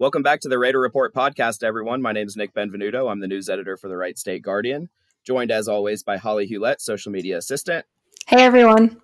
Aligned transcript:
Welcome 0.00 0.22
back 0.22 0.40
to 0.40 0.48
the 0.48 0.58
Raider 0.58 0.80
Report 0.80 1.12
podcast, 1.12 1.62
everyone. 1.62 2.00
My 2.00 2.12
name 2.12 2.26
is 2.26 2.34
Nick 2.34 2.54
Benvenuto. 2.54 3.12
I'm 3.12 3.20
the 3.20 3.28
news 3.28 3.50
editor 3.50 3.76
for 3.76 3.88
the 3.88 3.98
Wright 3.98 4.16
State 4.16 4.40
Guardian, 4.40 4.88
joined 5.26 5.50
as 5.50 5.68
always 5.68 6.02
by 6.02 6.16
Holly 6.16 6.46
Hewlett, 6.46 6.80
social 6.80 7.12
media 7.12 7.36
assistant. 7.36 7.84
Hey, 8.26 8.42
everyone. 8.42 9.02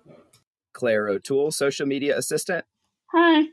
Claire 0.73 1.07
O'Toole, 1.07 1.51
social 1.51 1.85
media 1.85 2.17
assistant. 2.17 2.65
Hi. 3.13 3.43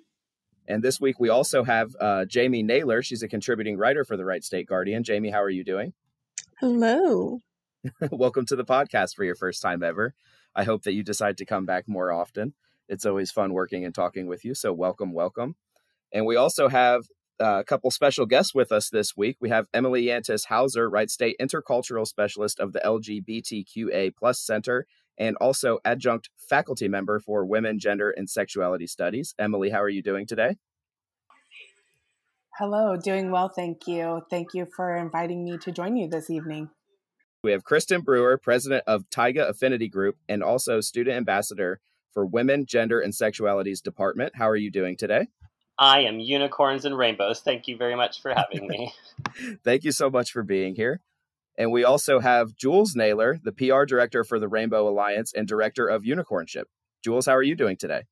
And 0.66 0.82
this 0.82 1.02
week 1.02 1.20
we 1.20 1.28
also 1.28 1.64
have 1.64 1.94
uh, 2.00 2.24
Jamie 2.24 2.62
Naylor. 2.62 3.02
She's 3.02 3.22
a 3.22 3.28
contributing 3.28 3.76
writer 3.76 4.06
for 4.06 4.16
the 4.16 4.24
Wright 4.24 4.42
State 4.42 4.66
Guardian. 4.66 5.04
Jamie, 5.04 5.28
how 5.28 5.42
are 5.42 5.50
you 5.50 5.64
doing? 5.64 5.92
Hello. 6.60 7.40
Welcome 8.10 8.46
to 8.46 8.56
the 8.56 8.64
podcast 8.64 9.14
for 9.14 9.24
your 9.24 9.34
first 9.34 9.60
time 9.60 9.82
ever. 9.82 10.14
I 10.56 10.64
hope 10.64 10.84
that 10.84 10.94
you 10.94 11.02
decide 11.02 11.36
to 11.36 11.44
come 11.44 11.66
back 11.66 11.88
more 11.88 12.10
often. 12.10 12.54
It's 12.88 13.04
always 13.04 13.30
fun 13.30 13.52
working 13.52 13.84
and 13.84 13.94
talking 13.94 14.28
with 14.28 14.46
you. 14.46 14.54
So, 14.54 14.72
welcome, 14.72 15.12
welcome. 15.12 15.56
And 16.10 16.24
we 16.24 16.36
also 16.36 16.68
have 16.68 17.04
uh, 17.40 17.58
a 17.60 17.64
couple 17.64 17.90
special 17.90 18.26
guests 18.26 18.54
with 18.54 18.70
us 18.72 18.90
this 18.90 19.16
week. 19.16 19.36
We 19.40 19.48
have 19.48 19.66
Emily 19.74 20.06
Yantis 20.06 20.46
Hauser, 20.46 20.88
Wright 20.88 21.10
State 21.10 21.36
Intercultural 21.40 22.06
Specialist 22.06 22.60
of 22.60 22.72
the 22.72 22.80
LGBTQA 22.80 24.14
Plus 24.16 24.40
Center, 24.40 24.86
and 25.18 25.36
also 25.40 25.78
adjunct 25.84 26.30
faculty 26.36 26.88
member 26.88 27.20
for 27.20 27.44
Women, 27.44 27.78
Gender, 27.78 28.10
and 28.10 28.28
Sexuality 28.28 28.86
Studies. 28.86 29.34
Emily, 29.38 29.70
how 29.70 29.82
are 29.82 29.88
you 29.88 30.02
doing 30.02 30.26
today? 30.26 30.56
Hello, 32.58 32.96
doing 32.96 33.32
well, 33.32 33.48
thank 33.48 33.86
you. 33.88 34.22
Thank 34.30 34.54
you 34.54 34.66
for 34.76 34.96
inviting 34.96 35.44
me 35.44 35.58
to 35.58 35.72
join 35.72 35.96
you 35.96 36.08
this 36.08 36.30
evening. 36.30 36.70
We 37.42 37.50
have 37.50 37.64
Kristen 37.64 38.00
Brewer, 38.00 38.38
president 38.38 38.84
of 38.86 39.10
Taiga 39.10 39.46
Affinity 39.48 39.88
Group, 39.88 40.16
and 40.28 40.42
also 40.42 40.80
student 40.80 41.16
ambassador 41.16 41.80
for 42.12 42.24
Women, 42.24 42.64
Gender, 42.64 43.00
and 43.00 43.12
Sexualities 43.12 43.82
Department. 43.82 44.36
How 44.36 44.48
are 44.48 44.56
you 44.56 44.70
doing 44.70 44.96
today? 44.96 45.26
I 45.78 46.00
am 46.00 46.20
Unicorns 46.20 46.84
and 46.84 46.96
Rainbows. 46.96 47.40
Thank 47.40 47.66
you 47.66 47.76
very 47.76 47.96
much 47.96 48.22
for 48.22 48.32
having 48.34 48.68
me. 48.68 48.92
Thank 49.64 49.84
you 49.84 49.92
so 49.92 50.10
much 50.10 50.30
for 50.30 50.42
being 50.42 50.76
here. 50.76 51.00
And 51.56 51.72
we 51.72 51.84
also 51.84 52.20
have 52.20 52.56
Jules 52.56 52.94
Naylor, 52.96 53.38
the 53.42 53.52
PR 53.52 53.84
director 53.84 54.24
for 54.24 54.38
the 54.38 54.48
Rainbow 54.48 54.88
Alliance 54.88 55.32
and 55.34 55.46
director 55.46 55.86
of 55.86 56.02
Unicornship. 56.02 56.64
Jules, 57.02 57.26
how 57.26 57.32
are 57.32 57.42
you 57.42 57.54
doing 57.54 57.76
today? 57.76 58.02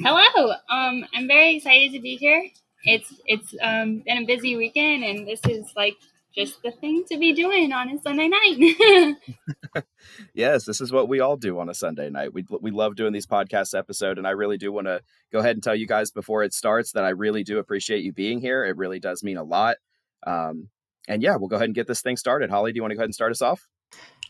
Hello. 0.00 0.52
Um, 0.70 1.04
I'm 1.14 1.28
very 1.28 1.56
excited 1.56 1.92
to 1.92 2.00
be 2.00 2.16
here. 2.16 2.50
It's 2.84 3.14
it's 3.26 3.54
um, 3.62 4.02
been 4.04 4.18
a 4.18 4.26
busy 4.26 4.56
weekend, 4.56 5.04
and 5.04 5.26
this 5.26 5.40
is 5.48 5.72
like 5.76 5.94
just 6.34 6.62
the 6.62 6.72
thing 6.72 7.04
to 7.10 7.18
be 7.18 7.32
doing 7.32 7.72
on 7.72 7.88
a 7.90 8.00
Sunday 8.00 8.28
night. 8.28 9.16
yes, 10.34 10.64
this 10.64 10.80
is 10.80 10.90
what 10.92 11.08
we 11.08 11.20
all 11.20 11.36
do 11.36 11.58
on 11.60 11.68
a 11.68 11.74
Sunday 11.74 12.10
night. 12.10 12.34
We 12.34 12.44
we 12.60 12.70
love 12.70 12.96
doing 12.96 13.12
these 13.12 13.26
podcast 13.26 13.76
episodes, 13.76 14.18
and 14.18 14.26
I 14.26 14.30
really 14.30 14.58
do 14.58 14.72
want 14.72 14.86
to 14.86 15.00
go 15.32 15.38
ahead 15.38 15.56
and 15.56 15.62
tell 15.62 15.76
you 15.76 15.86
guys 15.86 16.10
before 16.10 16.42
it 16.42 16.52
starts 16.52 16.92
that 16.92 17.04
I 17.04 17.10
really 17.10 17.44
do 17.44 17.58
appreciate 17.58 18.02
you 18.02 18.12
being 18.12 18.40
here. 18.40 18.64
It 18.64 18.76
really 18.76 18.98
does 18.98 19.22
mean 19.22 19.36
a 19.36 19.44
lot. 19.44 19.76
Um, 20.26 20.68
and 21.06 21.22
yeah, 21.22 21.36
we'll 21.36 21.48
go 21.48 21.56
ahead 21.56 21.68
and 21.68 21.74
get 21.74 21.86
this 21.86 22.02
thing 22.02 22.16
started. 22.16 22.50
Holly, 22.50 22.72
do 22.72 22.76
you 22.76 22.82
want 22.82 22.92
to 22.92 22.96
go 22.96 23.00
ahead 23.00 23.08
and 23.08 23.14
start 23.14 23.30
us 23.30 23.42
off? 23.42 23.66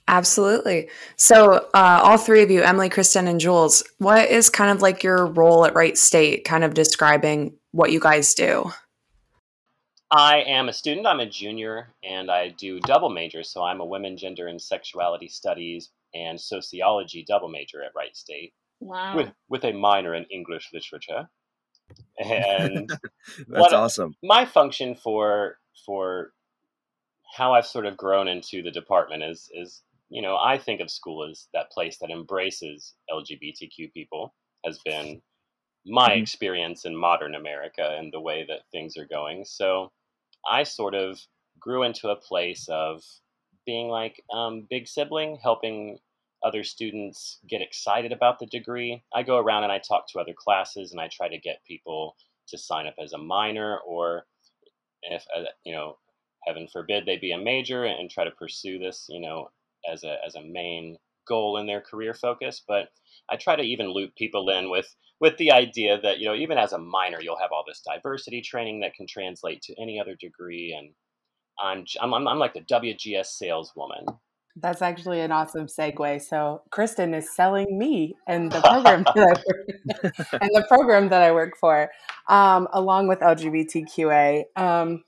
Absolutely. 0.07 0.91
So, 1.17 1.69
uh, 1.73 2.01
all 2.03 2.19
three 2.19 2.43
of 2.43 2.51
you, 2.51 2.63
Emily, 2.63 2.91
Kristen, 2.91 3.27
and 3.27 3.41
Jules, 3.41 3.83
what 3.99 4.29
is 4.29 4.51
kind 4.51 4.71
of 4.71 4.83
like 4.83 5.03
your 5.03 5.27
role 5.27 5.65
at 5.65 5.75
Wright 5.75 5.97
State, 5.97 6.45
kind 6.45 6.63
of 6.63 6.75
describing 6.75 7.57
what 7.71 7.91
you 7.91 8.01
guys 8.01 8.35
do? 8.35 8.71
I 10.17 10.43
am 10.47 10.69
a 10.69 10.73
student. 10.73 11.09
I'm 11.09 11.19
a 11.19 11.27
junior, 11.27 11.89
and 12.05 12.31
I 12.31 12.51
do 12.51 12.79
double 12.79 13.11
majors. 13.11 13.51
So 13.51 13.65
I'm 13.65 13.81
a 13.81 13.85
women, 13.85 14.17
gender, 14.17 14.47
and 14.47 14.63
sexuality 14.63 15.27
studies 15.27 15.91
and 16.15 16.41
sociology 16.41 17.25
double 17.27 17.49
major 17.49 17.83
at 17.83 17.91
Wright 17.97 18.17
State. 18.17 18.53
Wow. 18.79 19.17
With 19.17 19.33
with 19.49 19.65
a 19.65 19.73
minor 19.73 20.15
in 20.15 20.25
English 20.27 20.71
literature. 20.73 21.29
And 22.19 22.91
that's 23.49 23.73
awesome. 23.73 24.15
My 24.23 24.45
function 24.45 24.95
for 24.95 25.59
for 25.85 26.33
how 27.37 27.55
I've 27.55 27.67
sort 27.67 27.87
of 27.87 27.97
grown 27.97 28.29
into 28.29 28.63
the 28.63 28.71
department 28.71 29.25
is 29.25 29.51
is 29.53 29.83
you 30.11 30.23
know 30.23 30.37
I 30.37 30.59
think 30.59 30.81
of 30.81 30.93
school 30.93 31.29
as 31.29 31.49
that 31.55 31.73
place 31.73 31.99
that 31.99 32.11
embraces 32.11 32.95
LGBTQ 33.11 33.93
people 33.93 34.33
has 34.65 34.79
been 34.85 35.23
my 35.85 36.11
mm-hmm. 36.11 36.23
experience 36.23 36.85
in 36.85 36.97
modern 36.97 37.35
America 37.35 37.97
and 37.99 38.13
the 38.13 38.21
way 38.21 38.45
that 38.49 38.61
things 38.71 38.97
are 38.97 39.07
going. 39.07 39.45
So 39.45 39.91
I 40.51 40.63
sort 40.65 40.95
of 40.95 41.21
grew 41.59 41.83
into 41.83 42.09
a 42.09 42.17
place 42.17 42.69
of 42.71 43.03
being 43.67 43.89
like 43.89 44.23
um, 44.33 44.67
big 44.69 44.87
sibling, 44.87 45.39
helping 45.43 45.99
other 46.45 46.63
students 46.63 47.39
get 47.49 47.63
excited 47.63 48.13
about 48.13 48.39
the 48.39 48.47
degree. 48.47 49.03
I 49.15 49.23
go 49.23 49.39
around 49.39 49.63
and 49.63 49.73
I 49.73 49.79
talk 49.79 50.07
to 50.09 50.21
other 50.21 50.35
classes 50.37 50.93
and 50.93 51.01
I 51.01 51.09
try 51.09 51.29
to 51.29 51.39
get 51.39 51.65
people 51.67 52.17
to 52.49 52.59
sign 52.59 52.87
up 52.87 52.95
as 53.03 53.15
a 53.15 53.19
minor 53.19 53.79
or 53.87 54.27
if 55.03 55.25
uh, 55.37 55.45
you 55.65 55.75
know 55.75 55.97
heaven 56.47 56.69
forbid 56.71 57.07
they 57.07 57.17
be 57.17 57.33
a 57.33 57.39
major 57.39 57.85
and 57.85 58.11
try 58.11 58.25
to 58.25 58.31
pursue 58.31 58.79
this 58.79 59.07
you 59.09 59.21
know 59.21 59.49
as 59.91 60.05
a 60.05 60.17
as 60.27 60.35
a 60.35 60.43
main 60.43 60.97
goal 61.27 61.57
in 61.57 61.67
their 61.67 61.81
career 61.81 62.15
focus 62.15 62.63
but 62.67 62.89
i 63.31 63.37
try 63.37 63.57
to 63.57 63.63
even 63.63 63.93
loop 63.93 64.15
people 64.17 64.49
in 64.51 64.71
with 64.71 64.95
with 65.21 65.37
the 65.39 65.51
idea 65.51 66.01
that 66.01 66.19
you 66.19 66.27
know 66.27 66.35
even 66.35 66.59
as 66.59 66.73
a 66.73 66.79
minor 66.79 67.21
you'll 67.21 67.39
have 67.39 67.53
all 67.53 67.65
this 67.67 67.83
diversity 67.85 68.41
training 68.41 68.81
that 68.81 68.95
can 68.95 69.07
translate 69.07 69.63
to 69.63 69.75
any 69.81 70.01
other 70.01 70.17
degree 70.21 70.75
and 70.77 70.91
i'm 71.61 71.85
i'm, 72.15 72.29
I'm 72.29 72.39
like 72.39 72.55
the 72.55 72.61
wgs 72.61 73.27
saleswoman 73.27 74.07
that's 74.57 74.83
actually 74.83 75.21
an 75.21 75.33
awesome 75.33 75.67
segue. 75.67 76.23
So 76.23 76.63
Kristen 76.71 77.13
is 77.13 77.35
selling 77.35 77.77
me 77.77 78.15
and 78.27 78.53
the 78.53 78.61
program 78.65 79.03
that 79.03 79.17
I 79.17 79.33
work, 79.33 80.41
and 80.41 80.51
the 80.55 80.65
program 80.69 81.09
that 81.09 81.23
I 81.23 81.33
work 81.33 81.57
for, 81.59 81.91
um, 82.29 82.69
along 82.73 83.09
with 83.09 83.19
LGBTQA. 83.19 84.45
Um, 84.57 85.03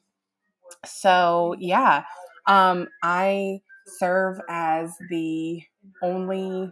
so 0.85 1.55
yeah, 1.59 2.05
um, 2.47 2.89
I 3.03 3.61
serve 3.87 4.39
as 4.49 4.93
the 5.11 5.63
only 6.03 6.71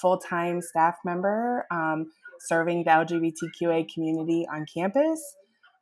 full-time 0.00 0.60
staff 0.62 0.96
member 1.04 1.66
um, 1.70 2.10
serving 2.40 2.84
the 2.84 2.90
LGBTQA 2.90 3.86
community 3.92 4.46
on 4.52 4.64
campus. 4.72 5.20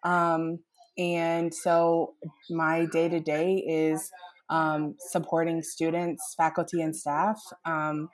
Um, 0.03 0.59
and 0.97 1.55
so 1.55 2.15
my 2.51 2.87
day 2.87 3.09
to 3.09 3.21
day 3.21 3.65
is 3.67 4.11
um, 4.51 4.97
supporting 4.99 5.63
students, 5.63 6.35
faculty, 6.37 6.83
and 6.83 6.97
staff, 6.97 7.41
um, 7.65 8.09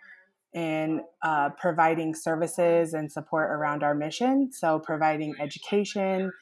and 0.54 1.00
uh, 1.22 1.50
providing 1.58 2.14
services 2.14 2.94
and 2.94 3.10
support 3.10 3.50
around 3.50 3.82
our 3.82 3.94
mission. 3.94 4.50
So, 4.52 4.78
providing 4.78 5.34
education, 5.40 6.32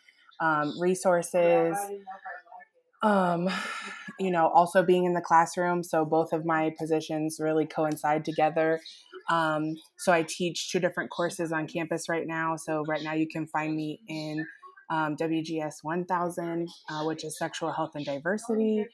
um, 0.40 0.72
resources, 0.80 1.76
um, 3.02 3.48
you 4.22 4.30
know, 4.30 4.48
also 4.48 4.82
being 4.82 5.04
in 5.04 5.14
the 5.14 5.20
classroom. 5.20 5.82
So, 5.82 6.04
both 6.04 6.32
of 6.32 6.44
my 6.44 6.74
positions 6.78 7.38
really 7.40 7.66
coincide 7.66 8.24
together. 8.24 8.80
Um, 9.30 9.76
so 9.96 10.12
I 10.12 10.24
teach 10.28 10.70
two 10.70 10.80
different 10.80 11.10
courses 11.10 11.52
on 11.52 11.66
campus 11.66 12.08
right 12.08 12.26
now. 12.26 12.56
So 12.56 12.84
right 12.86 13.02
now 13.02 13.14
you 13.14 13.28
can 13.28 13.46
find 13.46 13.74
me 13.74 14.00
in 14.08 14.44
um, 14.90 15.16
WGS 15.16 15.76
1000, 15.82 16.68
uh, 16.90 17.04
which 17.04 17.24
is 17.24 17.38
sexual 17.38 17.72
health 17.72 17.92
and 17.94 18.04
diversity. 18.04 18.84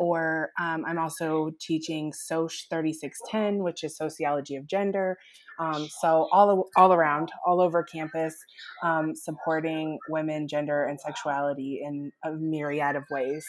Or 0.00 0.50
um, 0.58 0.84
I'm 0.84 0.98
also 0.98 1.52
teaching 1.60 2.12
SOC 2.12 2.50
3610, 2.68 3.62
which 3.62 3.84
is 3.84 3.96
sociology 3.96 4.56
of 4.56 4.66
gender. 4.66 5.16
Um, 5.60 5.86
so 6.00 6.28
all 6.32 6.68
all 6.76 6.92
around, 6.92 7.30
all 7.46 7.60
over 7.60 7.84
campus, 7.84 8.34
um, 8.82 9.14
supporting 9.14 10.00
women, 10.08 10.48
gender, 10.48 10.82
and 10.82 11.00
sexuality 11.00 11.80
in 11.84 12.10
a 12.24 12.32
myriad 12.32 12.96
of 12.96 13.04
ways. 13.08 13.46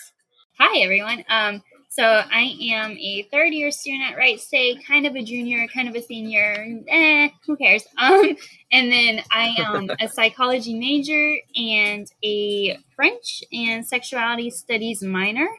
Hi 0.57 0.79
everyone. 0.79 1.25
Um, 1.27 1.61
so 1.89 2.03
I 2.03 2.55
am 2.71 2.91
a 2.91 3.27
third 3.29 3.53
year 3.53 3.71
student 3.71 4.09
at 4.09 4.17
Wright 4.17 4.39
State, 4.39 4.87
kind 4.87 5.05
of 5.05 5.13
a 5.13 5.21
junior, 5.21 5.67
kind 5.67 5.89
of 5.89 5.95
a 5.95 6.01
senior. 6.01 6.81
Eh, 6.87 7.27
who 7.45 7.57
cares? 7.57 7.85
Um, 7.97 8.37
and 8.71 8.89
then 8.89 9.21
I 9.31 9.53
am 9.57 9.89
a 9.99 10.07
psychology 10.07 10.73
major 10.73 11.35
and 11.57 12.09
a 12.23 12.77
French 12.95 13.43
and 13.51 13.85
sexuality 13.85 14.49
studies 14.49 15.03
minor. 15.03 15.49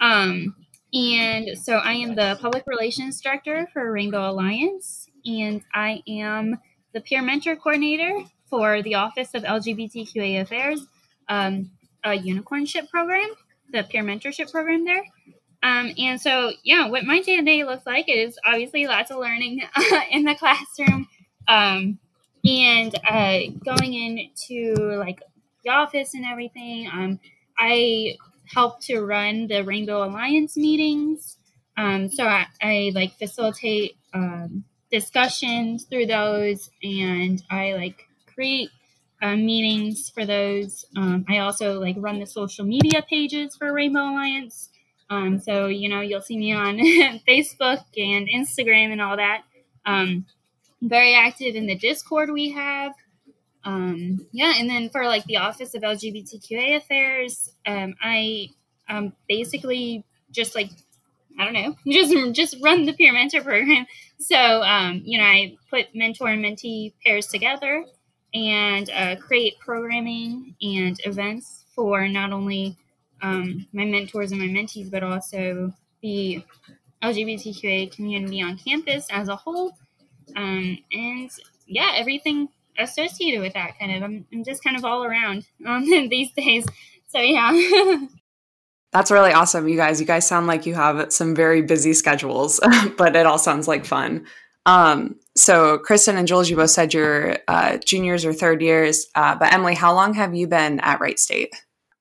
Um, 0.00 0.56
and 0.94 1.58
so 1.58 1.74
I 1.74 1.92
am 1.92 2.14
the 2.14 2.38
public 2.40 2.64
relations 2.66 3.20
director 3.20 3.68
for 3.74 3.92
Rainbow 3.92 4.30
Alliance, 4.30 5.06
and 5.26 5.60
I 5.74 6.02
am 6.08 6.58
the 6.94 7.02
peer 7.02 7.20
mentor 7.20 7.56
coordinator 7.56 8.24
for 8.48 8.80
the 8.80 8.94
Office 8.94 9.34
of 9.34 9.42
LGBTQA 9.42 10.40
Affairs. 10.40 10.86
Um, 11.28 11.72
a 12.04 12.10
unicornship 12.18 12.88
program, 12.88 13.28
the 13.72 13.84
peer 13.84 14.02
mentorship 14.02 14.50
program 14.50 14.84
there. 14.84 15.04
Um, 15.62 15.92
and 15.98 16.20
so, 16.20 16.52
yeah, 16.64 16.88
what 16.88 17.04
my 17.04 17.20
day 17.20 17.36
to 17.36 17.42
day 17.42 17.64
looks 17.64 17.86
like 17.86 18.06
is 18.08 18.38
obviously 18.46 18.86
lots 18.86 19.10
of 19.10 19.18
learning 19.18 19.62
in 20.10 20.24
the 20.24 20.34
classroom 20.34 21.06
um, 21.48 21.98
and 22.44 22.94
uh, 23.08 23.40
going 23.64 23.94
into 23.94 24.74
like 24.96 25.22
the 25.64 25.70
office 25.70 26.14
and 26.14 26.24
everything. 26.24 26.88
Um, 26.90 27.20
I 27.58 28.16
help 28.46 28.80
to 28.82 29.00
run 29.00 29.48
the 29.48 29.62
Rainbow 29.62 30.04
Alliance 30.04 30.56
meetings. 30.56 31.36
Um, 31.76 32.10
so 32.10 32.24
I, 32.24 32.46
I, 32.60 32.92
like 32.94 33.16
facilitate 33.18 33.96
um, 34.12 34.64
discussions 34.90 35.84
through 35.84 36.06
those 36.06 36.70
and 36.82 37.42
I 37.50 37.74
like 37.74 38.06
create 38.34 38.70
uh, 39.22 39.36
meetings 39.36 40.10
for 40.10 40.24
those. 40.24 40.84
Um, 40.96 41.24
I 41.28 41.38
also 41.38 41.78
like 41.80 41.96
run 41.98 42.20
the 42.20 42.26
social 42.26 42.64
media 42.64 43.02
pages 43.08 43.56
for 43.56 43.72
Rainbow 43.72 44.00
Alliance. 44.00 44.70
Um, 45.10 45.40
so, 45.40 45.66
you 45.66 45.88
know, 45.88 46.00
you'll 46.00 46.22
see 46.22 46.38
me 46.38 46.52
on 46.52 46.78
Facebook 47.28 47.82
and 47.96 48.28
Instagram 48.28 48.92
and 48.92 49.00
all 49.00 49.16
that. 49.16 49.42
Um, 49.84 50.26
very 50.80 51.14
active 51.14 51.54
in 51.54 51.66
the 51.66 51.76
Discord 51.76 52.30
we 52.30 52.50
have. 52.52 52.92
Um, 53.64 54.26
yeah, 54.32 54.54
and 54.56 54.70
then 54.70 54.88
for 54.88 55.04
like 55.04 55.24
the 55.24 55.36
Office 55.36 55.74
of 55.74 55.82
LGBTQA 55.82 56.76
Affairs, 56.76 57.52
um, 57.66 57.94
I 58.00 58.48
um, 58.88 59.12
basically 59.28 60.04
just 60.30 60.54
like 60.54 60.70
I 61.38 61.44
don't 61.44 61.52
know, 61.52 61.76
just 61.92 62.34
just 62.34 62.56
run 62.62 62.86
the 62.86 62.94
peer 62.94 63.12
mentor 63.12 63.42
program. 63.42 63.86
So 64.18 64.36
um, 64.36 65.02
you 65.04 65.18
know, 65.18 65.24
I 65.24 65.56
put 65.68 65.94
mentor 65.94 66.28
and 66.28 66.42
mentee 66.42 66.94
pairs 67.04 67.26
together 67.26 67.84
and 68.34 68.90
uh, 68.90 69.16
create 69.16 69.58
programming 69.58 70.54
and 70.62 71.00
events 71.04 71.64
for 71.74 72.06
not 72.08 72.32
only 72.32 72.76
um, 73.22 73.66
my 73.72 73.84
mentors 73.84 74.32
and 74.32 74.40
my 74.40 74.46
mentees, 74.46 74.90
but 74.90 75.02
also 75.02 75.72
the 76.02 76.42
LGBTQA 77.02 77.92
community 77.92 78.42
on 78.42 78.56
campus 78.56 79.06
as 79.10 79.28
a 79.28 79.36
whole. 79.36 79.72
Um, 80.36 80.78
and 80.92 81.30
yeah, 81.66 81.92
everything 81.96 82.48
associated 82.78 83.40
with 83.40 83.54
that 83.54 83.78
kind 83.78 83.94
of. 83.94 84.02
I'm, 84.02 84.26
I'm 84.32 84.44
just 84.44 84.62
kind 84.62 84.76
of 84.76 84.84
all 84.84 85.04
around 85.04 85.46
um, 85.66 85.84
these 86.08 86.32
days. 86.32 86.66
So 87.08 87.20
yeah. 87.20 87.52
That's 88.92 89.12
really 89.12 89.32
awesome, 89.32 89.68
you 89.68 89.76
guys. 89.76 90.00
You 90.00 90.06
guys 90.06 90.26
sound 90.26 90.48
like 90.48 90.66
you 90.66 90.74
have 90.74 91.12
some 91.12 91.34
very 91.34 91.62
busy 91.62 91.92
schedules, 91.92 92.58
but 92.96 93.14
it 93.14 93.24
all 93.24 93.38
sounds 93.38 93.68
like 93.68 93.84
fun. 93.84 94.26
Um, 94.66 95.19
so, 95.36 95.78
Kristen 95.78 96.16
and 96.16 96.26
Jules, 96.26 96.50
you 96.50 96.56
both 96.56 96.70
said 96.70 96.92
you're 96.92 97.38
uh, 97.48 97.78
juniors 97.78 98.24
or 98.24 98.32
third 98.32 98.62
years. 98.62 99.06
Uh, 99.14 99.36
but 99.36 99.52
Emily, 99.52 99.74
how 99.74 99.94
long 99.94 100.14
have 100.14 100.34
you 100.34 100.46
been 100.46 100.80
at 100.80 101.00
Wright 101.00 101.18
State? 101.18 101.54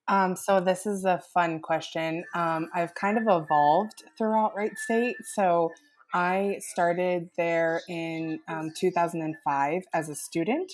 Um, 0.08 0.36
so 0.36 0.60
this 0.60 0.88
is 0.88 1.06
a 1.06 1.22
fun 1.34 1.60
question. 1.60 2.24
Um, 2.34 2.68
I've 2.74 2.96
kind 2.96 3.18
of 3.18 3.24
evolved 3.28 4.04
throughout 4.18 4.56
Wright 4.56 4.76
State. 4.76 5.16
So 5.36 5.72
I 6.14 6.58
started 6.60 7.30
there 7.38 7.82
in 7.88 8.40
um, 8.48 8.72
2005 8.76 9.84
as 9.94 10.10
a 10.10 10.16
student. 10.16 10.72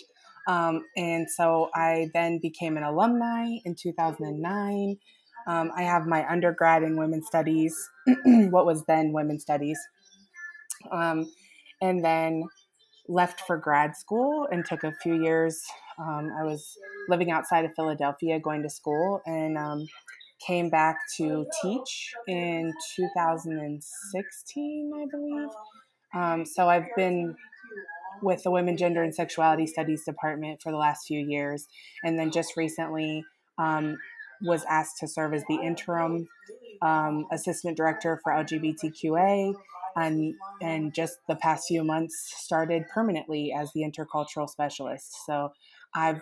Um, 0.48 0.86
and 0.96 1.30
so 1.30 1.70
I 1.76 2.10
then 2.14 2.40
became 2.42 2.78
an 2.78 2.84
alumni 2.84 3.58
in 3.66 3.76
2009. 3.76 4.98
Um, 5.48 5.72
I 5.76 5.82
have 5.82 6.08
my 6.08 6.26
undergrad 6.32 6.84
in 6.84 6.96
women's 6.96 7.28
studies, 7.28 7.76
what 8.26 8.66
was 8.66 8.86
then 8.86 9.12
women's 9.12 9.44
studies. 9.44 9.80
Um, 10.92 11.30
and 11.86 12.04
then 12.04 12.44
left 13.08 13.42
for 13.42 13.58
grad 13.58 13.96
school 13.96 14.48
and 14.52 14.66
took 14.66 14.84
a 14.84 14.92
few 15.04 15.22
years 15.24 15.62
um, 15.98 16.32
I 16.38 16.44
was 16.44 16.78
living 17.08 17.32
outside 17.32 17.66
of 17.66 17.72
Philadelphia 17.76 18.40
going 18.40 18.64
to 18.64 18.70
school 18.70 19.22
and 19.26 19.58
um, 19.58 19.88
came 20.46 20.70
back 20.70 20.98
to 21.18 21.46
teach 21.62 22.14
in 22.28 22.74
2016, 22.96 24.92
I 24.94 25.06
believe. 25.10 25.50
Um, 26.14 26.46
so 26.46 26.68
I've 26.68 26.88
been 26.96 27.36
with 28.22 28.44
the 28.44 28.52
Women, 28.52 28.78
Gender, 28.78 29.04
and 29.04 29.16
Sexuality 29.16 29.68
Studies 29.68 30.04
Department 30.04 30.62
for 30.62 30.72
the 30.72 30.78
last 30.78 31.06
few 31.08 31.20
years. 31.20 31.68
And 32.04 32.18
then 32.20 32.32
just 32.32 32.58
recently 32.58 33.24
um, 33.58 33.98
was 34.42 34.66
asked 34.70 34.98
to 35.00 35.08
serve 35.08 35.34
as 35.34 35.44
the 35.48 35.56
interim 35.56 36.28
um, 36.82 37.26
assistant 37.32 37.78
director 37.78 38.20
for 38.24 38.34
LGBTQA 38.34 39.54
and 39.96 40.36
and 40.62 40.94
just 40.94 41.18
the 41.28 41.36
past 41.36 41.68
few 41.68 41.84
months 41.84 42.16
started 42.38 42.84
permanently 42.94 43.54
as 43.58 43.72
the 43.74 43.82
intercultural 43.82 44.50
specialist. 44.50 45.16
So 45.26 45.50
I've 45.94 46.22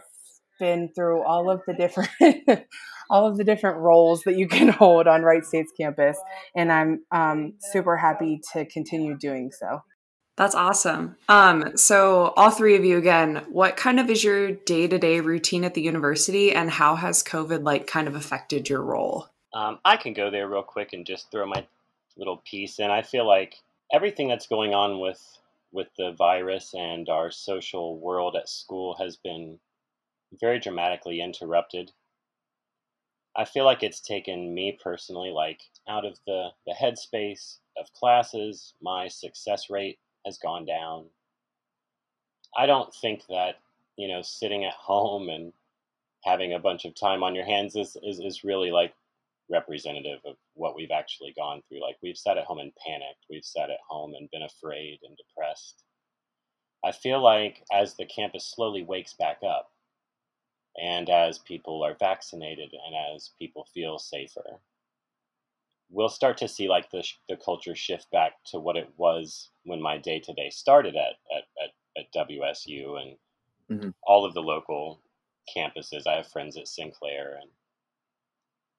been 0.59 0.89
through 0.95 1.23
all 1.23 1.49
of 1.49 1.61
the 1.67 1.73
different 1.73 2.09
all 3.09 3.27
of 3.27 3.37
the 3.37 3.43
different 3.43 3.77
roles 3.77 4.21
that 4.23 4.37
you 4.37 4.47
can 4.47 4.69
hold 4.81 5.07
on 5.07 5.23
Wright 5.23 5.45
State's 5.45 5.71
campus, 5.79 6.17
and 6.55 6.71
I'm 6.71 7.03
um, 7.11 7.53
super 7.59 7.97
happy 7.97 8.41
to 8.53 8.65
continue 8.65 9.17
doing 9.17 9.51
so. 9.51 9.81
That's 10.35 10.55
awesome. 10.55 11.15
Um, 11.29 11.77
so, 11.77 12.33
all 12.35 12.49
three 12.49 12.75
of 12.75 12.83
you 12.83 12.97
again, 12.97 13.45
what 13.49 13.77
kind 13.77 13.99
of 13.99 14.09
is 14.09 14.23
your 14.23 14.51
day 14.51 14.87
to 14.87 14.97
day 14.97 15.19
routine 15.19 15.63
at 15.63 15.75
the 15.75 15.81
university, 15.81 16.51
and 16.53 16.71
how 16.71 16.95
has 16.95 17.23
COVID 17.23 17.63
like 17.63 17.85
kind 17.85 18.07
of 18.07 18.15
affected 18.15 18.69
your 18.69 18.81
role? 18.81 19.27
Um, 19.53 19.79
I 19.85 19.97
can 19.97 20.13
go 20.13 20.31
there 20.31 20.47
real 20.47 20.63
quick 20.63 20.93
and 20.93 21.05
just 21.05 21.29
throw 21.29 21.45
my 21.45 21.67
little 22.17 22.43
piece 22.45 22.79
And 22.79 22.91
I 22.91 23.01
feel 23.01 23.27
like 23.27 23.55
everything 23.91 24.27
that's 24.27 24.47
going 24.47 24.73
on 24.73 24.99
with 24.99 25.21
with 25.71 25.87
the 25.97 26.11
virus 26.11 26.73
and 26.75 27.09
our 27.09 27.31
social 27.31 27.97
world 27.97 28.35
at 28.35 28.47
school 28.47 28.95
has 28.99 29.17
been 29.17 29.59
very 30.39 30.59
dramatically 30.59 31.19
interrupted. 31.19 31.91
I 33.35 33.45
feel 33.45 33.65
like 33.65 33.81
it's 33.81 33.99
taken 33.99 34.53
me 34.53 34.77
personally, 34.81 35.31
like 35.31 35.61
out 35.89 36.05
of 36.05 36.19
the, 36.27 36.49
the 36.67 36.75
headspace 36.79 37.57
of 37.75 37.91
classes, 37.93 38.75
my 38.81 39.07
success 39.07 39.69
rate 39.71 39.97
has 40.25 40.37
gone 40.37 40.65
down. 40.65 41.05
I 42.55 42.67
don't 42.67 42.93
think 42.93 43.25
that, 43.29 43.55
you 43.97 44.07
know, 44.07 44.21
sitting 44.21 44.63
at 44.65 44.73
home 44.77 45.29
and 45.29 45.53
having 46.23 46.53
a 46.53 46.59
bunch 46.59 46.85
of 46.85 46.93
time 46.93 47.23
on 47.23 47.33
your 47.33 47.45
hands 47.45 47.75
is, 47.75 47.97
is, 48.03 48.19
is 48.19 48.43
really 48.43 48.69
like 48.71 48.93
representative 49.53 50.19
of 50.25 50.35
what 50.55 50.75
we've 50.75 50.91
actually 50.91 51.33
gone 51.37 51.61
through. 51.69 51.81
Like 51.81 51.97
we've 52.01 52.17
sat 52.17 52.37
at 52.37 52.45
home 52.45 52.59
and 52.59 52.73
panicked. 52.85 53.25
We've 53.29 53.45
sat 53.45 53.69
at 53.69 53.79
home 53.87 54.13
and 54.17 54.29
been 54.31 54.41
afraid 54.41 54.99
and 55.03 55.15
depressed. 55.15 55.83
I 56.83 56.91
feel 56.91 57.23
like 57.23 57.63
as 57.71 57.95
the 57.95 58.05
campus 58.05 58.51
slowly 58.53 58.83
wakes 58.83 59.13
back 59.13 59.37
up, 59.47 59.69
and 60.81 61.09
as 61.09 61.37
people 61.37 61.83
are 61.83 61.95
vaccinated 61.97 62.71
and 62.73 63.15
as 63.15 63.31
people 63.39 63.67
feel 63.73 63.99
safer, 63.99 64.59
we'll 65.89 66.09
start 66.09 66.37
to 66.37 66.47
see 66.47 66.67
like 66.67 66.89
the, 66.89 67.07
the 67.29 67.37
culture 67.37 67.75
shift 67.75 68.09
back 68.11 68.33
to 68.45 68.59
what 68.59 68.75
it 68.75 68.89
was 68.97 69.51
when 69.63 69.81
my 69.81 69.97
day 69.97 70.19
to 70.19 70.33
day 70.33 70.49
started 70.49 70.95
at, 70.95 71.13
at, 71.35 71.43
at, 71.63 72.01
at 72.01 72.27
WSU 72.27 72.99
and 72.99 73.17
mm-hmm. 73.71 73.89
all 74.01 74.25
of 74.25 74.33
the 74.33 74.41
local 74.41 74.99
campuses. 75.55 76.07
I 76.07 76.15
have 76.15 76.27
friends 76.27 76.57
at 76.57 76.67
Sinclair 76.67 77.37
and 77.39 77.49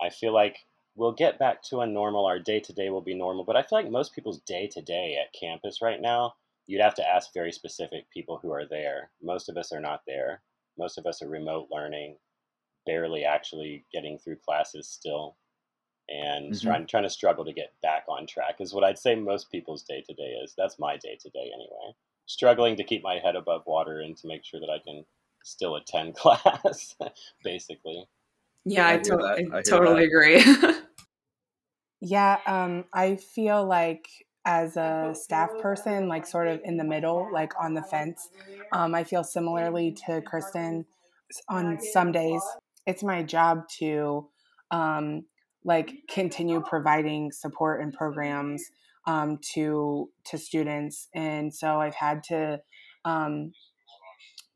I 0.00 0.10
feel 0.10 0.32
like 0.32 0.58
we'll 0.96 1.12
get 1.12 1.38
back 1.38 1.62
to 1.64 1.80
a 1.80 1.86
normal. 1.86 2.26
Our 2.26 2.38
day 2.38 2.60
to 2.60 2.72
day 2.72 2.90
will 2.90 3.00
be 3.00 3.14
normal, 3.14 3.44
but 3.44 3.56
I 3.56 3.62
feel 3.62 3.78
like 3.78 3.90
most 3.90 4.14
people's 4.14 4.40
day 4.40 4.68
to 4.72 4.82
day 4.82 5.16
at 5.20 5.38
campus 5.38 5.80
right 5.82 6.00
now, 6.00 6.34
you'd 6.66 6.82
have 6.82 6.94
to 6.94 7.08
ask 7.08 7.32
very 7.32 7.52
specific 7.52 8.10
people 8.10 8.38
who 8.40 8.52
are 8.52 8.66
there. 8.66 9.10
Most 9.22 9.48
of 9.48 9.56
us 9.56 9.72
are 9.72 9.80
not 9.80 10.02
there. 10.06 10.42
Most 10.78 10.98
of 10.98 11.06
us 11.06 11.22
are 11.22 11.28
remote 11.28 11.68
learning, 11.70 12.16
barely 12.86 13.24
actually 13.24 13.84
getting 13.92 14.18
through 14.18 14.36
classes 14.44 14.88
still, 14.88 15.36
and 16.08 16.52
mm-hmm. 16.52 16.66
trying 16.66 16.86
trying 16.86 17.02
to 17.04 17.10
struggle 17.10 17.44
to 17.44 17.52
get 17.52 17.72
back 17.82 18.04
on 18.08 18.26
track 18.26 18.56
is 18.60 18.74
what 18.74 18.84
I'd 18.84 18.98
say 18.98 19.14
most 19.14 19.50
people's 19.50 19.82
day 19.82 20.02
to 20.06 20.14
day 20.14 20.38
is. 20.42 20.54
That's 20.56 20.78
my 20.78 20.96
day 20.96 21.16
to 21.20 21.30
day 21.30 21.50
anyway. 21.54 21.94
Struggling 22.26 22.76
to 22.76 22.84
keep 22.84 23.02
my 23.02 23.18
head 23.18 23.36
above 23.36 23.62
water 23.66 24.00
and 24.00 24.16
to 24.18 24.26
make 24.26 24.44
sure 24.44 24.60
that 24.60 24.70
I 24.70 24.78
can 24.78 25.04
still 25.44 25.76
attend 25.76 26.14
class, 26.16 26.96
basically. 27.42 28.06
Yeah, 28.64 28.86
I, 28.86 28.94
I, 28.94 28.98
to- 28.98 29.50
I 29.52 29.62
totally 29.62 30.04
agree. 30.04 30.42
yeah, 32.00 32.38
um, 32.46 32.84
I 32.92 33.16
feel 33.16 33.64
like 33.66 34.08
as 34.44 34.76
a 34.76 35.14
staff 35.14 35.50
person, 35.60 36.08
like 36.08 36.26
sort 36.26 36.48
of 36.48 36.60
in 36.64 36.76
the 36.76 36.84
middle, 36.84 37.28
like 37.32 37.52
on 37.60 37.74
the 37.74 37.82
fence. 37.82 38.28
Um, 38.72 38.94
I 38.94 39.04
feel 39.04 39.24
similarly 39.24 39.96
to 40.06 40.20
Kristen 40.22 40.84
on 41.48 41.80
some 41.80 42.12
days. 42.12 42.42
It's 42.86 43.02
my 43.02 43.22
job 43.22 43.68
to 43.78 44.28
um, 44.70 45.24
like 45.64 45.94
continue 46.10 46.60
providing 46.60 47.32
support 47.32 47.80
and 47.80 47.92
programs 47.92 48.62
um, 49.06 49.38
to 49.54 50.10
to 50.26 50.38
students, 50.38 51.08
and 51.14 51.54
so 51.54 51.80
I've 51.80 51.94
had 51.94 52.22
to 52.24 52.60
um, 53.04 53.52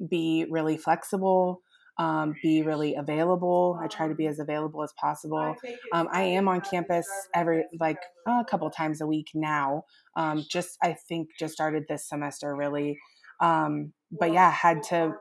be 0.07 0.47
really 0.51 0.77
flexible 0.77 1.63
um, 1.99 2.35
be 2.43 2.63
really 2.63 2.95
available. 2.95 3.79
I 3.83 3.89
try 3.89 4.09
to 4.09 4.15
be 4.15 4.27
as 4.27 4.39
available 4.39 4.83
as 4.83 4.93
possible. 4.99 5.57
Um, 5.93 6.09
I 6.13 6.23
am 6.23 6.49
on 6.49 6.61
campus 6.61 7.09
every 7.35 7.65
like 7.81 7.99
a 8.27 8.45
couple 8.49 8.71
times 8.71 9.01
a 9.01 9.07
week 9.07 9.29
now. 9.35 9.85
Um, 10.17 10.45
just 10.49 10.79
I 10.83 10.95
think 11.09 11.29
just 11.39 11.55
started 11.55 11.85
this 11.89 12.09
semester 12.09 12.55
really, 12.55 12.99
um, 13.41 13.93
but 14.13 14.33
yeah, 14.33 14.51
had 14.51 14.83
to 14.85 15.15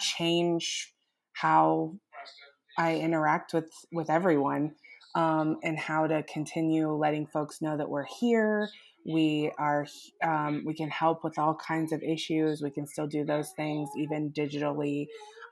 change 0.00 0.92
how 1.32 1.94
I 2.76 2.96
interact 2.96 3.54
with 3.54 3.70
with 3.92 4.10
everyone 4.10 4.72
um, 5.14 5.58
and 5.62 5.78
how 5.78 6.06
to 6.06 6.22
continue 6.24 6.90
letting 6.90 7.26
folks 7.26 7.62
know 7.62 7.76
that 7.76 7.88
we're 7.88 8.06
here. 8.20 8.68
We 9.06 9.50
are 9.58 9.86
um, 10.22 10.64
we 10.66 10.74
can 10.74 10.90
help 10.90 11.24
with 11.24 11.38
all 11.38 11.54
kinds 11.54 11.92
of 11.92 12.02
issues. 12.02 12.62
We 12.62 12.70
can 12.70 12.86
still 12.86 13.06
do 13.06 13.24
those 13.24 13.50
things 13.56 13.88
even 13.96 14.32
digitally. 14.32 15.06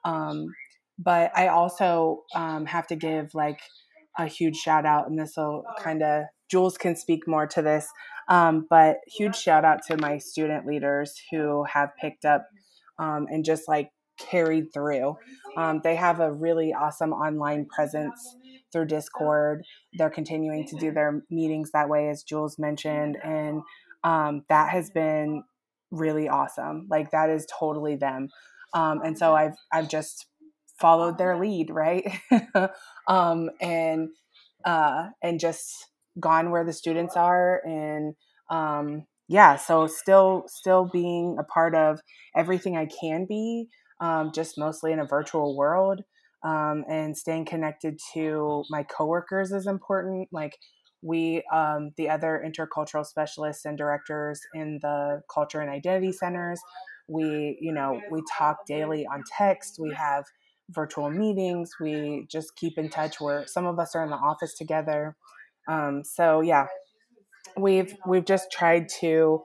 Um, 0.09 0.55
but 0.99 1.31
I 1.37 1.49
also 1.49 2.25
um, 2.35 2.67
have 2.67 2.87
to 2.89 2.97
give 2.97 3.35
like 3.35 3.61
a 4.19 4.27
huge 4.27 4.57
shout 4.57 4.85
out, 4.85 5.09
and 5.09 5.19
this 5.19 5.35
will 5.37 5.65
kind 5.81 6.03
of 6.03 6.25
Jules 6.51 6.79
can 6.79 6.97
speak 6.97 7.29
more 7.29 7.47
to 7.47 7.63
this. 7.63 7.87
Um, 8.29 8.67
but 8.69 8.97
huge 9.07 9.37
shout 9.37 9.65
out 9.65 9.81
to 9.89 9.97
my 9.97 10.19
student 10.19 10.67
leaders 10.67 11.15
who 11.31 11.65
have 11.65 11.91
picked 12.01 12.25
up 12.25 12.47
um, 12.99 13.27
and 13.31 13.45
just 13.45 13.69
like 13.69 13.91
carried 14.19 14.73
through. 14.75 15.17
Um, 15.57 15.81
they 15.85 15.95
have 15.95 16.21
a 16.21 16.33
really 16.33 16.73
awesome 16.73 17.13
online 17.13 17.67
presence 17.67 18.37
through 18.73 18.87
Discord. 18.87 19.63
They're 19.97 20.11
continuing 20.11 20.67
to 20.69 20.77
do 20.77 20.91
their 20.91 21.23
meetings 21.31 21.71
that 21.73 21.89
way, 21.89 22.09
as 22.09 22.23
Jules 22.23 22.59
mentioned, 22.59 23.17
and 23.23 23.63
um, 24.05 24.43
that 24.49 24.71
has 24.71 24.91
been 24.91 25.45
really 25.91 26.29
awesome. 26.29 26.87
Like 26.91 27.11
that 27.13 27.31
is 27.31 27.47
totally 27.59 27.97
them. 27.97 28.29
Um, 28.75 29.01
and 29.05 29.19
so 29.19 29.35
I've 29.35 29.55
I've 29.73 29.89
just 29.89 30.27
followed 30.81 31.19
their 31.19 31.39
lead, 31.39 31.71
right? 31.71 32.07
um, 33.09 33.51
and 33.61 34.11
uh, 34.65 35.09
and 35.23 35.41
just 35.41 35.89
gone 36.21 36.51
where 36.51 36.65
the 36.65 36.73
students 36.73 37.17
are 37.17 37.63
and 37.65 38.15
um, 38.51 39.05
yeah 39.29 39.57
so 39.57 39.87
still 39.87 40.45
still 40.47 40.89
being 40.93 41.37
a 41.39 41.45
part 41.45 41.75
of 41.75 42.01
everything 42.35 42.77
i 42.77 42.87
can 42.87 43.27
be 43.29 43.69
um, 44.01 44.33
just 44.35 44.59
mostly 44.59 44.93
in 44.93 44.99
a 44.99 45.07
virtual 45.07 45.57
world 45.57 46.01
um, 46.45 46.85
and 46.89 47.17
staying 47.17 47.45
connected 47.45 47.99
to 48.15 48.65
my 48.71 48.83
coworkers 48.83 49.53
is 49.53 49.67
important 49.67 50.29
like 50.33 50.57
we 51.03 51.43
um, 51.53 51.91
the 51.97 52.09
other 52.09 52.43
intercultural 52.45 53.07
specialists 53.07 53.65
and 53.65 53.79
directors 53.79 54.41
in 54.55 54.79
the 54.83 55.21
culture 55.33 55.61
and 55.61 55.71
identity 55.71 56.13
centers 56.13 56.61
we 57.09 57.59
you 57.61 57.73
know 57.73 58.01
we 58.11 58.23
talk 58.37 58.67
daily 58.67 59.07
on 59.07 59.23
text 59.37 59.79
we 59.79 59.93
have 59.95 60.25
virtual 60.71 61.11
meetings 61.11 61.71
we 61.81 62.27
just 62.31 62.55
keep 62.57 62.77
in 62.79 62.89
touch 62.91 63.21
where 63.21 63.47
some 63.47 63.67
of 63.67 63.79
us 63.79 63.95
are 63.95 64.05
in 64.05 64.11
the 64.11 64.17
office 64.17 64.55
together. 64.55 65.17
Um, 65.67 66.03
so 66.05 66.41
yeah, 66.41 66.67
we've 67.57 67.95
we've 68.07 68.25
just 68.25 68.51
tried 68.51 68.89
to 69.01 69.43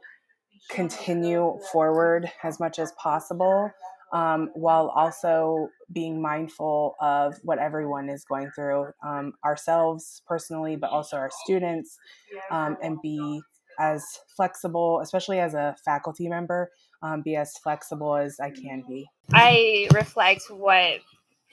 continue 0.70 1.58
forward 1.72 2.30
as 2.44 2.60
much 2.60 2.80
as 2.80 2.94
possible 2.94 3.70
um, 4.14 4.50
while 4.54 4.90
also 4.96 5.68
being 5.92 6.22
mindful 6.22 6.96
of 7.02 7.36
what 7.44 7.60
everyone 7.60 8.10
is 8.10 8.24
going 8.24 8.50
through 8.56 8.88
um, 9.06 9.34
ourselves 9.44 10.22
personally 10.26 10.78
but 10.78 10.90
also 10.90 11.18
our 11.18 11.30
students 11.44 11.98
um, 12.50 12.78
and 12.82 13.02
be 13.02 13.42
as 13.78 14.06
flexible 14.38 15.02
especially 15.04 15.40
as 15.40 15.54
a 15.54 15.76
faculty 15.84 16.30
member 16.30 16.70
um, 17.04 17.22
be 17.22 17.36
as 17.36 17.58
flexible 17.58 18.16
as 18.16 18.40
i 18.40 18.50
can 18.50 18.84
be 18.88 19.08
i 19.34 19.88
reflect 19.94 20.44
what 20.50 21.00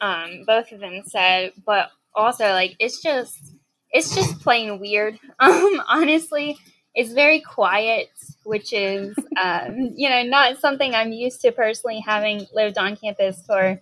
um, 0.00 0.44
both 0.46 0.72
of 0.72 0.80
them 0.80 1.02
said 1.04 1.52
but 1.66 1.90
also 2.14 2.50
like 2.52 2.74
it's 2.78 3.02
just 3.02 3.52
it's 3.92 4.14
just 4.14 4.40
plain 4.40 4.78
weird. 4.78 5.18
Um, 5.40 5.82
honestly, 5.88 6.58
it's 6.94 7.12
very 7.12 7.40
quiet, 7.40 8.10
which 8.44 8.72
is 8.72 9.16
um, 9.42 9.90
you 9.96 10.08
know 10.08 10.22
not 10.22 10.58
something 10.58 10.94
I'm 10.94 11.12
used 11.12 11.40
to 11.42 11.52
personally, 11.52 12.00
having 12.00 12.46
lived 12.52 12.78
on 12.78 12.96
campus 12.96 13.42
for 13.46 13.80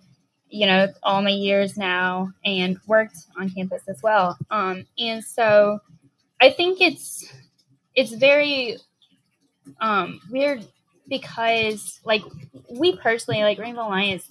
you 0.49 0.65
know 0.65 0.87
all 1.03 1.21
my 1.21 1.31
years 1.31 1.77
now 1.77 2.31
and 2.45 2.79
worked 2.87 3.17
on 3.37 3.49
campus 3.49 3.83
as 3.87 4.01
well. 4.01 4.37
Um, 4.49 4.85
and 4.97 5.23
so 5.23 5.79
I 6.41 6.51
think 6.51 6.81
it's 6.81 7.31
it's 7.93 8.13
very 8.13 8.77
um, 9.81 10.21
weird 10.29 10.65
because 11.09 11.99
like 12.05 12.23
we 12.69 12.95
personally 12.97 13.41
like 13.41 13.57
Rainbow 13.59 13.87
Alliance, 13.87 14.29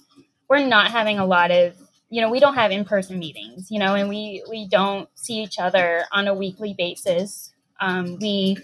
we're 0.49 0.65
not 0.65 0.91
having 0.91 1.19
a 1.19 1.25
lot 1.25 1.51
of 1.51 1.75
you 2.09 2.21
know 2.21 2.29
we 2.29 2.39
don't 2.39 2.55
have 2.55 2.71
in-person 2.71 3.19
meetings 3.19 3.69
you 3.69 3.77
know 3.77 3.93
and 3.93 4.09
we 4.09 4.43
we 4.49 4.67
don't 4.67 5.07
see 5.13 5.35
each 5.35 5.59
other 5.59 6.03
on 6.11 6.27
a 6.27 6.33
weekly 6.33 6.73
basis. 6.77 7.53
Um, 7.79 8.17
we 8.19 8.57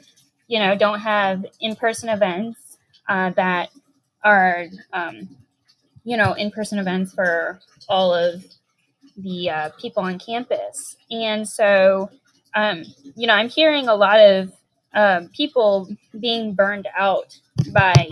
you 0.48 0.60
know 0.60 0.76
don't 0.76 1.00
have 1.00 1.46
in-person 1.62 2.10
events 2.10 2.78
uh, 3.08 3.32
that 3.32 3.70
are 4.24 4.66
um, 4.94 5.30
you 6.04 6.18
know 6.18 6.34
in-person 6.34 6.80
events 6.80 7.14
for 7.14 7.60
all 7.88 8.14
of 8.14 8.44
the 9.18 9.50
uh, 9.50 9.70
people 9.80 10.04
on 10.04 10.20
campus. 10.20 10.98
And 11.12 11.48
so 11.48 12.10
um, 12.56 12.84
you 13.16 13.28
know 13.28 13.34
i'm 13.34 13.50
hearing 13.50 13.88
a 13.88 13.96
lot 13.96 14.20
of 14.20 14.52
um, 14.96 15.30
people 15.30 15.90
being 16.20 16.54
burned 16.54 16.88
out 16.98 17.38
by 17.72 18.08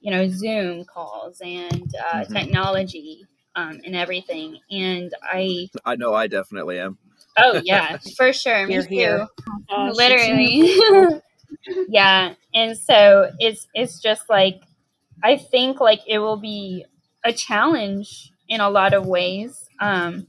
you 0.00 0.10
know 0.10 0.28
zoom 0.28 0.84
calls 0.84 1.40
and 1.44 1.94
uh, 2.12 2.20
mm-hmm. 2.20 2.32
technology 2.32 3.26
um, 3.54 3.80
and 3.84 3.94
everything. 3.94 4.58
And 4.70 5.12
I, 5.22 5.68
I 5.84 5.96
know 5.96 6.14
I 6.14 6.26
definitely 6.26 6.78
am. 6.78 6.98
Oh 7.36 7.60
yeah, 7.64 7.98
for 8.16 8.32
sure. 8.32 8.66
Me 8.66 8.82
too. 8.82 9.26
Oh, 9.70 9.92
Literally. 9.94 11.20
yeah, 11.88 12.34
and 12.54 12.76
so 12.76 13.30
it's 13.38 13.66
it's 13.74 14.00
just 14.00 14.28
like 14.30 14.62
I 15.22 15.36
think 15.36 15.80
like 15.80 16.00
it 16.06 16.18
will 16.18 16.36
be 16.38 16.86
a 17.24 17.32
challenge 17.32 18.32
in 18.48 18.60
a 18.60 18.68
lot 18.68 18.92
of 18.92 19.06
ways 19.06 19.68
um, 19.80 20.26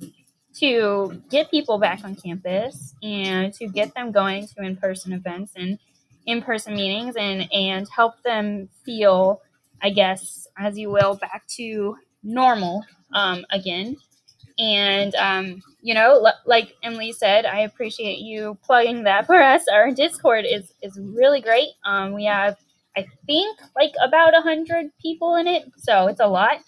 to 0.56 1.22
get 1.30 1.50
people 1.52 1.78
back 1.80 2.04
on 2.04 2.16
campus 2.16 2.96
and 3.04 3.54
to 3.56 3.68
get 3.68 3.94
them 3.96 4.12
going 4.12 4.48
to 4.48 4.64
in 4.64 4.76
person 4.78 5.14
events 5.14 5.54
and 5.56 5.80
in 6.26 6.42
person 6.42 6.76
meetings 6.76 7.16
and 7.16 7.52
and 7.54 7.88
help 7.90 8.22
them 8.24 8.70
feel, 8.86 9.42
I 9.82 9.90
guess, 9.90 10.48
as 10.58 10.78
you 10.78 10.90
will, 10.92 11.16
back 11.16 11.46
to 11.58 11.98
normal 12.24 12.84
um, 13.14 13.46
again. 13.52 13.98
And, 14.60 15.16
um, 15.16 15.62
you 15.82 15.94
know, 15.94 16.26
l- 16.26 16.40
like 16.46 16.76
Emily 16.84 17.12
said, 17.12 17.46
I 17.46 17.62
appreciate 17.62 18.20
you 18.20 18.58
plugging 18.64 19.04
that 19.04 19.26
for 19.26 19.42
us. 19.42 19.66
Our 19.72 19.92
Discord 19.92 20.46
is, 20.50 20.74
is 20.82 21.00
really 21.00 21.42
great. 21.42 21.70
Um, 21.86 22.14
we 22.14 22.26
have, 22.26 22.58
I 22.96 23.06
think, 23.26 23.60
like 23.76 23.94
about 24.04 24.34
100 24.34 24.92
people 25.02 25.36
in 25.36 25.48
it. 25.48 25.72
So 25.78 26.08
it's 26.08 26.20
a 26.20 26.28
lot. 26.28 26.60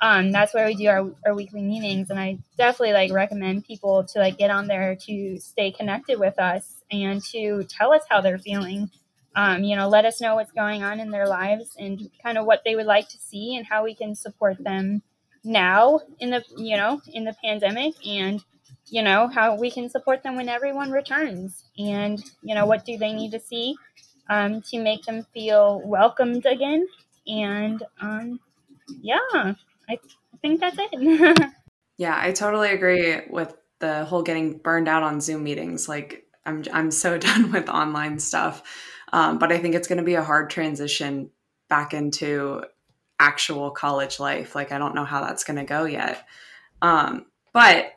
Um, 0.00 0.32
that's 0.32 0.52
where 0.52 0.66
we 0.66 0.74
do 0.74 0.88
our, 0.88 1.10
our 1.26 1.34
weekly 1.34 1.62
meetings. 1.62 2.10
And 2.10 2.18
I 2.18 2.38
definitely 2.58 2.92
like 2.92 3.12
recommend 3.12 3.64
people 3.64 4.04
to 4.04 4.18
like 4.18 4.36
get 4.36 4.50
on 4.50 4.66
there 4.66 4.96
to 5.06 5.38
stay 5.38 5.70
connected 5.70 6.18
with 6.18 6.38
us 6.38 6.82
and 6.90 7.22
to 7.26 7.64
tell 7.64 7.92
us 7.92 8.02
how 8.08 8.20
they're 8.20 8.38
feeling. 8.38 8.90
Um, 9.36 9.64
you 9.64 9.76
know, 9.76 9.88
let 9.88 10.04
us 10.04 10.20
know 10.20 10.36
what's 10.36 10.52
going 10.52 10.82
on 10.82 11.00
in 11.00 11.10
their 11.10 11.26
lives 11.26 11.74
and 11.78 12.10
kind 12.22 12.38
of 12.38 12.44
what 12.44 12.62
they 12.64 12.76
would 12.76 12.86
like 12.86 13.08
to 13.08 13.18
see 13.18 13.56
and 13.56 13.66
how 13.66 13.84
we 13.84 13.94
can 13.94 14.14
support 14.14 14.62
them 14.62 15.02
now 15.44 16.00
in 16.20 16.30
the 16.30 16.42
you 16.56 16.76
know 16.76 17.00
in 17.12 17.24
the 17.24 17.36
pandemic 17.44 17.94
and 18.06 18.42
you 18.86 19.02
know 19.02 19.28
how 19.28 19.54
we 19.56 19.70
can 19.70 19.90
support 19.90 20.22
them 20.22 20.36
when 20.36 20.48
everyone 20.48 20.90
returns 20.90 21.64
and 21.78 22.22
you 22.42 22.54
know 22.54 22.64
what 22.64 22.84
do 22.84 22.96
they 22.96 23.12
need 23.12 23.30
to 23.30 23.38
see 23.38 23.76
um, 24.30 24.62
to 24.62 24.80
make 24.80 25.04
them 25.04 25.26
feel 25.34 25.82
welcomed 25.84 26.46
again 26.46 26.86
and 27.26 27.82
um, 28.00 28.40
yeah 29.02 29.52
I, 29.88 29.94
I 29.94 30.36
think 30.42 30.60
that's 30.60 30.76
it 30.78 31.50
yeah 31.96 32.18
i 32.20 32.32
totally 32.32 32.70
agree 32.70 33.20
with 33.30 33.56
the 33.80 34.04
whole 34.04 34.22
getting 34.22 34.58
burned 34.58 34.88
out 34.88 35.02
on 35.02 35.20
zoom 35.20 35.44
meetings 35.44 35.88
like 35.88 36.26
i'm, 36.46 36.64
I'm 36.72 36.90
so 36.90 37.18
done 37.18 37.52
with 37.52 37.68
online 37.68 38.18
stuff 38.18 38.62
um, 39.12 39.38
but 39.38 39.52
i 39.52 39.58
think 39.58 39.74
it's 39.74 39.88
going 39.88 39.98
to 39.98 40.04
be 40.04 40.14
a 40.14 40.24
hard 40.24 40.50
transition 40.50 41.30
back 41.68 41.94
into 41.94 42.62
actual 43.18 43.70
college 43.70 44.20
life. 44.20 44.54
Like, 44.54 44.72
I 44.72 44.78
don't 44.78 44.94
know 44.94 45.04
how 45.04 45.20
that's 45.20 45.44
going 45.44 45.58
to 45.58 45.64
go 45.64 45.84
yet. 45.84 46.26
Um, 46.82 47.26
but 47.52 47.92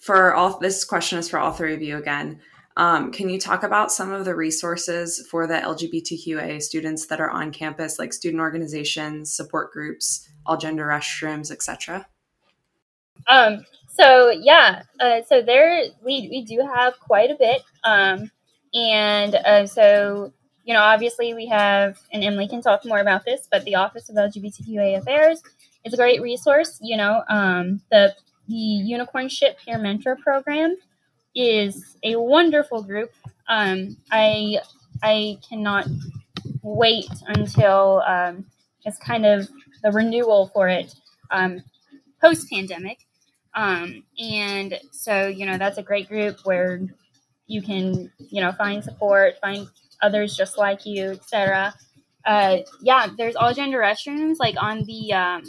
for 0.00 0.34
all, 0.34 0.58
this 0.58 0.84
question 0.84 1.18
is 1.18 1.28
for 1.28 1.38
all 1.38 1.52
three 1.52 1.74
of 1.74 1.82
you 1.82 1.96
again. 1.96 2.40
Um, 2.76 3.12
can 3.12 3.28
you 3.28 3.38
talk 3.38 3.62
about 3.62 3.92
some 3.92 4.12
of 4.12 4.24
the 4.24 4.34
resources 4.34 5.26
for 5.30 5.46
the 5.46 5.54
LGBTQA 5.54 6.62
students 6.62 7.06
that 7.06 7.20
are 7.20 7.30
on 7.30 7.52
campus, 7.52 7.98
like 7.98 8.12
student 8.12 8.40
organizations, 8.40 9.34
support 9.34 9.72
groups, 9.72 10.28
all 10.46 10.56
gender 10.56 10.86
restrooms, 10.86 11.50
etc.? 11.50 12.06
Um, 13.28 13.64
so 13.88 14.30
yeah, 14.30 14.82
uh, 15.00 15.20
so 15.28 15.42
there 15.42 15.84
we 16.02 16.28
we 16.30 16.44
do 16.44 16.66
have 16.74 16.98
quite 16.98 17.30
a 17.30 17.36
bit, 17.38 17.62
um, 17.84 18.30
and 18.72 19.34
uh, 19.34 19.66
so 19.66 20.32
you 20.64 20.74
know, 20.74 20.80
obviously 20.80 21.34
we 21.34 21.46
have, 21.46 21.98
and 22.12 22.22
Emily 22.22 22.46
can 22.46 22.62
talk 22.62 22.84
more 22.84 23.00
about 23.00 23.24
this, 23.24 23.48
but 23.50 23.64
the 23.64 23.74
Office 23.74 24.08
of 24.08 24.16
LGBTQA 24.16 24.96
Affairs 24.98 25.42
is 25.84 25.92
a 25.92 25.96
great 25.96 26.22
resource. 26.22 26.78
You 26.80 26.96
know, 26.96 27.22
um, 27.28 27.82
the 27.90 28.14
the 28.48 28.54
Unicornship 28.54 29.56
Peer 29.58 29.78
Mentor 29.78 30.16
Program 30.16 30.76
is 31.34 31.96
a 32.02 32.16
wonderful 32.16 32.82
group. 32.82 33.12
Um, 33.48 33.96
I 34.10 34.58
I 35.02 35.38
cannot 35.48 35.86
wait 36.62 37.10
until 37.26 38.02
um, 38.06 38.46
it's 38.84 38.98
kind 38.98 39.26
of 39.26 39.48
the 39.82 39.90
renewal 39.90 40.50
for 40.54 40.68
it 40.68 40.94
um, 41.30 41.62
post 42.20 42.48
pandemic. 42.50 42.98
Um, 43.54 44.04
and 44.18 44.78
so, 44.92 45.26
you 45.26 45.44
know, 45.44 45.58
that's 45.58 45.78
a 45.78 45.82
great 45.82 46.08
group 46.08 46.38
where 46.44 46.80
you 47.46 47.60
can, 47.60 48.10
you 48.18 48.40
know, 48.40 48.52
find 48.52 48.82
support, 48.82 49.34
find 49.40 49.66
others 50.00 50.36
just 50.36 50.56
like 50.56 50.86
you, 50.86 51.10
etc. 51.10 51.74
Uh, 52.24 52.58
yeah, 52.80 53.08
there's 53.18 53.36
all 53.36 53.52
gender 53.52 53.78
restrooms 53.78 54.36
like 54.38 54.54
on 54.58 54.84
the 54.84 55.12
um, 55.12 55.42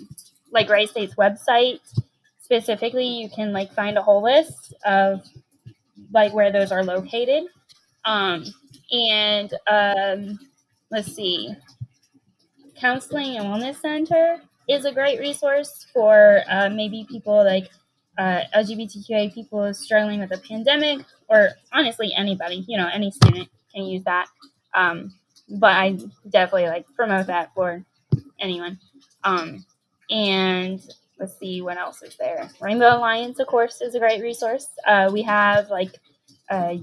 like 0.52 0.70
Wright 0.70 0.90
State's 0.90 1.16
website 1.16 1.80
specifically. 2.40 3.08
You 3.08 3.30
can 3.30 3.54
like 3.54 3.74
find 3.74 3.98
a 3.98 4.02
whole 4.02 4.24
list 4.24 4.74
of 4.86 5.22
like 6.14 6.34
where 6.34 6.52
those 6.52 6.72
are 6.72 6.84
located. 6.84 7.46
Um, 8.06 8.46
and 8.92 9.54
um, 9.68 10.40
let's 10.92 11.14
see, 11.14 11.56
counseling 12.76 13.38
and 13.38 13.46
wellness 13.46 13.82
center 13.82 14.42
is 14.70 14.86
a 14.86 14.92
great 14.92 15.20
resource 15.20 15.88
for 15.94 16.42
uh, 16.50 16.70
maybe 16.70 17.06
people 17.10 17.44
like 17.44 17.70
uh, 18.18 18.44
people 19.34 19.74
struggling 19.74 20.20
with 20.20 20.32
a 20.32 20.38
pandemic, 20.48 21.06
or 21.28 21.50
honestly 21.72 22.14
anybody, 22.16 22.64
you 22.68 22.78
know, 22.78 22.90
any 22.94 23.12
student 23.12 23.50
can 23.74 23.86
use 23.86 24.04
that. 24.04 24.28
Um, 24.76 25.14
but 25.50 25.72
I 25.72 25.98
definitely 26.30 26.68
like 26.68 26.86
promote 26.96 27.28
that 27.28 27.54
for 27.56 27.84
anyone. 28.40 28.80
Um, 29.24 29.66
and 30.10 30.82
let's 31.20 31.38
see 31.38 31.62
what 31.62 31.78
else 31.78 32.02
is 32.02 32.16
there. 32.18 32.50
Rainbow 32.62 32.98
Alliance, 32.98 33.40
of 33.40 33.48
course, 33.48 33.82
is 33.82 33.96
a 33.96 34.00
great 34.00 34.22
resource. 34.22 34.68
Uh, 34.86 35.10
we 35.12 35.22
have 35.24 35.70
like 35.70 36.00
uh, 36.50 36.76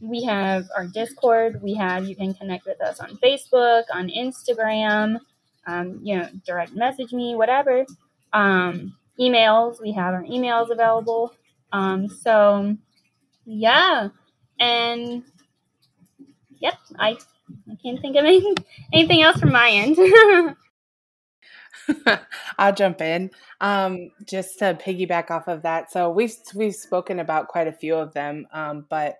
we 0.00 0.22
have 0.24 0.66
our 0.76 0.86
Discord. 0.86 1.60
We 1.62 1.74
have 1.74 2.06
you 2.06 2.14
can 2.14 2.34
connect 2.34 2.66
with 2.66 2.80
us 2.80 3.00
on 3.00 3.18
Facebook, 3.22 3.84
on 3.92 4.08
Instagram. 4.08 5.18
Um, 5.66 6.00
you 6.02 6.16
know, 6.18 6.28
direct 6.46 6.74
message 6.74 7.12
me, 7.12 7.34
whatever. 7.34 7.84
Um, 8.32 8.96
emails. 9.18 9.80
We 9.80 9.92
have 9.92 10.14
our 10.14 10.24
emails 10.24 10.70
available. 10.70 11.34
Um, 11.72 12.08
so 12.08 12.76
yeah, 13.44 14.08
and 14.60 15.22
yep, 16.58 16.74
I 16.98 17.16
I 17.70 17.76
can't 17.82 18.00
think 18.00 18.16
of 18.16 18.24
anything 18.24 18.54
anything 18.92 19.22
else 19.22 19.40
from 19.40 19.52
my 19.52 19.70
end. 19.70 19.98
I'll 22.58 22.74
jump 22.74 23.00
in. 23.00 23.30
Um, 23.60 24.10
just 24.24 24.58
to 24.60 24.74
piggyback 24.74 25.30
off 25.30 25.48
of 25.48 25.62
that. 25.62 25.90
So 25.92 26.10
we've 26.10 26.34
we've 26.54 26.74
spoken 26.74 27.18
about 27.18 27.48
quite 27.48 27.68
a 27.68 27.72
few 27.72 27.94
of 27.96 28.14
them, 28.14 28.46
um, 28.52 28.86
but 28.88 29.16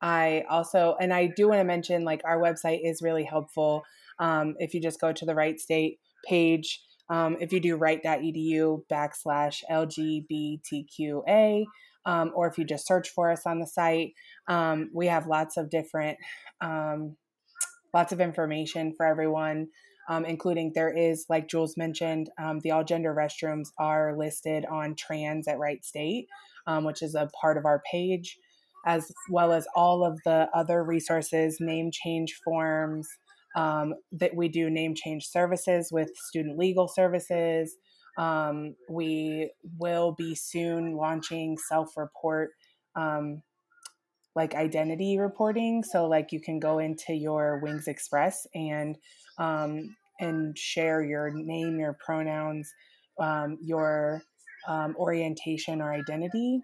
I 0.00 0.44
also 0.48 0.96
and 1.00 1.12
I 1.12 1.26
do 1.26 1.48
want 1.48 1.60
to 1.60 1.64
mention 1.64 2.04
like 2.04 2.22
our 2.24 2.38
website 2.38 2.80
is 2.82 3.02
really 3.02 3.24
helpful. 3.24 3.84
Um, 4.18 4.54
if 4.58 4.74
you 4.74 4.80
just 4.80 5.00
go 5.00 5.12
to 5.12 5.24
the 5.24 5.34
Wright 5.34 5.58
State 5.58 5.98
page, 6.26 6.82
um, 7.08 7.36
if 7.40 7.52
you 7.52 7.60
do 7.60 7.76
wright.edu 7.76 8.84
backslash 8.90 9.62
LGBTQA, 9.70 11.64
um, 12.04 12.32
or 12.34 12.48
if 12.48 12.58
you 12.58 12.64
just 12.64 12.86
search 12.86 13.10
for 13.10 13.30
us 13.30 13.46
on 13.46 13.58
the 13.58 13.66
site, 13.66 14.12
um, 14.48 14.90
we 14.92 15.06
have 15.06 15.26
lots 15.26 15.56
of 15.56 15.70
different, 15.70 16.18
lots 16.62 18.12
of 18.12 18.20
information 18.20 18.92
for 18.96 19.06
everyone, 19.06 19.68
um, 20.08 20.24
including 20.24 20.72
there 20.74 20.92
is, 20.94 21.26
like 21.28 21.48
Jules 21.48 21.76
mentioned, 21.76 22.30
um, 22.38 22.60
the 22.60 22.70
all 22.70 22.84
gender 22.84 23.14
restrooms 23.14 23.68
are 23.78 24.16
listed 24.16 24.64
on 24.66 24.94
trans 24.94 25.46
at 25.48 25.58
Wright 25.58 25.84
State, 25.84 26.26
which 26.80 27.02
is 27.02 27.14
a 27.14 27.30
part 27.40 27.56
of 27.56 27.64
our 27.64 27.82
page, 27.90 28.38
as 28.86 29.10
well 29.30 29.52
as 29.52 29.66
all 29.76 30.04
of 30.04 30.18
the 30.24 30.48
other 30.54 30.82
resources, 30.82 31.58
name 31.60 31.90
change 31.92 32.40
forms, 32.44 33.08
um, 33.54 33.94
that 34.12 34.34
we 34.34 34.48
do 34.48 34.70
name 34.70 34.94
change 34.94 35.26
services 35.26 35.90
with 35.92 36.10
student 36.16 36.58
legal 36.58 36.88
services. 36.88 37.76
Um, 38.18 38.74
we 38.88 39.50
will 39.78 40.12
be 40.12 40.34
soon 40.34 40.96
launching 40.96 41.56
self 41.68 41.96
report, 41.96 42.50
um, 42.94 43.42
like 44.34 44.54
identity 44.54 45.18
reporting. 45.18 45.82
So, 45.82 46.06
like, 46.06 46.32
you 46.32 46.40
can 46.40 46.58
go 46.58 46.78
into 46.78 47.14
your 47.14 47.60
Wings 47.62 47.88
Express 47.88 48.46
and 48.54 48.96
um, 49.38 49.96
and 50.20 50.56
share 50.56 51.02
your 51.02 51.30
name, 51.30 51.78
your 51.78 51.96
pronouns, 52.04 52.72
um, 53.18 53.58
your 53.60 54.22
um, 54.68 54.94
orientation 54.98 55.80
or 55.80 55.92
identity 55.92 56.62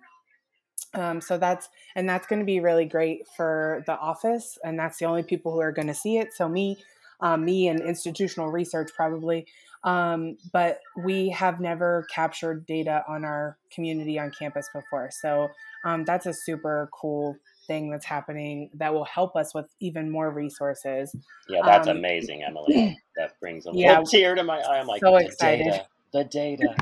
um, 0.94 1.20
so 1.20 1.36
that's 1.38 1.68
and 1.94 2.08
that's 2.08 2.26
going 2.26 2.40
to 2.40 2.46
be 2.46 2.60
really 2.60 2.84
great 2.84 3.26
for 3.36 3.82
the 3.86 3.98
office, 3.98 4.58
and 4.64 4.78
that's 4.78 4.98
the 4.98 5.04
only 5.04 5.22
people 5.22 5.52
who 5.52 5.60
are 5.60 5.72
going 5.72 5.88
to 5.88 5.94
see 5.94 6.18
it. 6.18 6.32
So 6.34 6.48
me, 6.48 6.78
um, 7.20 7.44
me, 7.44 7.68
and 7.68 7.80
institutional 7.80 8.50
research 8.50 8.90
probably. 8.94 9.46
Um, 9.84 10.38
but 10.52 10.80
we 11.04 11.28
have 11.30 11.60
never 11.60 12.06
captured 12.12 12.66
data 12.66 13.04
on 13.06 13.24
our 13.24 13.58
community 13.72 14.18
on 14.18 14.32
campus 14.36 14.68
before, 14.74 15.10
so 15.12 15.48
um, 15.84 16.04
that's 16.04 16.26
a 16.26 16.32
super 16.32 16.88
cool 16.92 17.36
thing 17.68 17.90
that's 17.90 18.04
happening 18.04 18.70
that 18.74 18.92
will 18.92 19.04
help 19.04 19.36
us 19.36 19.54
with 19.54 19.66
even 19.78 20.10
more 20.10 20.30
resources. 20.32 21.14
Yeah, 21.48 21.60
that's 21.64 21.86
um, 21.86 21.98
amazing, 21.98 22.42
Emily. 22.48 22.98
That 23.16 23.38
brings 23.40 23.66
a 23.66 23.70
yeah, 23.72 24.02
tear 24.02 24.34
to 24.34 24.42
my 24.42 24.58
eye. 24.58 24.80
I'm 24.80 24.88
like, 24.88 25.00
so 25.00 25.14
excited. 25.16 25.64
Data, 25.64 25.86
the 26.12 26.24
data 26.24 26.74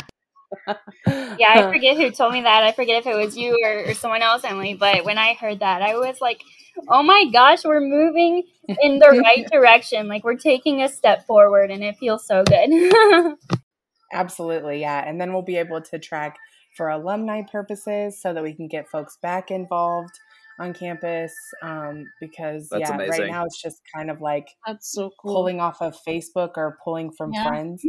yeah, 1.06 1.52
I 1.54 1.72
forget 1.72 1.96
who 1.96 2.10
told 2.10 2.32
me 2.32 2.42
that. 2.42 2.62
I 2.62 2.72
forget 2.72 2.98
if 2.98 3.06
it 3.06 3.16
was 3.16 3.36
you 3.36 3.56
or, 3.64 3.90
or, 3.90 3.94
someone 3.94 4.22
else, 4.22 4.44
Emily. 4.44 4.74
But 4.74 5.04
when 5.04 5.18
I 5.18 5.34
heard 5.34 5.60
that, 5.60 5.82
I 5.82 5.96
was 5.96 6.20
like, 6.20 6.42
oh 6.88 7.02
my 7.02 7.24
gosh, 7.32 7.64
we're 7.64 7.80
moving 7.80 8.44
in 8.80 8.98
the 8.98 9.22
right 9.24 9.46
direction. 9.52 10.08
Like 10.08 10.24
we're 10.24 10.36
taking 10.36 10.82
a 10.82 10.88
step 10.88 11.26
forward 11.26 11.70
and 11.70 11.82
it 11.82 11.96
feels 11.96 12.26
so 12.26 12.44
good. 12.44 13.36
Absolutely. 14.12 14.80
Yeah. 14.80 15.06
And 15.06 15.20
then 15.20 15.32
we'll 15.32 15.42
be 15.42 15.56
able 15.56 15.80
to 15.80 15.98
track 15.98 16.36
for 16.76 16.88
alumni 16.88 17.42
purposes 17.50 18.20
so 18.20 18.32
that 18.32 18.42
we 18.42 18.52
can 18.52 18.68
get 18.68 18.88
folks 18.88 19.16
back 19.16 19.50
involved 19.50 20.12
on 20.58 20.72
campus 20.72 21.34
um, 21.62 22.04
because 22.20 22.68
That's 22.70 22.88
yeah 22.88 22.94
amazing. 22.94 23.22
right 23.22 23.30
now 23.30 23.44
it's 23.44 23.60
just 23.60 23.82
kind 23.94 24.10
of 24.10 24.20
like 24.20 24.48
That's 24.66 24.92
so 24.92 25.10
cool. 25.20 25.34
pulling 25.34 25.60
off 25.60 25.82
of 25.82 25.96
facebook 26.06 26.52
or 26.56 26.78
pulling 26.84 27.12
from 27.12 27.32
yeah. 27.32 27.46
friends 27.46 27.84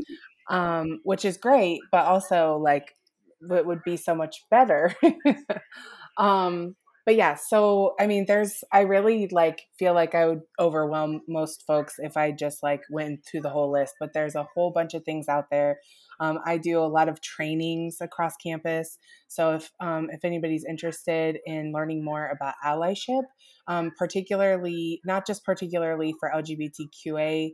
um, 0.50 1.00
which 1.04 1.26
is 1.26 1.38
great, 1.38 1.82
but 1.92 2.06
also 2.06 2.58
like 2.58 2.96
it 3.42 3.66
would 3.66 3.84
be 3.84 3.98
so 3.98 4.16
much 4.16 4.44
better. 4.50 4.94
um, 6.18 6.76
but 7.08 7.16
yeah, 7.16 7.36
so 7.36 7.96
I 8.02 8.06
mean, 8.06 8.26
there's 8.28 8.66
I 8.74 8.82
really 8.82 9.30
like 9.32 9.62
feel 9.80 9.94
like 9.94 10.14
I 10.14 10.26
would 10.26 10.42
overwhelm 10.60 11.22
most 11.26 11.64
folks 11.66 11.96
if 12.00 12.18
I 12.18 12.34
just 12.34 12.62
like 12.62 12.82
went 12.92 13.22
through 13.26 13.44
the 13.44 13.50
whole 13.50 13.72
list. 13.72 13.94
But 13.98 14.12
there's 14.14 14.36
a 14.36 14.46
whole 14.54 14.72
bunch 14.72 14.94
of 14.94 15.06
things 15.06 15.30
out 15.30 15.46
there. 15.50 15.80
Um, 16.20 16.40
I 16.46 16.58
do 16.58 16.80
a 16.80 16.92
lot 16.92 17.08
of 17.08 17.22
trainings 17.22 18.00
across 18.02 18.34
campus. 18.36 18.98
So 19.30 19.54
if 19.54 19.72
um, 19.80 20.10
if 20.12 20.26
anybody's 20.26 20.66
interested 20.68 21.38
in 21.46 21.72
learning 21.72 22.04
more 22.04 22.30
about 22.30 22.56
allyship, 22.66 23.24
um, 23.70 23.94
particularly 23.98 25.00
not 25.06 25.26
just 25.26 25.46
particularly 25.46 26.14
for 26.20 26.30
LGBTQA 26.30 27.52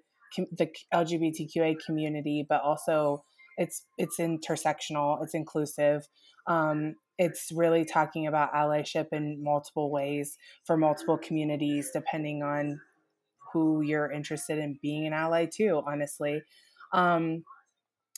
the 0.57 0.67
LGBTQA 0.91 1.75
community, 1.85 2.43
but 2.49 2.63
also 2.63 3.23
it's 3.57 3.85
it's 3.99 4.19
intersectional, 4.19 5.21
it's 5.21 5.35
inclusive. 5.35 6.07
Um, 6.47 6.95
it's 7.17 7.51
really 7.51 7.85
talking 7.85 8.27
about 8.27 8.53
allyship 8.53 9.07
in 9.11 9.43
multiple 9.43 9.91
ways 9.91 10.37
for 10.65 10.77
multiple 10.77 11.17
communities, 11.17 11.91
depending 11.93 12.43
on 12.43 12.81
who 13.51 13.81
you're 13.81 14.11
interested 14.11 14.57
in 14.57 14.79
being 14.81 15.05
an 15.05 15.13
ally 15.13 15.45
to. 15.45 15.81
Honestly, 15.85 16.41
um, 16.91 17.43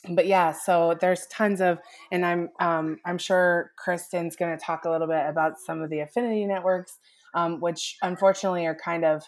but 0.08 0.26
yeah, 0.26 0.52
so 0.52 0.96
there's 1.00 1.26
tons 1.26 1.60
of, 1.60 1.78
and 2.12 2.24
I'm 2.24 2.50
um, 2.60 2.98
I'm 3.04 3.18
sure 3.18 3.72
Kristen's 3.76 4.36
going 4.36 4.56
to 4.56 4.64
talk 4.64 4.84
a 4.84 4.90
little 4.90 5.06
bit 5.08 5.24
about 5.28 5.58
some 5.58 5.82
of 5.82 5.90
the 5.90 6.00
affinity 6.00 6.44
networks, 6.46 6.98
um, 7.34 7.60
which 7.60 7.96
unfortunately 8.02 8.66
are 8.66 8.74
kind 8.76 9.04
of 9.04 9.24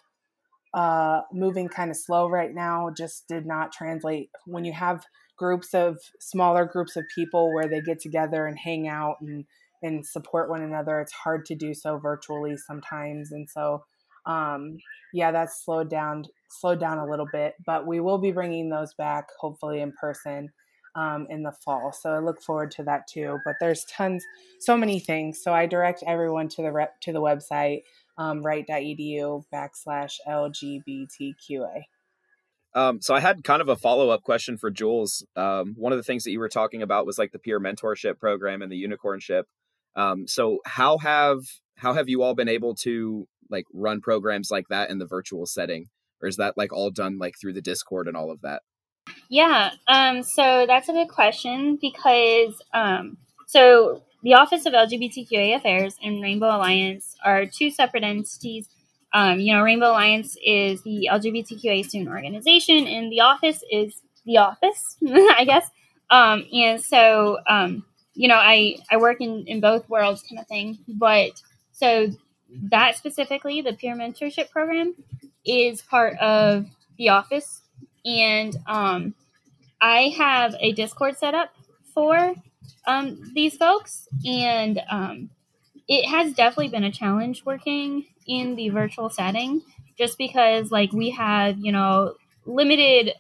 uh, 0.75 1.23
moving 1.33 1.69
kind 1.69 1.91
of 1.91 1.97
slow 1.97 2.29
right 2.29 2.55
now 2.55 2.91
just 2.97 3.27
did 3.29 3.47
not 3.47 3.73
translate. 3.73 4.31
When 4.47 4.65
you 4.65 4.73
have 4.73 5.05
groups 5.39 5.75
of 5.75 5.99
smaller 6.21 6.65
groups 6.65 6.97
of 6.97 7.05
people 7.15 7.55
where 7.55 7.69
they 7.69 7.81
get 7.81 8.01
together 8.01 8.47
and 8.47 8.59
hang 8.59 8.89
out 8.89 9.17
and 9.21 9.45
and 9.81 10.05
support 10.05 10.51
one 10.51 10.63
another, 10.63 11.01
it's 11.01 11.13
hard 11.13 11.45
to 11.47 11.55
do 11.55 11.73
so 11.73 11.99
virtually 11.99 12.57
sometimes. 12.57 13.31
And 13.31 13.49
so, 13.49 13.85
um, 14.27 14.79
yeah, 15.13 15.31
that's 15.31 15.65
slowed 15.65 15.89
down 15.89 16.25
slowed 16.51 16.81
down 16.81 16.99
a 16.99 17.09
little 17.09 17.29
bit. 17.33 17.55
But 17.65 17.87
we 17.87 18.01
will 18.01 18.19
be 18.19 18.33
bringing 18.33 18.69
those 18.69 18.95
back 18.95 19.29
hopefully 19.39 19.81
in 19.81 19.93
person. 19.93 20.51
Um, 20.95 21.29
in 21.31 21.45
the 21.45 21.53
fall. 21.53 21.93
So 21.93 22.11
I 22.11 22.19
look 22.19 22.43
forward 22.43 22.73
to 22.73 22.83
that 22.85 23.07
too. 23.07 23.39
But 23.45 23.57
there's 23.61 23.85
tons, 23.85 24.25
so 24.59 24.77
many 24.77 24.99
things. 24.99 25.41
So 25.41 25.55
I 25.55 25.67
direct 25.67 26.03
everyone 26.05 26.49
to 26.49 26.63
the 26.63 26.73
rep, 26.73 27.01
to 27.03 27.13
the 27.13 27.21
website 27.21 27.83
um, 28.19 28.43
wright.edu 28.43 29.45
backslash 29.55 30.17
LGBTQA. 30.29 31.85
Um, 32.79 33.03
so 33.03 33.13
I 33.13 33.19
had 33.19 33.43
kind 33.43 33.61
of 33.61 33.69
a 33.69 33.75
follow 33.75 34.11
up 34.11 34.23
question 34.23 34.57
for 34.57 34.71
Jules. 34.71 35.27
Um, 35.35 35.75
one 35.77 35.93
of 35.93 35.99
the 35.99 36.05
things 36.05 36.23
that 36.23 36.31
you 36.31 36.39
were 36.39 36.49
talking 36.49 36.81
about 36.81 37.07
was 37.07 37.19
like 37.19 37.33
the 37.33 37.41
peer 37.41 37.59
mentorship 37.59 38.21
program 38.21 38.63
and 38.63 38.71
the 38.71 38.81
unicornship. 38.81 39.43
Um, 39.97 40.29
so 40.29 40.61
how 40.65 40.99
have 40.99 41.41
how 41.75 41.95
have 41.95 42.09
you 42.09 42.23
all 42.23 42.37
been 42.37 42.49
able 42.49 42.77
to 42.77 43.27
like 43.51 43.65
run 43.75 44.01
programs 44.01 44.53
like 44.53 44.69
that 44.69 44.91
in 44.91 44.99
the 44.99 45.07
virtual 45.07 45.45
setting, 45.45 45.87
or 46.23 46.29
is 46.29 46.37
that 46.37 46.57
like 46.57 46.73
all 46.73 46.91
done 46.93 47.19
like 47.19 47.35
through 47.41 47.55
the 47.55 47.61
Discord 47.61 48.07
and 48.07 48.17
all 48.17 48.31
of 48.31 48.43
that? 48.43 48.63
Yeah. 49.29 49.73
Um, 49.89 50.23
so 50.23 50.65
that's 50.69 50.89
a 50.89 50.93
good 50.93 51.09
question 51.09 51.79
because 51.81 52.63
um, 52.73 53.17
so 53.49 54.05
the 54.23 54.35
Office 54.35 54.67
of 54.67 54.73
LGBTQA 54.73 55.57
Affairs 55.57 55.97
and 56.01 56.23
Rainbow 56.23 56.55
Alliance 56.55 57.17
are 57.25 57.45
two 57.45 57.73
separate 57.73 58.05
entities. 58.05 58.69
Um, 59.13 59.41
you 59.41 59.55
know, 59.55 59.63
Rainbow 59.63 59.91
Alliance 59.91 60.37
is 60.45 60.83
the 60.83 61.09
LGBTQA 61.11 61.85
student 61.87 62.11
organization, 62.11 62.87
and 62.87 63.11
the 63.11 63.21
office 63.21 63.63
is 63.71 64.03
the 64.27 64.39
office, 64.39 64.97
I 65.09 65.45
guess. 65.45 65.71
Um, 66.11 66.45
and 66.53 66.81
so, 66.81 67.39
um, 67.49 67.85
you 68.15 68.29
know, 68.29 68.37
I, 68.37 68.77
I 68.91 68.97
work 68.97 69.21
in, 69.21 69.45
in 69.47 69.61
both 69.61 69.89
worlds 69.89 70.23
kind 70.29 70.41
of 70.41 70.47
thing. 70.47 70.79
But 70.89 71.41
so 71.73 72.09
that 72.71 72.97
specifically, 72.97 73.61
the 73.63 73.73
peer 73.73 73.95
mentorship 73.95 74.51
program 74.51 74.95
is 75.45 75.83
part 75.83 76.19
of 76.19 76.67
the 76.97 77.11
office. 77.11 77.63
And 78.05 78.57
um, 78.67 79.15
I 79.81 80.15
have 80.17 80.55
a 80.61 80.73
Discord 80.73 81.17
set 81.17 81.35
up 81.35 81.55
for 81.95 82.35
um, 82.87 83.21
these 83.35 83.57
folks. 83.57 84.09
And 84.27 84.81
um, 84.91 85.31
it 85.89 86.07
has 86.09 86.35
definitely 86.35 86.69
been 86.69 86.85
a 86.85 86.93
challenge 86.93 87.45
working 87.45 88.07
in 88.29 88.57
the 88.57 88.69
virtual 88.69 89.11
setting 89.11 89.63
just 89.97 90.19
because, 90.19 90.71
like, 90.71 90.93
we 90.93 91.11
have, 91.11 91.59
you 91.59 91.73
know, 91.73 92.15
limited 92.47 93.13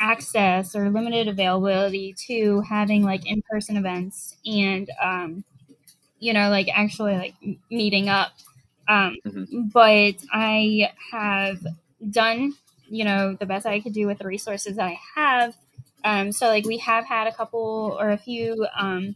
access 0.00 0.74
or 0.74 0.88
limited 0.90 1.28
availability 1.28 2.14
to 2.26 2.62
having 2.62 3.02
like 3.02 3.26
in-person 3.26 3.76
events 3.76 4.36
and 4.46 4.90
um, 5.02 5.44
you 6.18 6.32
know 6.32 6.48
like 6.50 6.68
actually 6.72 7.14
like 7.16 7.34
meeting 7.70 8.08
up 8.08 8.32
um, 8.88 9.16
mm-hmm. 9.26 9.62
but 9.72 10.14
i 10.32 10.88
have 11.12 11.58
done 12.10 12.54
you 12.88 13.04
know 13.04 13.34
the 13.38 13.46
best 13.46 13.66
i 13.66 13.80
could 13.80 13.92
do 13.92 14.06
with 14.06 14.18
the 14.18 14.26
resources 14.26 14.76
that 14.76 14.86
i 14.86 14.98
have 15.14 15.56
um, 16.04 16.32
so 16.32 16.46
like 16.46 16.64
we 16.64 16.78
have 16.78 17.04
had 17.04 17.26
a 17.26 17.32
couple 17.32 17.96
or 18.00 18.10
a 18.10 18.16
few 18.18 18.66
um, 18.78 19.14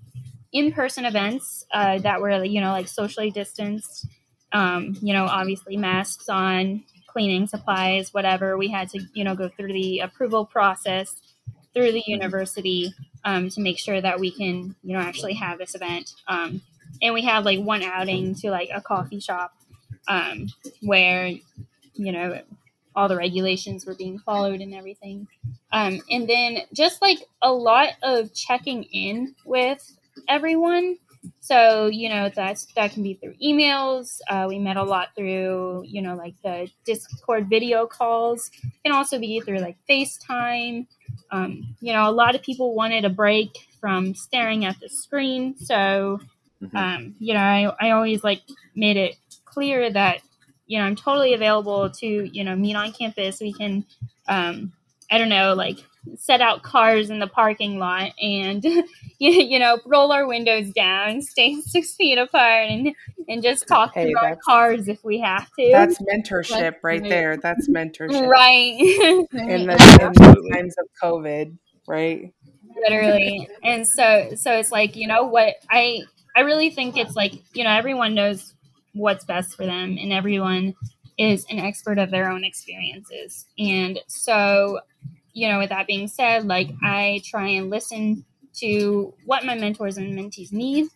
in-person 0.52 1.06
events 1.06 1.64
uh, 1.72 1.98
that 1.98 2.20
were 2.20 2.44
you 2.44 2.60
know 2.60 2.72
like 2.72 2.88
socially 2.88 3.30
distanced 3.30 4.06
um, 4.54 4.96
you 5.02 5.12
know 5.12 5.26
obviously 5.26 5.76
masks 5.76 6.30
on 6.30 6.82
cleaning 7.14 7.46
supplies, 7.46 8.12
whatever. 8.12 8.58
We 8.58 8.68
had 8.68 8.90
to, 8.90 9.00
you 9.14 9.22
know, 9.22 9.36
go 9.36 9.48
through 9.48 9.72
the 9.72 10.00
approval 10.00 10.44
process 10.44 11.14
through 11.72 11.92
the 11.92 12.02
university 12.06 12.92
um, 13.24 13.48
to 13.50 13.60
make 13.60 13.78
sure 13.78 14.00
that 14.00 14.18
we 14.18 14.32
can, 14.32 14.74
you 14.82 14.96
know, 14.96 14.98
actually 14.98 15.34
have 15.34 15.58
this 15.58 15.74
event. 15.76 16.12
Um, 16.26 16.60
and 17.00 17.14
we 17.14 17.22
had 17.22 17.44
like 17.44 17.60
one 17.60 17.82
outing 17.82 18.34
to 18.36 18.50
like 18.50 18.68
a 18.74 18.80
coffee 18.80 19.20
shop 19.20 19.54
um, 20.08 20.48
where, 20.82 21.28
you 21.94 22.12
know, 22.12 22.40
all 22.96 23.08
the 23.08 23.16
regulations 23.16 23.86
were 23.86 23.94
being 23.94 24.18
followed 24.18 24.60
and 24.60 24.74
everything. 24.74 25.28
Um, 25.72 26.00
and 26.10 26.28
then 26.28 26.58
just 26.72 27.00
like 27.00 27.18
a 27.42 27.52
lot 27.52 27.90
of 28.02 28.34
checking 28.34 28.84
in 28.84 29.36
with 29.44 29.98
everyone 30.28 30.98
so 31.40 31.86
you 31.86 32.08
know 32.08 32.30
that's 32.34 32.66
that 32.74 32.92
can 32.92 33.02
be 33.02 33.14
through 33.14 33.34
emails. 33.42 34.18
Uh, 34.28 34.46
we 34.48 34.58
met 34.58 34.76
a 34.76 34.82
lot 34.82 35.08
through 35.16 35.84
you 35.86 36.02
know 36.02 36.14
like 36.14 36.34
the 36.42 36.68
Discord 36.84 37.48
video 37.48 37.86
calls. 37.86 38.50
It 38.62 38.72
can 38.84 38.92
also 38.92 39.18
be 39.18 39.40
through 39.40 39.58
like 39.58 39.76
FaceTime. 39.88 40.86
Um, 41.30 41.76
you 41.80 41.92
know, 41.92 42.08
a 42.08 42.12
lot 42.12 42.34
of 42.34 42.42
people 42.42 42.74
wanted 42.74 43.04
a 43.04 43.10
break 43.10 43.50
from 43.80 44.14
staring 44.14 44.64
at 44.64 44.78
the 44.80 44.88
screen. 44.88 45.56
So 45.58 46.20
mm-hmm. 46.62 46.76
um, 46.76 47.14
you 47.18 47.34
know, 47.34 47.40
I, 47.40 47.74
I 47.80 47.90
always 47.90 48.24
like 48.24 48.42
made 48.74 48.96
it 48.96 49.16
clear 49.44 49.90
that 49.90 50.20
you 50.66 50.78
know 50.78 50.84
I'm 50.84 50.96
totally 50.96 51.34
available 51.34 51.90
to 51.90 52.06
you 52.06 52.44
know 52.44 52.56
meet 52.56 52.76
on 52.76 52.92
campus. 52.92 53.40
We 53.40 53.52
can 53.52 53.84
um, 54.28 54.72
I 55.14 55.18
don't 55.18 55.28
know 55.28 55.54
like 55.54 55.78
set 56.18 56.40
out 56.40 56.62
cars 56.62 57.08
in 57.08 57.20
the 57.20 57.26
parking 57.26 57.78
lot 57.78 58.12
and 58.20 58.64
you, 59.18 59.30
you 59.30 59.58
know 59.60 59.78
roll 59.86 60.10
our 60.10 60.26
windows 60.26 60.70
down 60.72 61.22
stay 61.22 61.60
six 61.66 61.94
feet 61.94 62.18
apart 62.18 62.68
and 62.68 62.94
and 63.28 63.42
just 63.42 63.68
talk 63.68 63.94
hey, 63.94 64.12
to 64.12 64.18
our 64.18 64.36
cars 64.36 64.88
if 64.88 65.02
we 65.04 65.18
have 65.20 65.48
to. 65.58 65.70
That's 65.72 65.98
mentorship 66.02 66.74
right 66.82 67.02
there. 67.02 67.38
That's 67.38 67.68
mentorship. 67.68 68.28
Right. 68.28 68.74
In 69.32 69.66
the, 69.66 70.12
in 70.44 70.52
times 70.52 70.74
of 70.78 70.86
covid 71.02 71.56
right? 71.86 72.32
Literally. 72.88 73.48
And 73.62 73.86
so 73.86 74.32
so 74.34 74.52
it's 74.52 74.72
like 74.72 74.96
you 74.96 75.06
know 75.06 75.24
what 75.24 75.54
i 75.70 76.00
i 76.34 76.40
really 76.40 76.70
think 76.70 76.96
it's 76.96 77.14
like 77.14 77.34
you 77.54 77.62
know 77.62 77.70
everyone 77.70 78.14
knows 78.14 78.54
what's 78.92 79.24
best 79.24 79.54
for 79.54 79.64
them 79.64 79.96
and 80.00 80.12
everyone 80.12 80.74
is 81.16 81.46
an 81.50 81.58
expert 81.58 81.98
of 81.98 82.10
their 82.10 82.30
own 82.30 82.44
experiences 82.44 83.46
and 83.58 84.00
so 84.06 84.80
you 85.34 85.48
know, 85.48 85.58
with 85.58 85.68
that 85.70 85.86
being 85.86 86.08
said, 86.08 86.46
like 86.46 86.70
I 86.82 87.20
try 87.24 87.48
and 87.48 87.68
listen 87.68 88.24
to 88.54 89.12
what 89.26 89.44
my 89.44 89.56
mentors 89.56 89.98
and 89.98 90.16
mentees 90.16 90.52
need. 90.52 90.86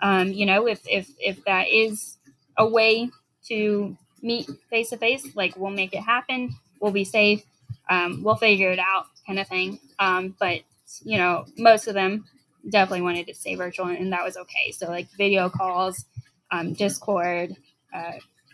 Um, 0.00 0.28
you 0.28 0.46
know, 0.46 0.66
if 0.66 0.80
if 0.88 1.10
if 1.18 1.44
that 1.44 1.68
is 1.68 2.16
a 2.56 2.66
way 2.66 3.10
to 3.48 3.96
meet 4.22 4.48
face 4.70 4.90
to 4.90 4.96
face, 4.96 5.26
like 5.34 5.56
we'll 5.56 5.70
make 5.70 5.92
it 5.92 6.02
happen. 6.02 6.54
We'll 6.80 6.92
be 6.92 7.04
safe. 7.04 7.42
Um, 7.90 8.22
we'll 8.22 8.36
figure 8.36 8.70
it 8.70 8.78
out, 8.78 9.06
kind 9.26 9.40
of 9.40 9.48
thing. 9.48 9.80
Um, 9.98 10.36
but 10.38 10.60
you 11.02 11.18
know, 11.18 11.46
most 11.58 11.88
of 11.88 11.94
them 11.94 12.24
definitely 12.68 13.02
wanted 13.02 13.26
to 13.26 13.34
stay 13.34 13.56
virtual, 13.56 13.86
and 13.86 14.12
that 14.12 14.24
was 14.24 14.36
okay. 14.36 14.70
So 14.70 14.88
like 14.88 15.08
video 15.16 15.50
calls, 15.50 16.04
um, 16.52 16.74
Discord, 16.74 17.56
uh, 17.92 18.12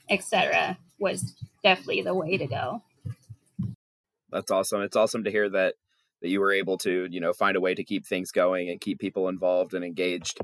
etc., 0.08 0.78
was 0.98 1.34
definitely 1.62 2.02
the 2.02 2.14
way 2.14 2.36
to 2.36 2.46
go 2.46 2.82
that's 4.30 4.50
awesome. 4.50 4.82
It's 4.82 4.96
awesome 4.96 5.24
to 5.24 5.30
hear 5.30 5.48
that 5.50 5.74
that 6.22 6.28
you 6.28 6.40
were 6.40 6.52
able 6.52 6.78
to 6.78 7.06
you 7.10 7.20
know 7.20 7.32
find 7.32 7.56
a 7.56 7.60
way 7.60 7.74
to 7.74 7.84
keep 7.84 8.06
things 8.06 8.30
going 8.30 8.70
and 8.70 8.80
keep 8.80 8.98
people 8.98 9.28
involved 9.28 9.74
and 9.74 9.84
engaged 9.84 10.38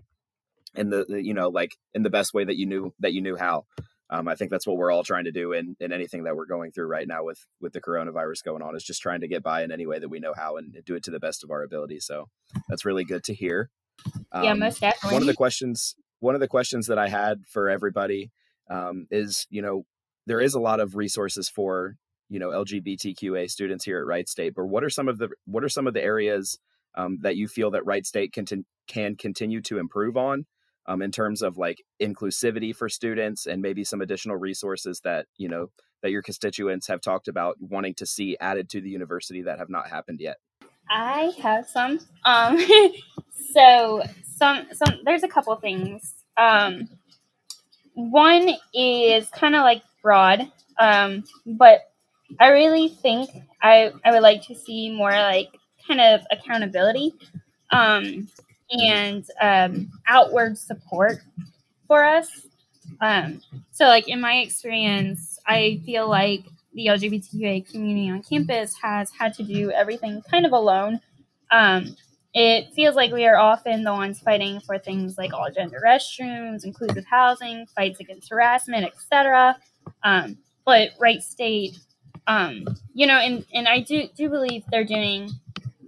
in 0.75 0.91
the, 0.91 1.05
the 1.09 1.23
you 1.23 1.35
know 1.35 1.49
like 1.49 1.77
in 1.95 2.03
the 2.03 2.11
best 2.11 2.35
way 2.35 2.45
that 2.45 2.57
you 2.57 2.67
knew 2.67 2.95
that 3.01 3.12
you 3.12 3.21
knew 3.21 3.37
how. 3.37 3.65
Um, 4.11 4.29
I 4.29 4.35
think 4.35 4.51
that's 4.51 4.67
what 4.67 4.77
we're 4.77 4.93
all 4.93 5.05
trying 5.05 5.25
to 5.25 5.33
do 5.33 5.55
in, 5.55 5.75
in 5.81 5.91
anything 5.91 6.25
that 6.25 6.37
we're 6.37 6.45
going 6.45 6.71
through 6.71 6.87
right 6.87 7.09
now 7.09 7.25
with 7.25 7.47
with 7.61 7.73
the 7.73 7.81
coronavirus 7.81 8.45
going 8.45 8.62
on 8.62 8.77
is 8.77 8.85
just 8.85 9.01
trying 9.01 9.21
to 9.21 9.29
get 9.29 9.43
by 9.43 9.62
in 9.62 9.73
any 9.73 9.87
way 9.87 9.99
that 9.99 10.11
we 10.11 10.21
know 10.21 10.35
how 10.37 10.57
and 10.57 10.77
do 10.85 10.95
it 10.95 11.03
to 11.05 11.11
the 11.11 11.21
best 11.21 11.43
of 11.43 11.51
our 11.51 11.62
ability. 11.62 11.99
So 12.01 12.29
that's 12.69 12.85
really 12.85 13.05
good 13.05 13.25
to 13.25 13.35
hear. 13.35 13.71
Um, 14.31 14.45
yeah, 14.45 14.55
most 14.55 14.81
definitely. 14.81 15.15
One 15.15 15.23
of 15.23 15.27
the 15.29 15.35
questions 15.35 15.97
one 16.21 16.35
of 16.35 16.41
the 16.41 16.49
questions 16.49 16.88
that 16.88 16.99
I 16.99 17.09
had 17.09 17.43
for 17.49 17.71
everybody 17.71 18.31
um, 18.69 19.07
is 19.11 19.47
you 19.49 19.62
know 19.62 19.85
there 20.26 20.40
is 20.40 20.54
a 20.54 20.61
lot 20.61 20.80
of 20.80 20.96
resources 20.96 21.48
for 21.48 21.96
you 22.28 22.38
know 22.38 22.50
LGBTQA 22.50 23.50
students 23.50 23.85
here 23.85 23.98
at 23.98 24.06
Wright 24.06 24.28
State. 24.28 24.54
But 24.54 24.66
what 24.66 24.85
are 24.85 24.90
some 24.90 25.08
of 25.08 25.18
the 25.18 25.28
what 25.46 25.64
are 25.64 25.68
some 25.68 25.87
of 25.87 25.94
the 25.94 26.02
areas 26.02 26.58
um, 26.94 27.18
that 27.22 27.37
you 27.37 27.48
feel 27.48 27.70
that 27.72 27.85
Wright 27.85 28.06
State 28.06 28.32
can 28.32 28.46
can 28.87 29.16
continue 29.16 29.61
to 29.62 29.78
improve 29.78 30.16
on 30.16 30.46
um, 30.87 31.02
in 31.02 31.11
terms 31.11 31.42
of 31.42 31.56
like 31.56 31.82
inclusivity 32.00 32.74
for 32.74 32.88
students 32.88 33.46
and 33.46 33.62
maybe 33.62 33.85
some 33.85 34.00
additional 34.00 34.37
resources 34.37 35.00
that 35.04 35.26
you 35.37 35.48
know 35.48 35.68
that 36.02 36.11
your 36.11 36.22
constituents 36.22 36.88
have 36.88 37.00
talked 37.00 37.28
about 37.28 37.56
wanting 37.61 37.94
to 37.94 38.06
see 38.06 38.37
added 38.40 38.68
to 38.70 38.80
the 38.80 38.90
university 38.90 39.42
that 39.42 39.58
have 39.58 39.70
not 39.70 39.88
happened 39.88 40.20
yet? 40.20 40.37
I 40.90 41.32
have 41.40 41.66
some. 41.68 42.00
Um, 42.24 42.58
so 43.52 44.02
some 44.24 44.66
some 44.72 45.00
there's 45.04 45.22
a 45.22 45.28
couple 45.28 45.54
things. 45.56 46.14
Um, 46.37 46.88
one 47.94 48.50
is 48.74 49.28
kind 49.30 49.54
of 49.54 49.62
like 49.62 49.82
broad, 50.03 50.51
um, 50.79 51.25
but 51.47 51.93
I 52.41 52.49
really 52.49 52.88
think 52.88 53.31
I 53.62 53.93
I 54.05 54.12
would 54.12 54.23
like 54.23 54.43
to 54.47 54.55
see 54.55 54.91
more 54.91 55.11
like 55.11 55.49
kind 55.87 56.01
of 56.01 56.21
accountability 56.31 57.15
um, 57.71 58.29
and 58.71 59.25
um, 59.41 59.91
outward 60.07 60.59
support 60.59 61.19
for 61.87 62.05
us. 62.05 62.47
Um, 63.01 63.41
so, 63.71 63.87
like 63.87 64.09
in 64.09 64.21
my 64.21 64.37
experience, 64.37 65.38
I 65.47 65.81
feel 65.85 66.09
like 66.09 66.45
the 66.75 66.87
LGBTQA 66.87 67.71
community 67.71 68.11
on 68.11 68.23
campus 68.23 68.75
has 68.81 69.11
had 69.19 69.35
to 69.35 69.43
do 69.43 69.71
everything 69.71 70.23
kind 70.31 70.47
of 70.47 70.53
alone. 70.53 71.01
Um, 71.51 71.97
it 72.35 72.73
feels 72.73 72.97
like 72.97 73.12
we 73.12 73.27
are 73.27 73.37
often 73.37 73.85
the 73.85 73.93
ones 73.93 74.21
fighting 74.21 74.61
for 74.61 74.79
things 74.79 75.19
like 75.19 75.35
all 75.35 75.51
gender 75.55 75.83
restrooms, 75.85 76.65
inclusive 76.65 77.05
housing, 77.05 77.67
fights 77.77 78.01
against 78.01 78.31
harassment, 78.31 78.87
etc. 78.87 79.57
Um, 80.03 80.38
but 80.64 80.90
Wright 81.01 81.23
State 81.23 81.79
um, 82.27 82.64
you 82.95 83.07
know, 83.07 83.18
and, 83.18 83.45
and 83.53 83.68
I 83.68 83.81
do, 83.81 84.09
do 84.16 84.29
believe 84.29 84.64
they're 84.71 84.85
doing, 84.85 85.31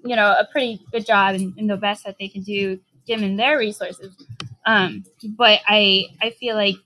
you 0.04 0.16
know, 0.16 0.32
a 0.38 0.46
pretty 0.50 0.80
good 0.92 1.06
job 1.06 1.34
and, 1.34 1.56
and 1.58 1.70
the 1.70 1.76
best 1.76 2.04
that 2.04 2.16
they 2.18 2.28
can 2.28 2.42
do 2.42 2.78
given 3.06 3.36
their 3.36 3.58
resources. 3.58 4.14
Um, 4.66 5.04
but 5.36 5.60
I, 5.66 6.06
I 6.20 6.30
feel 6.30 6.56
like 6.56 6.76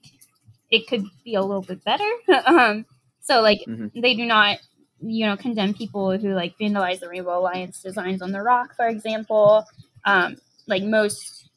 it 0.71 0.87
could 0.87 1.05
be 1.25 1.35
a 1.35 1.42
little 1.42 1.62
bit 1.62 1.83
better. 1.85 2.09
um, 2.47 2.85
so 3.21 3.40
like 3.40 3.61
mm-hmm. 3.66 4.01
they 4.01 4.14
do 4.14 4.27
not, 4.27 4.59
you 5.01 5.27
know, 5.27 5.37
condemn 5.37 5.75
people 5.75 6.16
who 6.18 6.35
like 6.35 6.59
vandalize 6.59 7.01
the 7.01 7.09
Rainbow 7.09 7.38
Alliance 7.38 7.83
designs 7.83 8.21
on 8.21 8.33
the 8.33 8.42
rock, 8.42 8.75
for 8.75 8.88
example. 8.88 9.64
Um, 10.05 10.37
like 10.66 10.83
most 10.83 11.49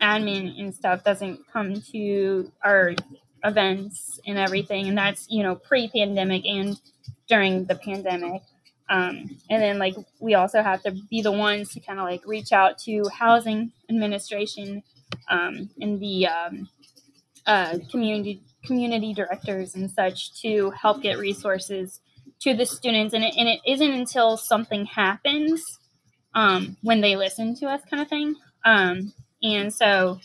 admin 0.00 0.58
and 0.60 0.74
stuff 0.74 1.04
doesn't 1.04 1.40
come 1.52 1.80
to 1.92 2.50
our 2.62 2.94
events 3.46 4.20
and 4.26 4.38
everything, 4.38 4.88
and 4.88 4.98
that's 4.98 5.26
you 5.30 5.42
know 5.42 5.54
pre-pandemic 5.54 6.44
and 6.46 6.78
during 7.28 7.64
the 7.64 7.76
pandemic. 7.76 8.42
Um, 8.88 9.36
and 9.50 9.62
then 9.62 9.78
like 9.78 9.96
we 10.20 10.34
also 10.34 10.62
have 10.62 10.82
to 10.82 10.92
be 11.10 11.20
the 11.22 11.32
ones 11.32 11.72
to 11.72 11.80
kind 11.80 11.98
of 11.98 12.04
like 12.04 12.22
reach 12.26 12.52
out 12.52 12.78
to 12.80 13.08
housing 13.08 13.72
administration 13.88 14.82
um, 15.28 15.70
and 15.80 16.00
the 16.00 16.28
um, 16.28 16.68
uh, 17.46 17.78
community 17.90 18.42
community 18.64 19.14
directors 19.14 19.74
and 19.74 19.90
such 19.90 20.40
to 20.42 20.70
help 20.70 21.02
get 21.02 21.18
resources 21.18 22.00
to 22.40 22.54
the 22.54 22.66
students. 22.66 23.14
And 23.14 23.24
it, 23.24 23.34
and 23.36 23.48
it 23.48 23.60
isn't 23.66 23.92
until 23.92 24.36
something 24.36 24.86
happens 24.86 25.62
um, 26.34 26.76
when 26.82 27.00
they 27.00 27.16
listen 27.16 27.54
to 27.56 27.66
us, 27.66 27.80
kind 27.88 28.02
of 28.02 28.08
thing. 28.08 28.34
Um, 28.64 29.12
and 29.42 29.72
so, 29.72 30.18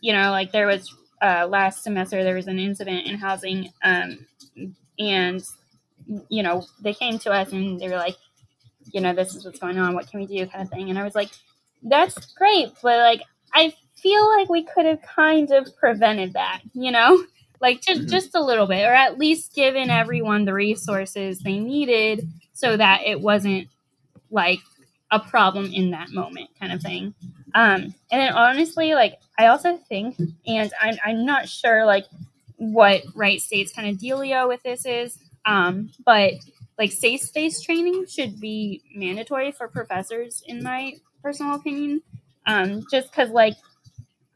you 0.00 0.12
know, 0.12 0.30
like 0.30 0.52
there 0.52 0.66
was 0.66 0.92
uh, 1.24 1.46
last 1.46 1.82
semester, 1.82 2.22
there 2.22 2.34
was 2.34 2.48
an 2.48 2.58
incident 2.58 3.06
in 3.06 3.16
housing, 3.16 3.72
um, 3.82 4.26
and 4.98 5.42
you 6.28 6.42
know, 6.42 6.66
they 6.82 6.92
came 6.92 7.18
to 7.18 7.32
us 7.32 7.50
and 7.52 7.80
they 7.80 7.88
were 7.88 7.96
like, 7.96 8.16
you 8.92 9.00
know, 9.00 9.14
this 9.14 9.34
is 9.34 9.44
what's 9.44 9.58
going 9.58 9.78
on. 9.78 9.94
What 9.94 10.10
can 10.10 10.20
we 10.20 10.26
do? 10.26 10.46
Kind 10.46 10.62
of 10.62 10.68
thing. 10.68 10.90
And 10.90 10.98
I 10.98 11.02
was 11.02 11.14
like, 11.14 11.30
that's 11.82 12.32
great, 12.34 12.68
but 12.82 12.98
like, 12.98 13.22
I 13.54 13.74
feel 13.96 14.28
like 14.36 14.50
we 14.50 14.64
could 14.64 14.84
have 14.84 15.00
kind 15.02 15.50
of 15.50 15.74
prevented 15.76 16.34
that, 16.34 16.60
you 16.74 16.90
know, 16.90 17.24
like 17.60 17.80
just 17.80 18.02
mm-hmm. 18.02 18.10
just 18.10 18.34
a 18.34 18.44
little 18.44 18.66
bit, 18.66 18.84
or 18.84 18.92
at 18.92 19.18
least 19.18 19.54
given 19.54 19.88
everyone 19.88 20.44
the 20.44 20.52
resources 20.52 21.40
they 21.40 21.58
needed 21.58 22.28
so 22.52 22.76
that 22.76 23.02
it 23.06 23.20
wasn't 23.20 23.68
like 24.30 24.60
a 25.10 25.20
problem 25.20 25.72
in 25.72 25.92
that 25.92 26.10
moment, 26.10 26.50
kind 26.60 26.72
of 26.72 26.82
thing. 26.82 27.14
Um, 27.54 27.94
and 28.10 28.20
then 28.20 28.32
honestly, 28.32 28.94
like 28.94 29.18
I 29.38 29.46
also 29.46 29.76
think, 29.88 30.16
and 30.46 30.72
I'm 30.80 30.96
I'm 31.04 31.24
not 31.26 31.48
sure 31.48 31.84
like 31.86 32.06
what 32.56 33.02
Wright 33.14 33.40
State's 33.40 33.72
kind 33.72 33.88
of 33.88 33.96
dealio 34.00 34.48
with 34.48 34.62
this 34.62 34.84
is, 34.86 35.18
um, 35.46 35.90
but 36.04 36.34
like 36.78 36.90
safe 36.92 37.20
space 37.20 37.60
training 37.60 38.06
should 38.06 38.40
be 38.40 38.82
mandatory 38.94 39.52
for 39.52 39.68
professors, 39.68 40.42
in 40.46 40.62
my 40.62 40.94
personal 41.22 41.54
opinion. 41.54 42.02
Um, 42.46 42.84
just 42.90 43.10
because 43.10 43.30
like 43.30 43.54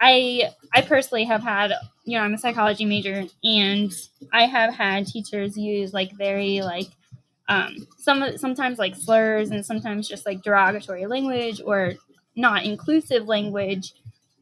I 0.01 0.51
I 0.73 0.83
personally 0.83 1.25
have 1.25 1.43
had 1.43 1.73
you 2.05 2.17
know 2.19 2.25
I'm 2.25 2.35
a 2.35 2.39
psychology 2.39 2.85
major 2.85 3.25
and 3.43 3.93
I 4.33 4.47
have 4.47 4.75
had 4.75 5.07
teachers 5.07 5.57
use 5.57 5.93
like 5.93 6.13
very 6.17 6.61
like 6.63 6.87
um, 7.49 7.89
some 7.99 8.37
sometimes 8.39 8.79
like 8.79 8.95
slurs 8.95 9.51
and 9.51 9.65
sometimes 9.65 10.09
just 10.09 10.27
like 10.27 10.43
derogatory 10.43 11.07
language 11.07 11.61
or 11.65 11.95
not 12.39 12.65
inclusive 12.65 13.27
language 13.27 13.93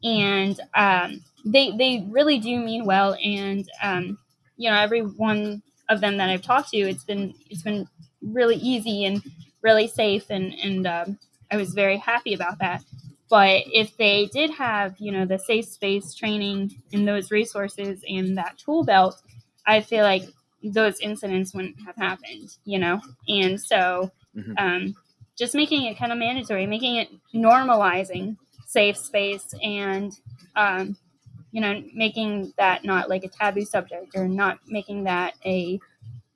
and 0.03 0.59
um, 0.75 1.21
they 1.43 1.71
they 1.71 2.05
really 2.09 2.39
do 2.39 2.59
mean 2.59 2.85
well 2.85 3.15
and 3.23 3.69
um, 3.81 4.17
you 4.55 4.69
know 4.69 4.77
every 4.77 5.01
one 5.01 5.61
of 5.89 6.01
them 6.01 6.17
that 6.17 6.29
I've 6.29 6.41
talked 6.41 6.69
to 6.69 6.77
it's 6.77 7.03
been 7.03 7.33
it's 7.49 7.63
been 7.63 7.87
really 8.21 8.55
easy 8.55 9.05
and 9.05 9.21
really 9.61 9.87
safe 9.87 10.29
and 10.29 10.53
and 10.53 10.87
um, 10.87 11.19
I 11.51 11.57
was 11.57 11.73
very 11.73 11.97
happy 11.97 12.33
about 12.33 12.59
that 12.59 12.83
but 13.29 13.63
if 13.67 13.95
they 13.97 14.27
did 14.27 14.51
have, 14.51 14.95
you 14.99 15.11
know, 15.11 15.25
the 15.25 15.37
safe 15.37 15.65
space 15.65 16.13
training 16.13 16.75
and 16.93 17.07
those 17.07 17.31
resources 17.31 18.03
and 18.07 18.37
that 18.37 18.57
tool 18.57 18.83
belt, 18.83 19.21
I 19.65 19.81
feel 19.81 20.03
like 20.03 20.23
those 20.63 20.99
incidents 21.01 21.53
wouldn't 21.53 21.79
have 21.85 21.95
happened, 21.97 22.55
you 22.63 22.79
know? 22.79 23.01
And 23.27 23.59
so 23.59 24.11
mm-hmm. 24.35 24.53
um, 24.57 24.95
just 25.37 25.53
making 25.53 25.85
it 25.85 25.97
kind 25.97 26.11
of 26.11 26.17
mandatory, 26.17 26.65
making 26.65 26.95
it 26.95 27.09
normalizing 27.33 28.37
safe 28.65 28.97
space 28.97 29.53
and, 29.63 30.17
um, 30.55 30.97
you 31.51 31.61
know, 31.61 31.83
making 31.93 32.53
that 32.57 32.83
not 32.83 33.09
like 33.09 33.23
a 33.23 33.29
taboo 33.29 33.63
subject 33.65 34.15
or 34.15 34.27
not 34.27 34.59
making 34.67 35.03
that 35.05 35.35
a 35.45 35.79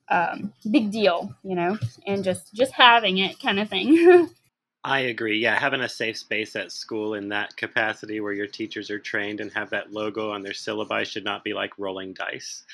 um, 0.08 0.52
big 0.70 0.90
deal, 0.90 1.34
you 1.42 1.54
know, 1.54 1.78
and 2.06 2.24
just 2.24 2.52
just 2.54 2.72
having 2.72 3.18
it 3.18 3.40
kind 3.40 3.58
of 3.58 3.68
thing. 3.68 4.28
I 4.84 5.00
agree. 5.00 5.38
Yeah, 5.38 5.58
having 5.58 5.80
a 5.80 5.88
safe 5.88 6.18
space 6.18 6.56
at 6.56 6.72
school 6.72 7.14
in 7.14 7.28
that 7.28 7.56
capacity 7.56 8.20
where 8.20 8.32
your 8.32 8.48
teachers 8.48 8.90
are 8.90 8.98
trained 8.98 9.40
and 9.40 9.52
have 9.52 9.70
that 9.70 9.92
logo 9.92 10.30
on 10.30 10.42
their 10.42 10.52
syllabi 10.52 11.06
should 11.06 11.24
not 11.24 11.44
be 11.44 11.54
like 11.54 11.78
rolling 11.78 12.14
dice. 12.14 12.64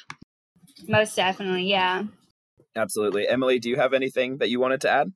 Most 0.87 1.17
definitely, 1.17 1.69
yeah. 1.69 2.05
Absolutely. 2.77 3.29
Emily, 3.29 3.59
do 3.59 3.69
you 3.69 3.77
have 3.77 3.93
anything 3.93 4.39
that 4.39 4.49
you 4.49 4.59
wanted 4.59 4.81
to 4.83 4.91
add? 4.91 5.13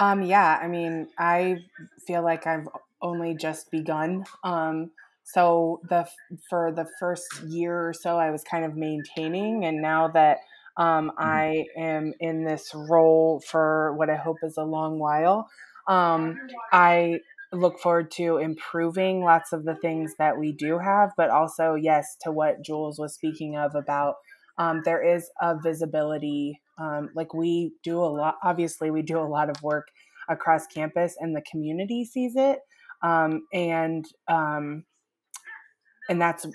Um, 0.00 0.22
yeah, 0.22 0.58
I 0.60 0.66
mean, 0.66 1.08
I 1.18 1.58
feel 2.06 2.22
like 2.22 2.46
I've 2.46 2.66
only 3.02 3.34
just 3.34 3.70
begun. 3.70 4.24
Um, 4.42 4.92
so 5.24 5.80
the 5.88 6.08
for 6.48 6.72
the 6.72 6.86
first 6.98 7.42
year 7.42 7.88
or 7.88 7.92
so, 7.92 8.16
I 8.16 8.30
was 8.30 8.42
kind 8.42 8.64
of 8.64 8.74
maintaining, 8.74 9.66
and 9.66 9.82
now 9.82 10.08
that 10.08 10.38
um, 10.78 11.10
mm-hmm. 11.10 11.22
I 11.22 11.66
am 11.76 12.14
in 12.18 12.44
this 12.44 12.72
role 12.74 13.42
for 13.46 13.94
what 13.96 14.08
I 14.08 14.16
hope 14.16 14.38
is 14.42 14.56
a 14.56 14.64
long 14.64 14.98
while. 14.98 15.50
Um, 15.86 16.38
I 16.72 17.20
look 17.52 17.78
forward 17.78 18.10
to 18.12 18.38
improving 18.38 19.22
lots 19.22 19.52
of 19.52 19.64
the 19.64 19.74
things 19.74 20.14
that 20.18 20.38
we 20.38 20.52
do 20.52 20.78
have, 20.78 21.10
but 21.16 21.28
also, 21.28 21.74
yes, 21.74 22.16
to 22.22 22.32
what 22.32 22.62
Jules 22.62 22.98
was 22.98 23.12
speaking 23.12 23.56
of 23.56 23.74
about 23.74 24.14
um, 24.60 24.82
there 24.84 25.02
is 25.02 25.30
a 25.40 25.56
visibility. 25.58 26.60
Um, 26.80 27.10
like 27.14 27.34
we 27.34 27.72
do 27.82 27.98
a 27.98 28.06
lot, 28.06 28.36
obviously, 28.42 28.90
we 28.90 29.02
do 29.02 29.18
a 29.18 29.28
lot 29.28 29.50
of 29.50 29.62
work 29.62 29.88
across 30.28 30.66
campus, 30.66 31.16
and 31.18 31.36
the 31.36 31.42
community 31.50 32.04
sees 32.04 32.34
it, 32.36 32.60
um, 33.02 33.42
and 33.52 34.06
um, 34.28 34.84
and 36.08 36.20
that's 36.20 36.46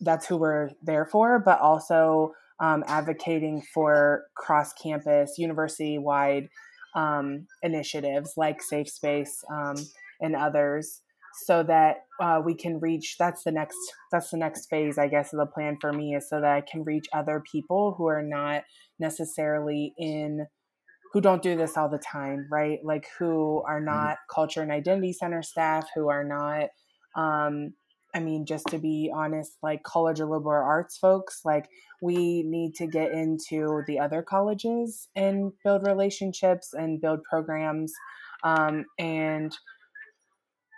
that's 0.00 0.26
who 0.26 0.36
we're 0.36 0.70
there 0.82 1.06
for. 1.06 1.38
But 1.38 1.60
also, 1.60 2.32
um, 2.60 2.84
advocating 2.86 3.62
for 3.74 4.24
cross 4.36 4.72
campus, 4.72 5.38
university 5.38 5.98
wide 5.98 6.48
um, 6.94 7.46
initiatives 7.62 8.34
like 8.36 8.62
Safe 8.62 8.88
Space 8.88 9.42
um, 9.50 9.76
and 10.20 10.36
others 10.36 11.00
so 11.34 11.62
that 11.62 12.04
uh, 12.20 12.40
we 12.44 12.54
can 12.54 12.78
reach 12.80 13.16
that's 13.18 13.44
the 13.44 13.52
next 13.52 13.78
that's 14.10 14.30
the 14.30 14.36
next 14.36 14.66
phase 14.68 14.98
i 14.98 15.08
guess 15.08 15.32
of 15.32 15.38
the 15.38 15.46
plan 15.46 15.76
for 15.80 15.92
me 15.92 16.14
is 16.14 16.28
so 16.28 16.40
that 16.40 16.52
i 16.52 16.60
can 16.60 16.84
reach 16.84 17.06
other 17.12 17.42
people 17.50 17.94
who 17.96 18.06
are 18.06 18.22
not 18.22 18.62
necessarily 18.98 19.94
in 19.98 20.46
who 21.12 21.20
don't 21.20 21.42
do 21.42 21.56
this 21.56 21.76
all 21.76 21.88
the 21.88 21.98
time 21.98 22.46
right 22.50 22.78
like 22.84 23.06
who 23.18 23.62
are 23.66 23.76
mm-hmm. 23.76 23.86
not 23.86 24.16
culture 24.32 24.62
and 24.62 24.72
identity 24.72 25.12
center 25.12 25.42
staff 25.42 25.88
who 25.94 26.08
are 26.08 26.24
not 26.24 26.68
um, 27.14 27.74
I 28.14 28.20
mean, 28.20 28.44
just 28.44 28.66
to 28.68 28.78
be 28.78 29.10
honest, 29.14 29.52
like 29.62 29.82
college 29.84 30.20
or 30.20 30.26
liberal 30.26 30.64
arts 30.64 30.98
folks, 30.98 31.40
like 31.44 31.68
we 32.02 32.42
need 32.42 32.74
to 32.74 32.86
get 32.86 33.12
into 33.12 33.82
the 33.86 33.98
other 33.98 34.22
colleges 34.22 35.08
and 35.16 35.52
build 35.64 35.86
relationships 35.86 36.74
and 36.74 37.00
build 37.00 37.22
programs. 37.24 37.92
Um, 38.44 38.84
and 38.98 39.56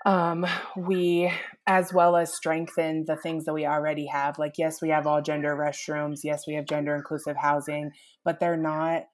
um, 0.04 0.46
we, 0.76 1.32
as 1.66 1.92
well 1.92 2.16
as 2.16 2.34
strengthen 2.34 3.04
the 3.06 3.16
things 3.16 3.44
that 3.44 3.54
we 3.54 3.66
already 3.66 4.06
have. 4.06 4.38
Like, 4.38 4.54
yes, 4.58 4.82
we 4.82 4.90
have 4.90 5.06
all 5.06 5.22
gender 5.22 5.56
restrooms. 5.56 6.20
Yes, 6.24 6.46
we 6.46 6.54
have 6.54 6.66
gender 6.66 6.94
inclusive 6.94 7.36
housing, 7.36 7.90
but 8.24 8.40
they're 8.40 8.56
not 8.56 9.04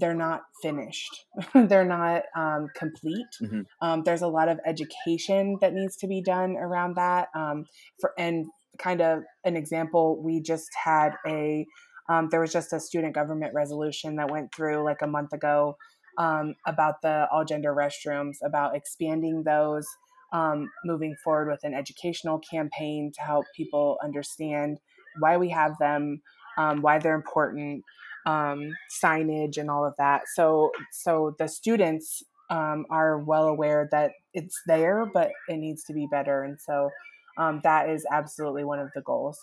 they're 0.00 0.14
not 0.14 0.42
finished. 0.60 1.24
they're 1.54 1.84
not 1.84 2.22
um, 2.36 2.68
complete. 2.74 3.26
Mm-hmm. 3.40 3.60
Um, 3.80 4.02
there's 4.04 4.22
a 4.22 4.28
lot 4.28 4.48
of 4.48 4.58
education 4.66 5.58
that 5.60 5.72
needs 5.72 5.96
to 5.98 6.08
be 6.08 6.20
done 6.20 6.56
around 6.56 6.96
that. 6.96 7.28
Um, 7.34 7.66
for 8.00 8.12
and 8.18 8.46
kind 8.78 9.00
of 9.00 9.22
an 9.44 9.56
example, 9.56 10.20
we 10.22 10.40
just 10.40 10.68
had 10.84 11.12
a 11.26 11.64
um, 12.08 12.28
there 12.30 12.40
was 12.40 12.52
just 12.52 12.72
a 12.72 12.80
student 12.80 13.14
government 13.14 13.54
resolution 13.54 14.16
that 14.16 14.30
went 14.30 14.54
through 14.54 14.84
like 14.84 15.00
a 15.00 15.06
month 15.06 15.32
ago 15.32 15.76
um, 16.18 16.54
about 16.66 17.00
the 17.02 17.26
all 17.32 17.44
gender 17.44 17.74
restrooms, 17.74 18.36
about 18.44 18.76
expanding 18.76 19.42
those. 19.44 19.86
Um, 20.34 20.68
moving 20.84 21.14
forward 21.22 21.48
with 21.48 21.62
an 21.62 21.74
educational 21.74 22.40
campaign 22.40 23.12
to 23.14 23.20
help 23.22 23.44
people 23.56 23.98
understand 24.02 24.78
why 25.20 25.36
we 25.36 25.48
have 25.50 25.78
them, 25.78 26.22
why 26.56 26.98
they're 26.98 27.14
important, 27.14 27.84
um, 28.26 28.74
signage 28.90 29.58
and 29.58 29.70
all 29.70 29.86
of 29.86 29.94
that. 29.98 30.22
So 30.34 30.72
so 30.90 31.34
the 31.38 31.46
students 31.46 32.22
um, 32.50 32.84
are 32.90 33.18
well 33.18 33.46
aware 33.46 33.88
that 33.92 34.12
it's 34.32 34.60
there, 34.66 35.06
but 35.12 35.30
it 35.48 35.58
needs 35.58 35.84
to 35.84 35.92
be 35.92 36.08
better, 36.10 36.42
and 36.42 36.58
so 36.60 36.90
um, 37.38 37.60
that 37.62 37.88
is 37.88 38.04
absolutely 38.12 38.64
one 38.64 38.80
of 38.80 38.88
the 38.94 39.02
goals. 39.02 39.38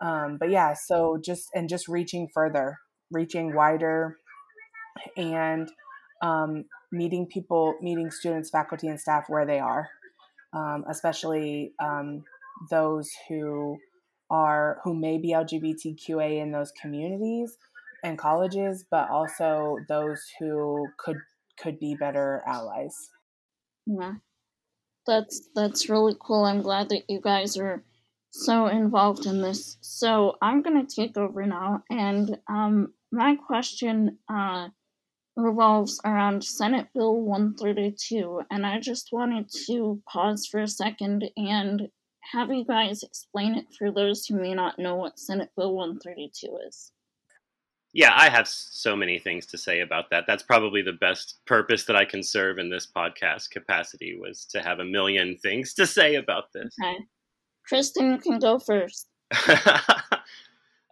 Um, 0.00 0.36
but 0.38 0.50
yeah, 0.50 0.74
so 0.74 1.18
just 1.22 1.48
and 1.54 1.68
just 1.68 1.88
reaching 1.88 2.28
further, 2.32 2.78
reaching 3.10 3.54
wider, 3.54 4.16
and 5.16 5.68
um, 6.22 6.64
meeting 6.92 7.26
people, 7.26 7.74
meeting 7.80 8.10
students, 8.10 8.50
faculty, 8.50 8.88
and 8.88 9.00
staff 9.00 9.24
where 9.28 9.46
they 9.46 9.58
are, 9.58 9.88
um, 10.52 10.84
especially 10.88 11.72
those 12.68 13.10
who 13.28 13.78
are 14.30 14.80
who 14.84 14.94
may 14.94 15.18
be 15.18 15.32
LGBTQA 15.32 16.40
in 16.40 16.52
those 16.52 16.72
communities 16.72 17.56
and 18.04 18.18
colleges, 18.18 18.84
but 18.90 19.10
also 19.10 19.78
those 19.88 20.22
who 20.38 20.86
could 20.98 21.18
could 21.58 21.78
be 21.78 21.94
better 21.94 22.42
allies. 22.46 23.10
Yeah. 23.86 24.14
That's 25.06 25.48
that's 25.54 25.88
really 25.88 26.16
cool. 26.20 26.44
I'm 26.44 26.62
glad 26.62 26.88
that 26.90 27.04
you 27.08 27.20
guys 27.20 27.56
are 27.56 27.82
so 28.30 28.66
involved 28.68 29.26
in 29.26 29.42
this. 29.42 29.76
So 29.80 30.36
I'm 30.40 30.62
gonna 30.62 30.86
take 30.86 31.16
over 31.16 31.46
now 31.46 31.82
and 31.90 32.38
um 32.48 32.94
my 33.10 33.36
question 33.36 34.18
uh 34.28 34.68
revolves 35.40 36.00
around 36.04 36.44
Senate 36.44 36.88
Bill 36.94 37.20
132 37.20 38.42
and 38.50 38.66
I 38.66 38.80
just 38.80 39.10
wanted 39.12 39.50
to 39.66 40.02
pause 40.08 40.46
for 40.46 40.60
a 40.60 40.68
second 40.68 41.30
and 41.36 41.88
have 42.32 42.50
you 42.50 42.64
guys 42.64 43.02
explain 43.02 43.54
it 43.54 43.66
for 43.76 43.90
those 43.90 44.26
who 44.26 44.40
may 44.40 44.54
not 44.54 44.78
know 44.78 44.96
what 44.96 45.18
Senate 45.18 45.50
Bill 45.56 45.74
132 45.74 46.58
is. 46.68 46.92
Yeah, 47.92 48.12
I 48.14 48.28
have 48.28 48.46
so 48.46 48.94
many 48.94 49.18
things 49.18 49.46
to 49.46 49.58
say 49.58 49.80
about 49.80 50.10
that. 50.10 50.24
That's 50.26 50.44
probably 50.44 50.80
the 50.80 50.92
best 50.92 51.40
purpose 51.44 51.84
that 51.86 51.96
I 51.96 52.04
can 52.04 52.22
serve 52.22 52.58
in 52.58 52.70
this 52.70 52.86
podcast 52.86 53.50
capacity 53.50 54.16
was 54.20 54.44
to 54.46 54.62
have 54.62 54.78
a 54.78 54.84
million 54.84 55.36
things 55.38 55.74
to 55.74 55.86
say 55.86 56.14
about 56.14 56.52
this. 56.52 56.72
Okay. 56.80 56.98
Kristen, 57.66 58.12
you 58.12 58.18
can 58.18 58.38
go 58.38 58.60
first. 58.60 59.08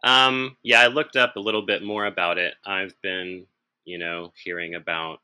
um, 0.03 0.57
yeah, 0.65 0.81
I 0.81 0.89
looked 0.89 1.15
up 1.15 1.37
a 1.37 1.41
little 1.41 1.65
bit 1.65 1.85
more 1.85 2.07
about 2.07 2.37
it. 2.37 2.55
I've 2.67 2.95
been, 3.01 3.47
you 3.88 3.96
know, 3.96 4.31
hearing 4.44 4.74
about 4.74 5.20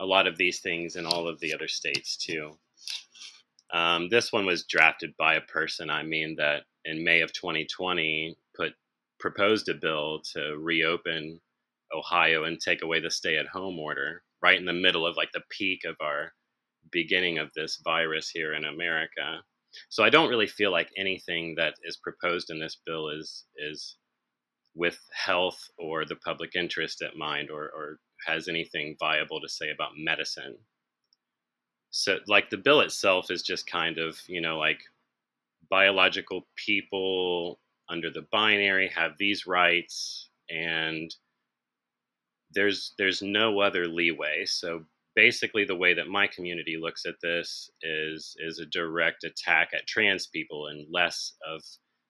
a 0.00 0.04
lot 0.04 0.26
of 0.26 0.36
these 0.36 0.58
things 0.58 0.96
in 0.96 1.06
all 1.06 1.28
of 1.28 1.38
the 1.38 1.54
other 1.54 1.68
states 1.68 2.16
too. 2.16 2.50
Um, 3.72 4.08
this 4.08 4.32
one 4.32 4.44
was 4.44 4.66
drafted 4.66 5.14
by 5.16 5.34
a 5.34 5.40
person, 5.42 5.88
I 5.88 6.02
mean, 6.02 6.34
that 6.36 6.64
in 6.84 7.04
May 7.04 7.20
of 7.20 7.32
2020 7.32 8.36
put 8.56 8.72
proposed 9.20 9.68
a 9.68 9.74
bill 9.74 10.20
to 10.34 10.56
reopen 10.58 11.40
Ohio 11.96 12.44
and 12.44 12.60
take 12.60 12.82
away 12.82 13.00
the 13.00 13.10
stay 13.10 13.36
at 13.36 13.46
home 13.46 13.78
order 13.78 14.22
right 14.42 14.58
in 14.58 14.66
the 14.66 14.72
middle 14.72 15.06
of 15.06 15.16
like 15.16 15.30
the 15.32 15.42
peak 15.50 15.82
of 15.84 15.94
our 16.00 16.32
beginning 16.90 17.38
of 17.38 17.50
this 17.54 17.80
virus 17.84 18.30
here 18.30 18.54
in 18.54 18.64
America. 18.64 19.42
So 19.90 20.02
I 20.02 20.10
don't 20.10 20.30
really 20.30 20.46
feel 20.48 20.72
like 20.72 20.90
anything 20.96 21.54
that 21.56 21.74
is 21.84 21.98
proposed 21.98 22.50
in 22.50 22.58
this 22.58 22.78
bill 22.84 23.10
is 23.10 23.44
is 23.56 23.96
with 24.74 24.98
health 25.12 25.60
or 25.78 26.04
the 26.04 26.16
public 26.16 26.54
interest 26.54 27.02
at 27.02 27.16
mind 27.16 27.50
or, 27.50 27.64
or 27.64 27.98
has 28.28 28.48
anything 28.48 28.96
viable 29.00 29.40
to 29.40 29.48
say 29.48 29.70
about 29.70 29.92
medicine. 29.96 30.56
So 31.90 32.18
like 32.26 32.50
the 32.50 32.58
bill 32.58 32.80
itself 32.80 33.30
is 33.30 33.42
just 33.42 33.66
kind 33.70 33.98
of, 33.98 34.18
you 34.28 34.40
know, 34.40 34.58
like 34.58 34.80
biological 35.70 36.46
people 36.56 37.58
under 37.88 38.10
the 38.10 38.26
binary 38.30 38.88
have 38.88 39.12
these 39.18 39.46
rights 39.46 40.30
and 40.50 41.14
there's 42.52 42.94
there's 42.98 43.20
no 43.22 43.60
other 43.60 43.86
leeway 43.86 44.44
so 44.46 44.84
basically 45.14 45.64
the 45.64 45.76
way 45.76 45.94
that 45.94 46.08
my 46.08 46.26
community 46.26 46.78
looks 46.80 47.04
at 47.04 47.20
this 47.22 47.70
is 47.82 48.36
is 48.38 48.58
a 48.58 48.66
direct 48.66 49.24
attack 49.24 49.70
at 49.74 49.86
trans 49.86 50.26
people 50.28 50.68
and 50.68 50.86
less 50.90 51.34
of 51.46 51.62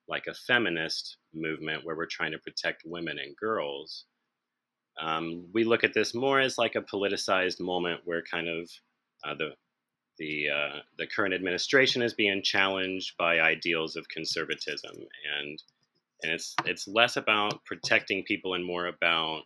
like 0.07 0.25
a 0.27 0.33
feminist 0.33 1.17
movement 1.33 1.83
where 1.83 1.95
we're 1.95 2.05
trying 2.05 2.31
to 2.31 2.39
protect 2.39 2.83
women 2.85 3.17
and 3.19 3.35
girls 3.35 4.05
um, 5.01 5.45
we 5.53 5.63
look 5.63 5.83
at 5.83 5.93
this 5.93 6.13
more 6.13 6.39
as 6.39 6.57
like 6.57 6.75
a 6.75 6.81
politicized 6.81 7.59
moment 7.59 8.01
where 8.05 8.21
kind 8.21 8.47
of 8.47 8.69
uh, 9.23 9.35
the 9.35 9.49
the 10.17 10.49
uh, 10.49 10.79
the 10.97 11.07
current 11.07 11.33
administration 11.33 12.01
is 12.01 12.13
being 12.13 12.43
challenged 12.43 13.15
by 13.17 13.39
ideals 13.39 13.95
of 13.95 14.07
conservatism, 14.09 14.95
and 14.95 15.63
and 16.23 16.33
it's 16.33 16.55
it's 16.65 16.87
less 16.87 17.15
about 17.17 17.63
protecting 17.65 18.23
people 18.23 18.53
and 18.53 18.65
more 18.65 18.87
about 18.87 19.43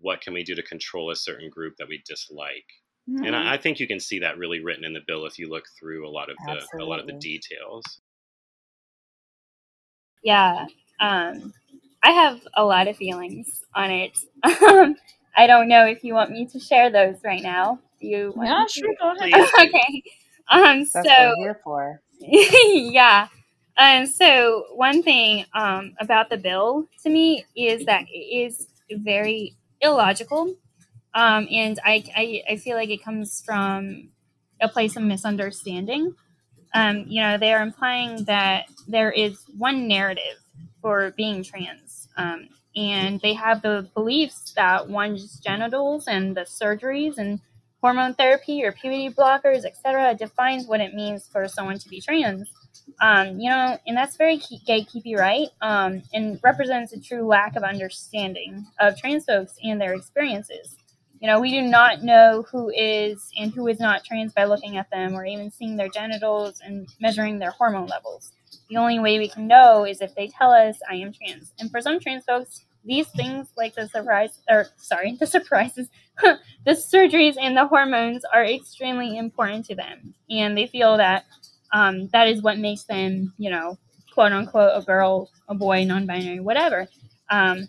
what 0.00 0.20
can 0.20 0.32
we 0.32 0.44
do 0.44 0.54
to 0.54 0.62
control 0.62 1.10
a 1.10 1.16
certain 1.16 1.50
group 1.50 1.76
that 1.78 1.88
we 1.88 2.02
dislike. 2.06 2.66
Mm-hmm. 3.08 3.24
And 3.24 3.36
I, 3.36 3.54
I, 3.54 3.58
think 3.58 3.80
you 3.80 3.88
can 3.88 3.98
see 3.98 4.20
that 4.20 4.38
really 4.38 4.60
written 4.60 4.84
in 4.84 4.92
the 4.92 5.00
bill 5.06 5.26
if 5.26 5.38
you 5.38 5.48
look 5.48 5.64
through 5.78 6.06
a 6.06 6.10
lot 6.10 6.30
of 6.30 6.36
the 6.44 6.52
Absolutely. 6.52 6.86
a 6.86 6.88
lot 6.88 7.00
of 7.00 7.06
the 7.06 7.14
details. 7.14 7.84
Yeah, 10.22 10.66
um, 11.00 11.52
I 12.02 12.10
have 12.10 12.40
a 12.56 12.64
lot 12.64 12.88
of 12.88 12.96
feelings 12.96 13.62
on 13.74 13.90
it. 13.90 14.18
I 14.44 15.46
don't 15.46 15.68
know 15.68 15.86
if 15.86 16.02
you 16.04 16.14
want 16.14 16.30
me 16.30 16.46
to 16.46 16.58
share 16.58 16.90
those 16.90 17.16
right 17.24 17.42
now. 17.42 17.78
You 18.00 18.34
yeah 18.42 18.64
sure 18.68 18.94
go 19.00 19.14
ahead. 19.14 19.48
Okay. 19.60 20.02
Um 20.48 20.84
That's 20.92 21.06
so 21.06 21.14
what 21.16 21.18
I'm 21.28 21.36
here 21.36 21.60
for. 21.62 22.00
Yeah. 22.20 23.28
Um 23.76 24.06
so 24.06 24.66
one 24.74 25.02
thing 25.02 25.44
um 25.54 25.94
about 26.00 26.30
the 26.30 26.36
bill 26.36 26.88
to 27.02 27.10
me 27.10 27.44
is 27.56 27.84
that 27.86 28.04
it 28.08 28.16
is 28.44 28.68
very 28.90 29.54
illogical. 29.80 30.54
Um 31.14 31.48
and 31.50 31.78
I, 31.84 32.04
I 32.16 32.42
i 32.52 32.56
feel 32.56 32.76
like 32.76 32.90
it 32.90 33.02
comes 33.04 33.42
from 33.44 34.10
a 34.60 34.68
place 34.68 34.96
of 34.96 35.02
misunderstanding. 35.02 36.14
Um 36.74 37.04
you 37.08 37.20
know 37.22 37.38
they 37.38 37.52
are 37.52 37.62
implying 37.62 38.24
that 38.24 38.66
there 38.88 39.10
is 39.12 39.38
one 39.58 39.88
narrative 39.88 40.38
for 40.80 41.12
being 41.16 41.42
trans 41.42 41.81
um 42.16 42.48
and 42.74 43.20
they 43.20 43.34
have 43.34 43.62
the 43.62 43.88
beliefs 43.94 44.52
that 44.56 44.88
one's 44.88 45.38
genitals 45.40 46.06
and 46.08 46.36
the 46.36 46.42
surgeries 46.42 47.18
and 47.18 47.38
hormone 47.82 48.14
therapy 48.14 48.64
or 48.64 48.72
puberty 48.72 49.10
blockers, 49.10 49.64
etc., 49.64 50.14
defines 50.14 50.66
what 50.66 50.80
it 50.80 50.94
means 50.94 51.26
for 51.26 51.46
someone 51.48 51.78
to 51.78 51.88
be 51.88 52.00
trans. 52.00 52.48
Um, 53.00 53.38
you 53.38 53.50
know, 53.50 53.76
and 53.86 53.96
that's 53.96 54.16
very 54.16 54.38
gatekeepy, 54.38 55.16
right? 55.18 55.48
Um, 55.60 56.02
and 56.14 56.38
represents 56.42 56.92
a 56.92 57.00
true 57.00 57.26
lack 57.26 57.56
of 57.56 57.62
understanding 57.62 58.66
of 58.80 58.96
trans 58.96 59.24
folks 59.24 59.54
and 59.62 59.80
their 59.80 59.94
experiences. 59.94 60.76
You 61.20 61.28
know, 61.28 61.40
we 61.40 61.50
do 61.50 61.62
not 61.62 62.02
know 62.02 62.44
who 62.50 62.70
is 62.70 63.30
and 63.38 63.52
who 63.52 63.68
is 63.68 63.78
not 63.78 64.04
trans 64.04 64.32
by 64.32 64.44
looking 64.44 64.76
at 64.76 64.90
them 64.90 65.14
or 65.14 65.24
even 65.24 65.50
seeing 65.50 65.76
their 65.76 65.88
genitals 65.88 66.60
and 66.64 66.88
measuring 67.00 67.38
their 67.38 67.52
hormone 67.52 67.86
levels. 67.86 68.32
The 68.68 68.76
only 68.76 68.98
way 68.98 69.18
we 69.18 69.28
can 69.28 69.46
know 69.46 69.84
is 69.84 70.00
if 70.00 70.14
they 70.14 70.28
tell 70.28 70.50
us, 70.50 70.78
I 70.90 70.96
am 70.96 71.12
trans. 71.12 71.52
And 71.58 71.70
for 71.70 71.80
some 71.80 72.00
trans 72.00 72.24
folks, 72.24 72.64
these 72.84 73.08
things 73.08 73.48
like 73.56 73.74
the 73.74 73.88
surprise 73.88 74.40
or 74.50 74.66
sorry 74.76 75.16
the 75.20 75.26
surprises 75.26 75.88
the 76.22 76.72
surgeries 76.72 77.36
and 77.40 77.56
the 77.56 77.66
hormones 77.66 78.24
are 78.32 78.44
extremely 78.44 79.16
important 79.18 79.64
to 79.66 79.74
them. 79.74 80.14
And 80.30 80.56
they 80.56 80.66
feel 80.66 80.96
that 80.96 81.24
um, 81.72 82.08
that 82.08 82.28
is 82.28 82.42
what 82.42 82.58
makes 82.58 82.84
them 82.84 83.32
you 83.38 83.50
know 83.50 83.78
quote 84.12 84.32
unquote 84.32 84.72
a 84.74 84.84
girl 84.84 85.30
a 85.48 85.54
boy 85.54 85.84
non-binary 85.84 86.40
whatever. 86.40 86.88
Um, 87.30 87.68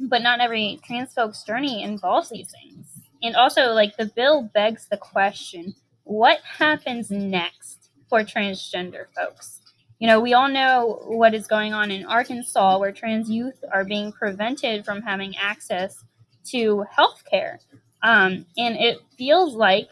but 0.00 0.22
not 0.22 0.40
every 0.40 0.80
trans 0.84 1.12
folks 1.12 1.42
journey 1.42 1.82
involves 1.82 2.30
these 2.30 2.50
things. 2.50 2.86
And 3.22 3.36
also 3.36 3.72
like 3.72 3.96
the 3.96 4.06
bill 4.06 4.50
begs 4.54 4.86
the 4.88 4.96
question 4.96 5.74
what 6.04 6.40
happens 6.40 7.10
next 7.10 7.90
for 8.08 8.20
transgender 8.20 9.06
folks 9.16 9.60
you 10.04 10.10
know, 10.10 10.20
we 10.20 10.34
all 10.34 10.50
know 10.50 11.00
what 11.06 11.32
is 11.32 11.46
going 11.46 11.72
on 11.72 11.90
in 11.90 12.04
Arkansas 12.04 12.76
where 12.76 12.92
trans 12.92 13.30
youth 13.30 13.64
are 13.72 13.84
being 13.84 14.12
prevented 14.12 14.84
from 14.84 15.00
having 15.00 15.34
access 15.38 16.04
to 16.44 16.84
health 16.94 17.22
care. 17.24 17.58
Um, 18.02 18.44
and 18.58 18.76
it 18.76 18.98
feels 19.16 19.54
like, 19.54 19.88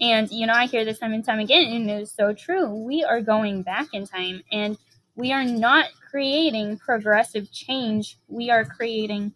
and, 0.00 0.30
you 0.30 0.46
know, 0.46 0.52
I 0.52 0.66
hear 0.66 0.84
this 0.84 1.00
time 1.00 1.12
and 1.12 1.24
time 1.24 1.40
again, 1.40 1.72
and 1.72 1.90
it 1.90 2.02
is 2.02 2.12
so 2.12 2.32
true. 2.32 2.72
We 2.72 3.02
are 3.02 3.20
going 3.20 3.62
back 3.62 3.88
in 3.94 4.06
time 4.06 4.44
and 4.52 4.78
we 5.16 5.32
are 5.32 5.42
not 5.42 5.86
creating 6.08 6.78
progressive 6.78 7.50
change. 7.50 8.16
We 8.28 8.52
are 8.52 8.64
creating 8.64 9.32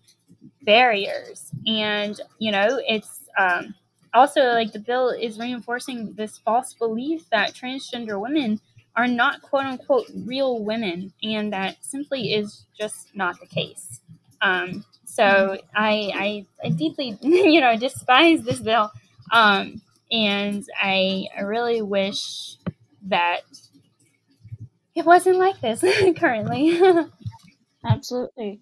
barriers. 0.62 1.50
And, 1.66 2.20
you 2.38 2.52
know, 2.52 2.80
it's, 2.86 3.28
um, 3.36 3.74
also 4.14 4.52
like 4.52 4.70
the 4.70 4.78
bill 4.78 5.08
is 5.08 5.40
reinforcing 5.40 6.12
this 6.14 6.38
false 6.38 6.74
belief 6.74 7.28
that 7.30 7.54
transgender 7.54 8.20
women 8.20 8.60
are 8.94 9.08
not 9.08 9.42
quote 9.42 9.64
unquote 9.64 10.06
real 10.14 10.62
women, 10.62 11.12
and 11.22 11.52
that 11.52 11.84
simply 11.84 12.34
is 12.34 12.64
just 12.78 13.14
not 13.14 13.40
the 13.40 13.46
case. 13.46 14.00
Um, 14.40 14.84
so 15.04 15.58
I, 15.74 16.10
I, 16.14 16.46
I 16.64 16.70
deeply, 16.70 17.16
you 17.22 17.60
know, 17.60 17.76
despise 17.76 18.42
this 18.42 18.60
bill, 18.60 18.90
um, 19.30 19.80
and 20.10 20.64
I, 20.80 21.26
I 21.36 21.42
really 21.42 21.82
wish 21.82 22.56
that 23.08 23.42
it 24.94 25.04
wasn't 25.04 25.38
like 25.38 25.60
this 25.60 25.80
currently. 26.18 26.80
Absolutely. 27.84 28.60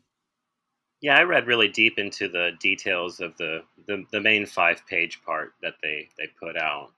Yeah, 1.01 1.17
I 1.17 1.23
read 1.23 1.47
really 1.47 1.69
deep 1.69 1.99
into 1.99 2.29
the 2.29 2.51
details 2.61 3.21
of 3.21 3.37
the, 3.39 3.63
the, 3.87 4.05
the 4.13 4.21
main 4.21 4.47
five 4.47 4.87
page 4.87 5.21
part 5.25 5.55
that 5.63 5.75
they, 5.83 6.09
they 6.19 6.27
put 6.39 6.57
out 6.57 6.91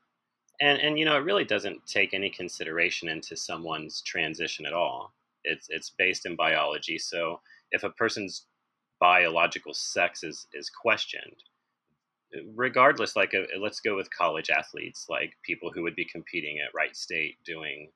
and 0.63 0.81
and 0.81 0.99
you 0.99 1.05
know 1.05 1.17
it 1.17 1.25
really 1.25 1.45
doesn't 1.45 1.87
take 1.87 2.15
any 2.15 2.31
consideration 2.31 3.09
into 3.09 3.37
someone's 3.37 4.01
transition 4.03 4.65
at 4.65 4.73
all. 4.73 5.13
It's 5.45 5.67
it's 5.69 5.91
based 5.99 6.25
in 6.25 6.37
biology. 6.37 6.99
So 6.99 7.41
if 7.73 7.83
a 7.85 7.91
person's 7.91 8.47
biological 9.01 9.75
sex 9.75 10.25
is 10.25 10.47
is 10.55 10.71
questioned 10.71 11.37
regardless 12.55 13.17
like 13.17 13.35
uh, 13.35 13.43
let's 13.61 13.81
go 13.81 13.97
with 13.97 14.17
college 14.17 14.51
athletes 14.51 15.07
like 15.09 15.35
people 15.43 15.71
who 15.71 15.83
would 15.83 15.97
be 15.97 16.05
competing 16.05 16.59
at 16.59 16.75
Wright 16.75 16.97
State 16.97 17.37
doing 17.45 17.91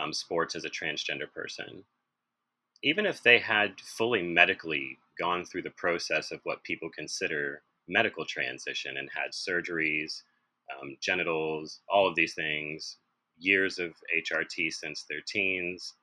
um, 0.00 0.12
sports 0.12 0.54
as 0.54 0.64
a 0.64 0.70
transgender 0.70 1.30
person. 1.32 1.84
Even 2.82 3.06
if 3.06 3.22
they 3.22 3.38
had 3.38 3.80
fully 3.80 4.22
medically 4.22 4.98
gone 5.18 5.44
through 5.44 5.62
the 5.62 5.70
process 5.70 6.30
of 6.30 6.40
what 6.44 6.62
people 6.62 6.90
consider 6.94 7.62
medical 7.88 8.24
transition 8.24 8.96
and 8.96 9.08
had 9.14 9.30
surgeries 9.32 10.22
um, 10.74 10.96
genitals, 11.00 11.80
all 11.88 12.08
of 12.08 12.14
these 12.14 12.34
things, 12.34 12.98
years 13.38 13.78
of 13.78 13.92
HRT 14.16 14.72
since 14.72 15.04
their 15.08 15.20
teens. 15.26 15.94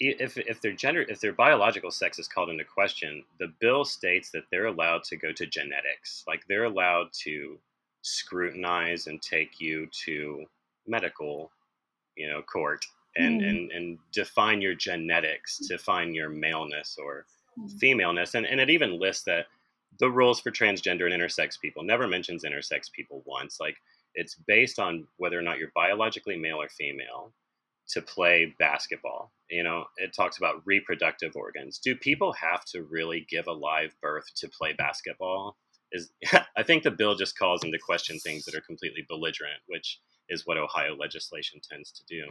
If, 0.00 0.38
if 0.38 0.60
their 0.60 0.72
gender, 0.72 1.04
if 1.08 1.20
their 1.20 1.32
biological 1.32 1.90
sex 1.90 2.20
is 2.20 2.28
called 2.28 2.50
into 2.50 2.64
question, 2.64 3.24
the 3.40 3.52
bill 3.60 3.84
states 3.84 4.30
that 4.30 4.44
they're 4.50 4.66
allowed 4.66 5.02
to 5.04 5.16
go 5.16 5.32
to 5.32 5.44
genetics, 5.44 6.22
like 6.28 6.44
they're 6.48 6.64
allowed 6.64 7.08
to 7.24 7.58
scrutinize 8.02 9.08
and 9.08 9.20
take 9.20 9.60
you 9.60 9.88
to 10.04 10.44
medical, 10.86 11.50
you 12.16 12.28
know, 12.28 12.42
court 12.42 12.84
and 13.16 13.40
mm. 13.40 13.48
and 13.48 13.72
and 13.72 13.98
define 14.12 14.62
your 14.62 14.74
genetics 14.74 15.58
to 15.66 15.78
find 15.78 16.14
your 16.14 16.28
maleness 16.28 16.96
or 16.98 17.26
mm. 17.58 17.70
femaleness 17.78 18.34
and 18.34 18.46
and 18.46 18.60
it 18.60 18.70
even 18.70 18.98
lists 18.98 19.24
that 19.24 19.46
the 19.98 20.10
rules 20.10 20.40
for 20.40 20.50
transgender 20.50 21.10
and 21.10 21.14
intersex 21.14 21.60
people. 21.60 21.82
Never 21.82 22.06
mentions 22.06 22.44
intersex 22.44 22.90
people 22.92 23.22
once. 23.26 23.58
Like 23.60 23.76
it's 24.14 24.36
based 24.46 24.78
on 24.78 25.06
whether 25.16 25.38
or 25.38 25.42
not 25.42 25.58
you're 25.58 25.72
biologically 25.74 26.36
male 26.36 26.60
or 26.60 26.68
female 26.68 27.32
to 27.88 28.02
play 28.02 28.54
basketball 28.58 29.32
you 29.50 29.62
know? 29.62 29.84
It 29.96 30.14
talks 30.14 30.38
about 30.38 30.62
reproductive 30.64 31.32
organs. 31.34 31.78
Do 31.78 31.94
people 31.96 32.32
have 32.32 32.64
to 32.66 32.82
really 32.82 33.26
give 33.28 33.46
a 33.46 33.52
live 33.52 33.94
birth 34.00 34.26
to 34.36 34.48
play 34.48 34.72
basketball? 34.72 35.56
Is 35.92 36.10
i 36.56 36.62
think 36.62 36.82
the 36.82 36.90
bill 36.90 37.14
just 37.14 37.38
calls 37.38 37.64
into 37.64 37.78
question 37.78 38.18
things 38.18 38.44
that 38.44 38.54
are 38.54 38.60
completely 38.60 39.06
belligerent 39.08 39.62
which 39.68 40.00
is 40.28 40.42
what 40.44 40.58
ohio 40.58 40.94
legislation 40.94 41.60
tends 41.66 41.90
to 41.92 42.02
do. 42.06 42.28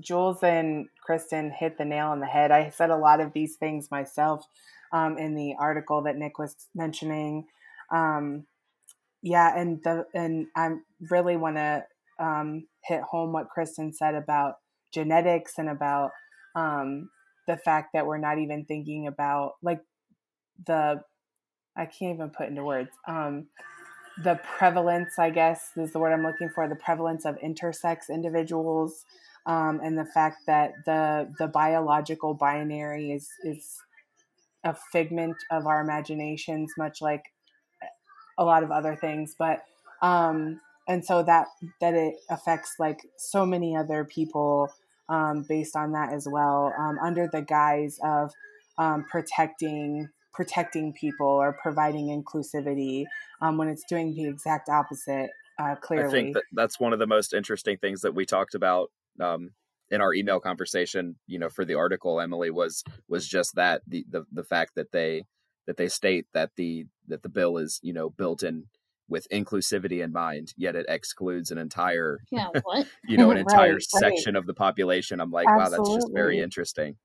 Jules 0.00 0.42
and 0.42 0.86
kristen 1.04 1.52
hit 1.52 1.78
the 1.78 1.84
nail 1.84 2.08
on 2.08 2.18
the 2.18 2.26
head. 2.26 2.50
I 2.50 2.70
said 2.70 2.90
a 2.90 2.96
lot 2.96 3.20
of 3.20 3.32
these 3.32 3.54
things 3.56 3.92
myself 3.92 4.44
um, 4.92 5.18
in 5.18 5.34
the 5.34 5.54
article 5.58 6.02
that 6.02 6.16
nick 6.16 6.38
was 6.38 6.54
mentioning 6.74 7.46
um, 7.92 8.46
yeah 9.22 9.56
and 9.56 9.80
the 9.84 10.06
and 10.14 10.46
i 10.56 10.70
really 11.10 11.36
want 11.36 11.56
to 11.56 11.84
um, 12.18 12.66
hit 12.84 13.00
home 13.02 13.32
what 13.32 13.48
kristen 13.48 13.92
said 13.92 14.14
about 14.14 14.54
genetics 14.92 15.54
and 15.58 15.68
about 15.68 16.10
um, 16.54 17.10
the 17.46 17.56
fact 17.56 17.90
that 17.94 18.06
we're 18.06 18.18
not 18.18 18.38
even 18.38 18.64
thinking 18.64 19.06
about 19.06 19.52
like 19.62 19.80
the 20.66 21.02
I 21.76 21.86
can't 21.86 22.14
even 22.14 22.30
put 22.30 22.48
into 22.48 22.64
words 22.64 22.90
um, 23.06 23.46
the 24.22 24.40
prevalence. 24.58 25.18
I 25.18 25.30
guess 25.30 25.70
is 25.76 25.92
the 25.92 25.98
word 25.98 26.12
I'm 26.12 26.24
looking 26.24 26.50
for. 26.54 26.68
The 26.68 26.74
prevalence 26.76 27.24
of 27.24 27.38
intersex 27.38 28.10
individuals 28.10 29.04
um, 29.46 29.80
and 29.82 29.96
the 29.96 30.04
fact 30.04 30.38
that 30.46 30.72
the 30.84 31.32
the 31.38 31.46
biological 31.46 32.34
binary 32.34 33.12
is 33.12 33.28
is 33.44 33.78
a 34.64 34.74
figment 34.92 35.36
of 35.50 35.66
our 35.66 35.80
imaginations, 35.80 36.72
much 36.76 37.00
like 37.00 37.24
a 38.36 38.44
lot 38.44 38.62
of 38.62 38.70
other 38.70 38.96
things. 38.96 39.34
But 39.38 39.62
um, 40.02 40.60
and 40.86 41.04
so 41.04 41.22
that 41.22 41.48
that 41.80 41.94
it 41.94 42.16
affects 42.30 42.76
like 42.78 43.06
so 43.16 43.44
many 43.44 43.76
other 43.76 44.04
people 44.04 44.72
um, 45.08 45.44
based 45.48 45.76
on 45.76 45.92
that 45.92 46.12
as 46.12 46.26
well, 46.30 46.72
um, 46.78 46.98
under 47.02 47.28
the 47.30 47.42
guise 47.42 47.98
of 48.02 48.32
um, 48.78 49.04
protecting 49.10 50.08
protecting 50.32 50.92
people 50.92 51.26
or 51.26 51.52
providing 51.60 52.06
inclusivity 52.06 53.04
um, 53.40 53.56
when 53.56 53.68
it's 53.68 53.82
doing 53.88 54.14
the 54.14 54.26
exact 54.26 54.68
opposite. 54.68 55.30
Uh, 55.58 55.74
clearly, 55.74 56.06
I 56.06 56.10
think 56.10 56.34
that 56.34 56.44
that's 56.52 56.78
one 56.78 56.92
of 56.92 57.00
the 57.00 57.06
most 57.06 57.34
interesting 57.34 57.76
things 57.78 58.02
that 58.02 58.14
we 58.14 58.24
talked 58.24 58.54
about 58.54 58.90
um, 59.20 59.50
in 59.90 60.00
our 60.00 60.14
email 60.14 60.40
conversation. 60.40 61.16
You 61.26 61.38
know, 61.38 61.48
for 61.48 61.64
the 61.64 61.74
article, 61.74 62.20
Emily 62.20 62.50
was 62.50 62.84
was 63.08 63.26
just 63.26 63.54
that 63.56 63.82
the 63.86 64.04
the 64.08 64.24
the 64.32 64.44
fact 64.44 64.74
that 64.76 64.92
they 64.92 65.24
that 65.66 65.76
they 65.76 65.88
state 65.88 66.26
that 66.34 66.50
the 66.56 66.86
that 67.08 67.22
the 67.22 67.28
bill 67.28 67.58
is 67.58 67.80
you 67.82 67.92
know 67.92 68.10
built 68.10 68.42
in 68.42 68.64
with 69.08 69.26
inclusivity 69.30 70.04
in 70.04 70.12
mind, 70.12 70.52
yet 70.56 70.76
it 70.76 70.86
excludes 70.88 71.50
an 71.50 71.58
entire, 71.58 72.20
yeah, 72.30 72.48
what? 72.62 72.86
you 73.06 73.16
know, 73.16 73.30
an 73.30 73.38
entire 73.48 73.74
right, 73.74 73.82
section 73.82 74.34
right. 74.34 74.38
of 74.38 74.46
the 74.46 74.54
population. 74.54 75.20
I'm 75.20 75.30
like, 75.30 75.46
Absolutely. 75.48 75.78
wow, 75.78 75.84
that's 75.84 76.04
just 76.04 76.12
very 76.14 76.40
interesting. 76.40 76.96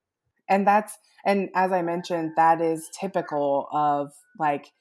And 0.50 0.68
that's, 0.68 0.98
and 1.26 1.50
as 1.56 1.72
I 1.72 1.82
mentioned, 1.82 2.34
that 2.36 2.60
is 2.62 2.90
typical 3.00 3.68
of 3.72 4.12
like 4.38 4.72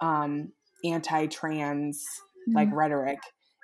um, 0.00 0.52
anti-trans 0.84 2.04
mm-hmm. 2.48 2.56
like 2.56 2.68
rhetoric. 2.72 3.20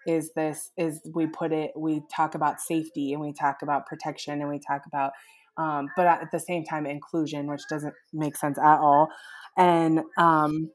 Is 0.06 0.32
this 0.34 0.70
is 0.76 1.00
we 1.14 1.26
put 1.26 1.52
it? 1.52 1.72
We 1.76 2.02
talk 2.14 2.34
about 2.34 2.60
safety 2.60 3.12
and 3.12 3.20
we 3.20 3.32
talk 3.32 3.62
about 3.62 3.86
protection 3.86 4.40
and 4.40 4.48
we 4.48 4.58
talk 4.58 4.82
about, 4.86 5.12
um, 5.56 5.88
but 5.96 6.06
at 6.06 6.30
the 6.32 6.40
same 6.40 6.64
time 6.64 6.86
inclusion, 6.86 7.46
which 7.46 7.62
doesn't 7.68 7.94
make 8.12 8.36
sense 8.36 8.58
at 8.58 8.78
all. 8.78 9.08
And 9.56 10.00
um, 10.16 10.70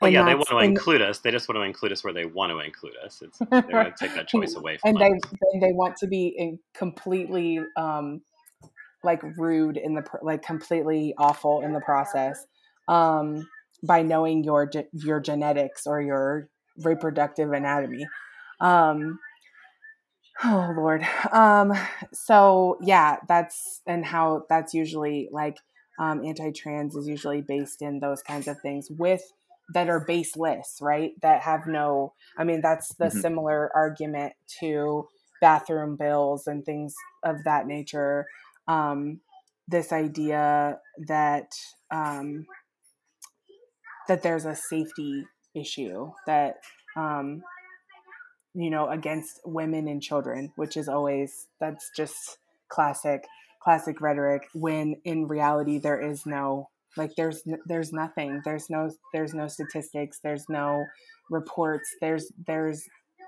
well, 0.00 0.10
yeah, 0.10 0.24
they 0.24 0.34
want 0.34 0.48
to 0.48 0.56
and, 0.56 0.70
include 0.70 1.02
us. 1.02 1.18
They 1.18 1.30
just 1.30 1.48
want 1.48 1.58
to 1.58 1.62
include 1.62 1.92
us 1.92 2.02
where 2.02 2.12
they 2.12 2.24
want 2.24 2.52
to 2.52 2.60
include 2.60 2.94
us. 3.04 3.22
It's, 3.22 3.38
they're 3.38 3.62
going 3.62 3.84
to 3.84 3.94
take 3.98 4.14
that 4.14 4.28
choice 4.28 4.54
away 4.54 4.78
from 4.78 4.96
and 4.96 5.02
us. 5.02 5.20
And 5.30 5.60
they, 5.60 5.68
they 5.68 5.72
want 5.72 5.96
to 5.96 6.06
be 6.06 6.58
completely 6.74 7.60
um, 7.76 8.22
like 9.04 9.22
rude 9.36 9.76
in 9.76 9.94
the 9.94 10.04
like 10.22 10.42
completely 10.42 11.14
awful 11.18 11.60
in 11.62 11.72
the 11.72 11.80
process 11.80 12.46
um, 12.88 13.46
by 13.82 14.02
knowing 14.02 14.42
your 14.42 14.70
your 14.92 15.20
genetics 15.20 15.86
or 15.86 16.00
your 16.00 16.48
reproductive 16.82 17.52
anatomy. 17.52 18.06
Um, 18.60 19.18
oh 20.44 20.72
Lord. 20.76 21.06
Um, 21.32 21.72
so 22.12 22.78
yeah, 22.80 23.16
that's 23.28 23.80
and 23.86 24.04
how 24.04 24.44
that's 24.48 24.74
usually 24.74 25.28
like 25.32 25.58
um, 25.98 26.24
anti-trans 26.24 26.96
is 26.96 27.06
usually 27.06 27.42
based 27.42 27.82
in 27.82 28.00
those 28.00 28.22
kinds 28.22 28.48
of 28.48 28.60
things 28.60 28.88
with 28.90 29.22
that 29.72 29.88
are 29.88 30.00
baseless, 30.00 30.78
right? 30.80 31.12
That 31.22 31.42
have 31.42 31.66
no, 31.66 32.14
I 32.36 32.44
mean, 32.44 32.60
that's 32.60 32.94
the 32.94 33.06
mm-hmm. 33.06 33.20
similar 33.20 33.70
argument 33.74 34.32
to 34.60 35.08
bathroom 35.40 35.96
bills 35.96 36.46
and 36.46 36.64
things 36.64 36.94
of 37.24 37.44
that 37.44 37.66
nature. 37.66 38.26
Um, 38.66 39.20
this 39.68 39.92
idea 39.92 40.78
that 41.06 41.52
um, 41.90 42.46
that 44.08 44.22
there's 44.22 44.44
a 44.44 44.56
safety 44.56 45.24
issue 45.54 46.10
that 46.26 46.56
um, 46.96 47.42
you 48.54 48.70
know 48.70 48.88
against 48.88 49.40
women 49.44 49.88
and 49.88 50.02
children, 50.02 50.52
which 50.56 50.76
is 50.76 50.88
always 50.88 51.46
that's 51.60 51.90
just 51.96 52.38
classic 52.68 53.24
classic 53.62 54.00
rhetoric. 54.00 54.48
When 54.54 54.96
in 55.04 55.28
reality 55.28 55.78
there 55.78 56.00
is 56.00 56.26
no 56.26 56.68
like 56.96 57.14
there's 57.16 57.42
there's 57.66 57.92
nothing. 57.92 58.42
There's 58.44 58.68
no 58.70 58.90
there's 59.12 59.34
no 59.34 59.48
statistics. 59.48 60.18
There's 60.22 60.48
no 60.48 60.84
reports. 61.30 61.88
There's 62.00 62.32
there's 62.46 62.84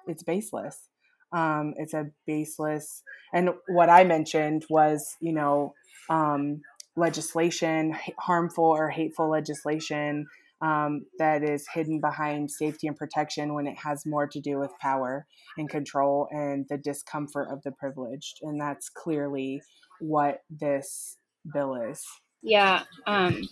it's 0.06 0.22
baseless. 0.22 0.88
Um 1.32 1.74
it's 1.76 1.94
a 1.94 2.10
baseless 2.26 3.02
and 3.32 3.50
what 3.66 3.88
i 3.88 4.04
mentioned 4.04 4.64
was 4.68 5.16
you 5.20 5.32
know 5.32 5.74
um 6.10 6.60
legislation 6.96 7.96
harmful 8.18 8.64
or 8.64 8.90
hateful 8.90 9.30
legislation 9.30 10.26
um, 10.62 11.04
that 11.18 11.42
is 11.42 11.66
hidden 11.74 12.00
behind 12.00 12.50
safety 12.50 12.86
and 12.86 12.96
protection 12.96 13.54
when 13.54 13.66
it 13.66 13.76
has 13.76 14.06
more 14.06 14.26
to 14.26 14.40
do 14.40 14.58
with 14.58 14.70
power 14.80 15.26
and 15.58 15.68
control 15.68 16.28
and 16.30 16.66
the 16.70 16.78
discomfort 16.78 17.48
of 17.50 17.62
the 17.62 17.72
privileged 17.72 18.38
and 18.42 18.60
that's 18.60 18.88
clearly 18.88 19.60
what 20.00 20.42
this 20.48 21.18
bill 21.52 21.74
is 21.74 22.04
yeah, 22.42 22.82
um, 23.06 23.48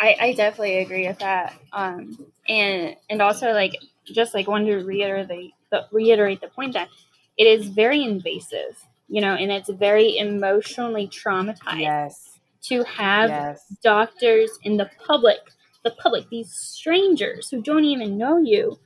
I, 0.00 0.16
I 0.20 0.32
definitely 0.32 0.78
agree 0.78 1.06
with 1.06 1.20
that. 1.20 1.54
Um, 1.72 2.26
and 2.48 2.96
and 3.08 3.22
also 3.22 3.52
like 3.52 3.76
just 4.04 4.34
like 4.34 4.48
wanted 4.48 4.78
to 4.78 4.84
reiterate 4.84 5.52
the, 5.70 5.86
reiterate 5.92 6.40
the 6.40 6.48
point 6.48 6.74
that 6.74 6.88
it 7.38 7.44
is 7.44 7.68
very 7.68 8.02
invasive, 8.02 8.84
you 9.08 9.20
know, 9.20 9.34
and 9.34 9.52
it's 9.52 9.70
very 9.70 10.18
emotionally 10.18 11.06
traumatized 11.06 11.80
yes. 11.80 12.38
to 12.62 12.82
have 12.82 13.30
yes. 13.30 13.76
doctors 13.82 14.50
in 14.64 14.76
the 14.76 14.90
public, 15.06 15.38
the 15.84 15.90
public, 15.92 16.28
these 16.30 16.52
strangers 16.52 17.50
who 17.50 17.62
don't 17.62 17.84
even 17.84 18.18
know 18.18 18.38
you, 18.38 18.78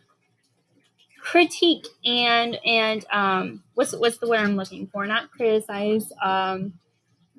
critique 1.20 1.86
and 2.04 2.58
and 2.64 3.04
um, 3.10 3.62
what's 3.74 3.94
what's 3.96 4.18
the 4.18 4.28
word 4.28 4.40
I'm 4.40 4.56
looking 4.56 4.86
for? 4.88 5.06
Not 5.06 5.30
criticize. 5.30 6.12
Um, 6.22 6.74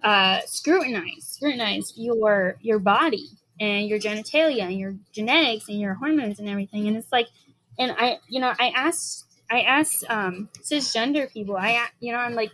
uh, 0.04 0.42
scrutinize 0.46 1.24
scrutinize 1.24 1.94
your 1.98 2.58
your 2.62 2.80
body 2.80 3.28
and 3.60 3.88
your 3.88 4.00
genitalia 4.00 4.64
and 4.64 4.80
your 4.80 4.96
genetics 5.14 5.70
and 5.70 5.80
your 5.80 5.96
hormones 5.96 6.40
and 6.40 6.50
everything 6.50 6.88
and 6.88 6.98
it's 6.98 7.12
like 7.12 7.28
and 7.80 7.92
i 7.98 8.18
you 8.30 8.40
know 8.40 8.54
i 8.60 8.70
asked 8.76 9.26
i 9.52 9.62
asked 9.62 10.06
um 10.10 10.50
cisgender 10.62 11.32
people 11.34 11.58
i 11.58 11.86
you 12.00 12.12
know 12.14 12.20
i'm 12.20 12.36
like 12.36 12.52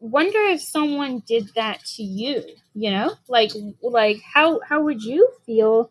wonder 0.00 0.38
if 0.50 0.60
someone 0.60 1.22
did 1.26 1.48
that 1.54 1.84
to 1.84 2.02
you 2.02 2.42
you 2.74 2.90
know 2.90 3.12
like 3.28 3.52
like 3.82 4.20
how 4.34 4.60
how 4.68 4.82
would 4.82 5.02
you 5.02 5.28
feel 5.46 5.90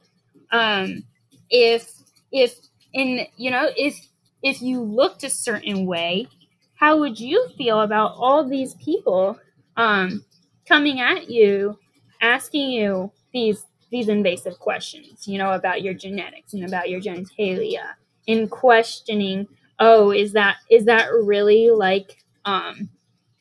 um 0.51 1.03
if 1.49 1.91
if 2.31 2.55
in 2.93 3.25
you 3.37 3.51
know 3.51 3.69
if 3.77 3.95
if 4.43 4.61
you 4.61 4.81
looked 4.81 5.23
a 5.23 5.29
certain 5.29 5.85
way 5.85 6.27
how 6.75 6.97
would 6.99 7.19
you 7.19 7.47
feel 7.57 7.81
about 7.81 8.13
all 8.17 8.47
these 8.47 8.73
people 8.75 9.37
um 9.77 10.23
coming 10.67 10.99
at 11.01 11.29
you, 11.29 11.77
asking 12.21 12.71
you 12.71 13.11
these 13.33 13.65
these 13.91 14.07
invasive 14.07 14.57
questions, 14.59 15.27
you 15.27 15.37
know, 15.37 15.51
about 15.51 15.81
your 15.81 15.93
genetics 15.93 16.53
and 16.53 16.63
about 16.63 16.89
your 16.89 17.01
genitalia, 17.01 17.81
and 18.27 18.49
questioning, 18.49 19.47
oh, 19.79 20.11
is 20.11 20.33
that 20.33 20.57
is 20.69 20.85
that 20.85 21.07
really 21.11 21.69
like 21.71 22.23
um 22.45 22.89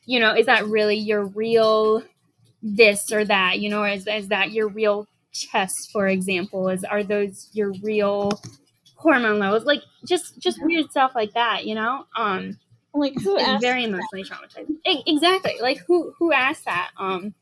you 0.05 0.19
know, 0.19 0.35
is 0.35 0.47
that 0.47 0.65
really 0.65 0.95
your 0.97 1.25
real 1.25 2.03
this 2.63 3.11
or 3.11 3.25
that, 3.25 3.59
you 3.59 3.69
know, 3.69 3.83
is 3.83 4.07
is 4.07 4.29
that 4.29 4.51
your 4.51 4.67
real 4.69 5.07
chest, 5.31 5.91
for 5.91 6.07
example? 6.07 6.69
Is 6.69 6.83
are 6.83 7.03
those 7.03 7.49
your 7.53 7.73
real 7.83 8.39
hormone 8.95 9.39
levels? 9.39 9.65
Like 9.65 9.81
just 10.05 10.39
just 10.39 10.63
weird 10.63 10.89
stuff 10.91 11.13
like 11.15 11.33
that, 11.33 11.65
you 11.65 11.75
know? 11.75 12.05
Um 12.15 12.57
Like 12.93 13.13
who 13.23 13.37
asked? 13.39 13.61
very 13.61 13.83
emotionally 13.85 14.23
traumatized. 14.23 14.69
E- 14.87 15.03
Exactly. 15.07 15.55
Like 15.61 15.79
who 15.87 16.13
who 16.19 16.31
asked 16.31 16.65
that? 16.65 16.91
Um, 16.97 17.33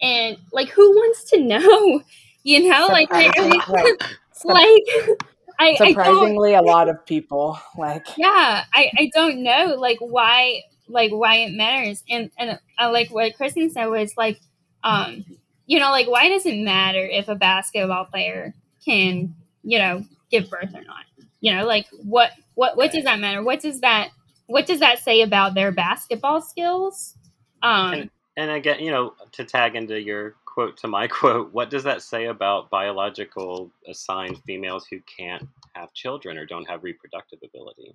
and 0.00 0.36
like 0.52 0.68
who 0.70 0.90
wants 0.90 1.24
to 1.30 1.40
know? 1.42 2.02
You 2.44 2.68
know, 2.70 2.88
like 2.88 3.08
I, 3.12 3.30
I 3.36 3.48
mean, 3.48 3.60
Right. 3.68 3.96
like 4.44 5.18
I, 5.60 5.70
I 5.70 5.76
Surprisingly, 5.76 6.54
a 6.54 6.62
lot 6.62 6.88
of 6.88 7.04
people 7.04 7.58
like 7.76 8.06
yeah 8.16 8.64
I, 8.72 8.90
I 8.96 9.10
don't 9.14 9.42
know 9.42 9.74
like 9.78 9.98
why 10.00 10.62
like 10.88 11.10
why 11.10 11.36
it 11.36 11.52
matters 11.52 12.02
and 12.08 12.30
and 12.38 12.58
uh, 12.78 12.90
like 12.90 13.10
what 13.10 13.34
kristen 13.36 13.68
said 13.70 13.86
was 13.86 14.16
like 14.16 14.38
um 14.84 15.24
you 15.68 15.78
know 15.78 15.90
like 15.90 16.08
why 16.08 16.28
does 16.28 16.44
it 16.46 16.58
matter 16.58 17.04
if 17.04 17.28
a 17.28 17.36
basketball 17.36 18.06
player 18.06 18.52
can 18.84 19.34
you 19.62 19.78
know 19.78 20.02
give 20.30 20.50
birth 20.50 20.74
or 20.74 20.82
not 20.82 21.04
you 21.40 21.54
know 21.54 21.64
like 21.64 21.86
what 22.02 22.32
what 22.54 22.76
what 22.76 22.90
does 22.90 23.04
that 23.04 23.20
matter 23.20 23.42
what 23.44 23.60
does 23.60 23.80
that 23.80 24.10
what 24.46 24.66
does 24.66 24.80
that 24.80 24.98
say 24.98 25.22
about 25.22 25.54
their 25.54 25.70
basketball 25.70 26.40
skills 26.40 27.14
um 27.62 27.92
And, 27.92 28.10
and 28.36 28.50
again, 28.52 28.80
you 28.80 28.90
know, 28.90 29.14
to 29.32 29.44
tag 29.44 29.76
into 29.76 30.00
your 30.00 30.36
quote 30.44 30.76
to 30.78 30.88
my 30.88 31.06
quote, 31.18 31.52
what 31.52 31.70
does 31.70 31.84
that 31.84 32.02
say 32.02 32.26
about 32.26 32.70
biological 32.70 33.70
assigned 33.88 34.38
females 34.44 34.86
who 34.90 35.00
can't 35.18 35.46
have 35.74 35.92
children 35.92 36.38
or 36.38 36.46
don't 36.46 36.64
have 36.68 36.84
reproductive 36.84 37.40
ability? 37.44 37.92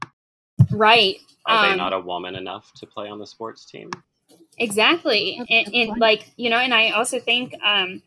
right 0.71 1.17
Are 1.45 1.57
they 1.57 1.71
Um, 1.71 1.77
not 1.77 1.93
a 1.93 1.99
woman 1.99 2.35
enough 2.35 2.71
to 2.75 2.85
play 2.85 3.09
on 3.09 3.19
the 3.19 3.27
sports 3.27 3.65
team? 3.65 3.89
Exactly. 4.57 5.41
And, 5.49 5.73
and 5.73 5.99
like 5.99 6.31
you 6.37 6.49
know 6.49 6.57
and 6.57 6.73
i 6.73 6.91
also 6.91 7.19
think 7.19 7.55
um 7.63 8.01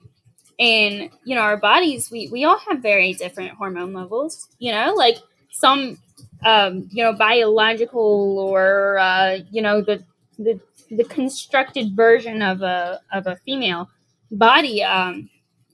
in 0.59 1.11
you 1.25 1.35
know 1.35 1.43
our 1.43 1.57
bodies 1.57 2.11
we 2.11 2.29
we 2.29 2.45
all 2.45 2.59
have 2.59 2.81
very 2.81 3.13
different 3.13 3.53
hormone 3.53 3.93
levels 3.93 4.49
you 4.59 4.73
know 4.73 4.95
like 4.95 5.19
some 5.51 5.99
um 6.45 6.89
you 6.91 7.03
know 7.03 7.13
biological 7.13 8.39
or 8.39 8.99
uh 8.99 9.39
you 9.51 9.61
know 9.61 9.83
the 9.83 10.03
the 10.39 10.59
the 10.91 11.05
constructed 11.05 11.95
version 11.95 12.43
of 12.43 12.63
a 12.63 13.01
of 13.13 13.27
a 13.27 13.37
female 13.45 13.89
body 14.31 14.83
um 14.83 15.29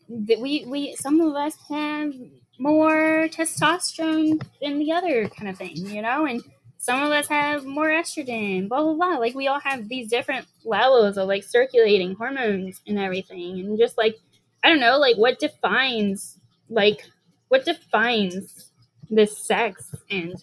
that 0.09 0.41
we 0.41 0.65
we 0.67 0.97
some 0.97 1.21
of 1.21 1.35
us 1.35 1.55
have 1.69 2.13
more 2.59 3.29
testosterone 3.29 4.41
than 4.61 4.79
the 4.79 4.93
other 4.93 5.29
kind 5.29 5.49
of 5.49 5.57
thing 5.57 5.77
you 5.77 6.03
know 6.03 6.27
and 6.27 6.43
some 6.83 7.01
of 7.01 7.13
us 7.13 7.29
have 7.29 7.65
more 7.65 7.91
estrogen, 7.91 8.69
blah 8.69 8.83
blah 8.83 8.95
blah. 8.95 9.17
Like 9.19 9.37
we 9.37 9.47
all 9.47 9.61
have 9.61 9.89
these 9.89 10.09
different 10.09 10.47
levels 10.65 11.17
of 11.17 11.29
like 11.29 11.45
circulating 11.45 12.17
hormones 12.17 12.81
and 12.89 12.99
everything, 12.99 13.61
and 13.61 13.79
just 13.79 13.97
like 13.97 14.17
I 14.65 14.69
don't 14.69 14.81
know, 14.81 14.99
like 14.99 15.17
what 15.17 15.39
defines 15.39 16.39
like 16.69 17.07
what 17.49 17.65
defines 17.65 18.73
this 19.11 19.39
sex 19.47 19.95
and 20.11 20.35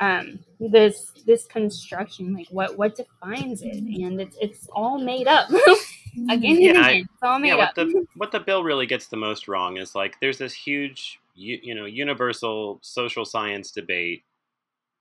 um 0.00 0.38
this 0.60 1.10
this 1.26 1.46
construction? 1.46 2.34
Like 2.34 2.48
what 2.50 2.76
what 2.76 2.94
defines 2.94 3.62
it? 3.62 3.76
And 3.76 4.20
it's 4.20 4.36
it's 4.42 4.68
all 4.72 4.98
made 4.98 5.26
up. 5.26 5.48
Again 6.30 6.60
Yeah, 6.60 6.80
I- 6.82 6.90
it's 7.00 7.08
all 7.22 7.38
made 7.38 7.48
yeah, 7.48 7.54
what 7.56 7.68
up. 7.70 7.74
the 7.76 8.06
what 8.16 8.30
the 8.32 8.40
bill 8.40 8.62
really 8.62 8.86
gets 8.86 9.06
the 9.06 9.16
most 9.16 9.48
wrong 9.48 9.78
is 9.78 9.94
like 9.94 10.20
there's 10.20 10.36
this 10.38 10.52
huge 10.52 11.18
you, 11.34 11.58
you 11.62 11.74
know 11.74 11.86
universal 11.86 12.78
social 12.82 13.24
science 13.24 13.70
debate 13.70 14.22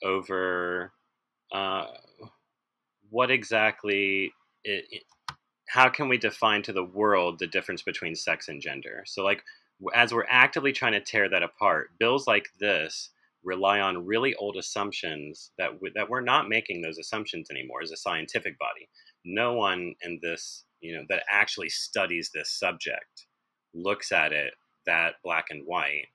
over 0.04 0.94
uh, 1.54 1.86
what 3.10 3.32
exactly 3.32 4.32
it, 4.64 4.86
it- 4.92 5.04
how 5.70 5.90
can 5.90 6.08
we 6.10 6.18
define 6.18 6.62
to 6.64 6.74
the 6.74 6.84
world 6.84 7.40
the 7.40 7.48
difference 7.48 7.82
between 7.82 8.16
sex 8.16 8.48
and 8.48 8.62
gender? 8.62 9.04
So 9.06 9.24
like 9.24 9.44
as 9.94 10.14
we're 10.14 10.26
actively 10.30 10.72
trying 10.72 10.94
to 10.94 11.02
tear 11.02 11.30
that 11.30 11.44
apart 11.44 11.90
bills 12.00 12.26
like 12.28 12.48
this 12.60 13.10
rely 13.44 13.80
on 13.82 14.06
really 14.06 14.34
old 14.36 14.58
assumptions 14.58 15.52
that 15.58 15.74
w- 15.74 15.94
that 15.96 16.10
we're 16.10 16.22
not 16.22 16.50
making 16.50 16.82
those 16.82 16.98
assumptions 16.98 17.50
anymore 17.52 17.82
as 17.84 17.92
a 17.92 17.98
scientific 17.98 18.58
body. 18.60 18.90
No 19.26 19.54
one 19.54 19.96
in 20.02 20.20
this 20.22 20.66
you 20.82 20.96
know 20.96 21.04
that 21.10 21.24
actually 21.32 21.70
studies 21.70 22.32
this 22.34 22.52
subject 22.52 23.28
looks 23.74 24.12
at 24.12 24.32
it 24.34 24.54
that 24.86 25.16
black 25.24 25.46
and 25.50 25.64
white 25.66 26.08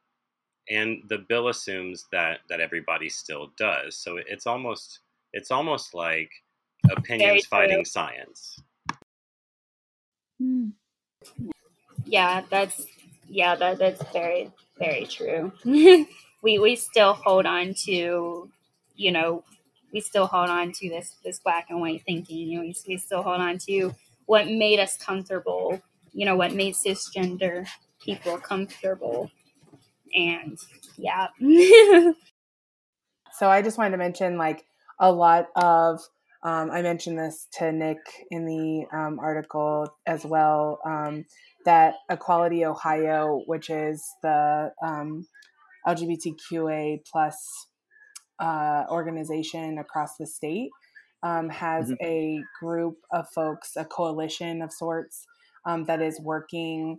and 0.70 1.02
the 1.08 1.18
bill 1.18 1.48
assumes 1.48 2.06
that 2.12 2.40
that 2.48 2.60
everybody 2.60 3.08
still 3.08 3.50
does. 3.56 3.96
So 3.96 4.18
it's 4.26 4.46
almost 4.46 5.00
it's 5.32 5.50
almost 5.50 5.94
like 5.94 6.30
opinions 6.90 7.46
fighting 7.46 7.84
science. 7.84 8.60
Hmm. 10.38 10.70
yeah 12.04 12.42
that's 12.50 12.84
yeah 13.28 13.54
that 13.54 13.78
that's 13.78 14.02
very 14.12 14.50
very 14.78 15.06
true. 15.06 15.52
We 16.42 16.58
we 16.58 16.74
still 16.74 17.12
hold 17.12 17.46
on 17.46 17.72
to 17.84 18.50
you 18.96 19.12
know 19.12 19.44
we 19.92 20.00
still 20.00 20.26
hold 20.26 20.50
on 20.50 20.72
to 20.72 20.88
this 20.88 21.14
this 21.24 21.38
black 21.38 21.66
and 21.70 21.80
white 21.80 22.02
thinking. 22.04 22.36
You 22.36 22.56
know 22.56 22.62
we, 22.62 22.74
we 22.88 22.96
still 22.96 23.22
hold 23.22 23.40
on 23.40 23.58
to 23.68 23.94
what 24.26 24.48
made 24.48 24.80
us 24.80 24.96
comfortable 24.96 25.80
you 26.12 26.26
know 26.26 26.36
what 26.36 26.52
made 26.52 26.74
cisgender 26.74 27.66
people 28.00 28.36
comfortable 28.38 29.30
and 30.14 30.58
yeah 30.98 31.28
So 33.34 33.48
I 33.48 33.62
just 33.62 33.78
wanted 33.78 33.92
to 33.92 33.96
mention 33.96 34.36
like 34.36 34.64
a 35.00 35.10
lot 35.12 35.48
of 35.56 36.00
um, 36.44 36.70
I 36.72 36.82
mentioned 36.82 37.18
this 37.18 37.46
to 37.58 37.70
Nick 37.72 37.98
in 38.30 38.46
the 38.46 38.84
um, 38.96 39.18
article 39.20 39.86
as 40.06 40.24
well 40.24 40.80
um, 40.84 41.24
that 41.64 41.94
Equality 42.10 42.64
Ohio, 42.64 43.42
which 43.46 43.70
is 43.70 44.04
the 44.22 44.72
um, 44.82 45.26
LGBTQA 45.86 47.00
plus 47.10 47.36
uh, 48.40 48.84
organization 48.90 49.78
across 49.78 50.16
the 50.18 50.26
state, 50.26 50.70
um, 51.22 51.48
has 51.48 51.90
Mhm. 51.90 51.96
a 52.02 52.42
group 52.60 52.96
of 53.12 53.28
folks, 53.30 53.76
a 53.76 53.84
coalition 53.84 54.62
of 54.62 54.72
sorts, 54.72 55.26
um, 55.64 55.84
that 55.84 56.02
is 56.02 56.20
working 56.20 56.98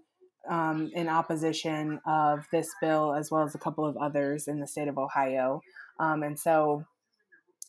um, 0.50 0.91
in 0.94 1.08
opposition 1.08 2.00
of 2.06 2.46
this 2.52 2.70
bill 2.82 3.14
as 3.14 3.32
well 3.32 3.44
as 3.44 3.56
a 3.56 3.60
couple 3.60 3.86
of 3.86 3.98
others 3.98 4.48
in 4.48 4.60
the 4.60 4.68
state 4.68 4.88
of 4.88 4.98
Ohio. 4.98 5.62
Um, 6.00 6.24
and 6.24 6.38
so, 6.39 6.86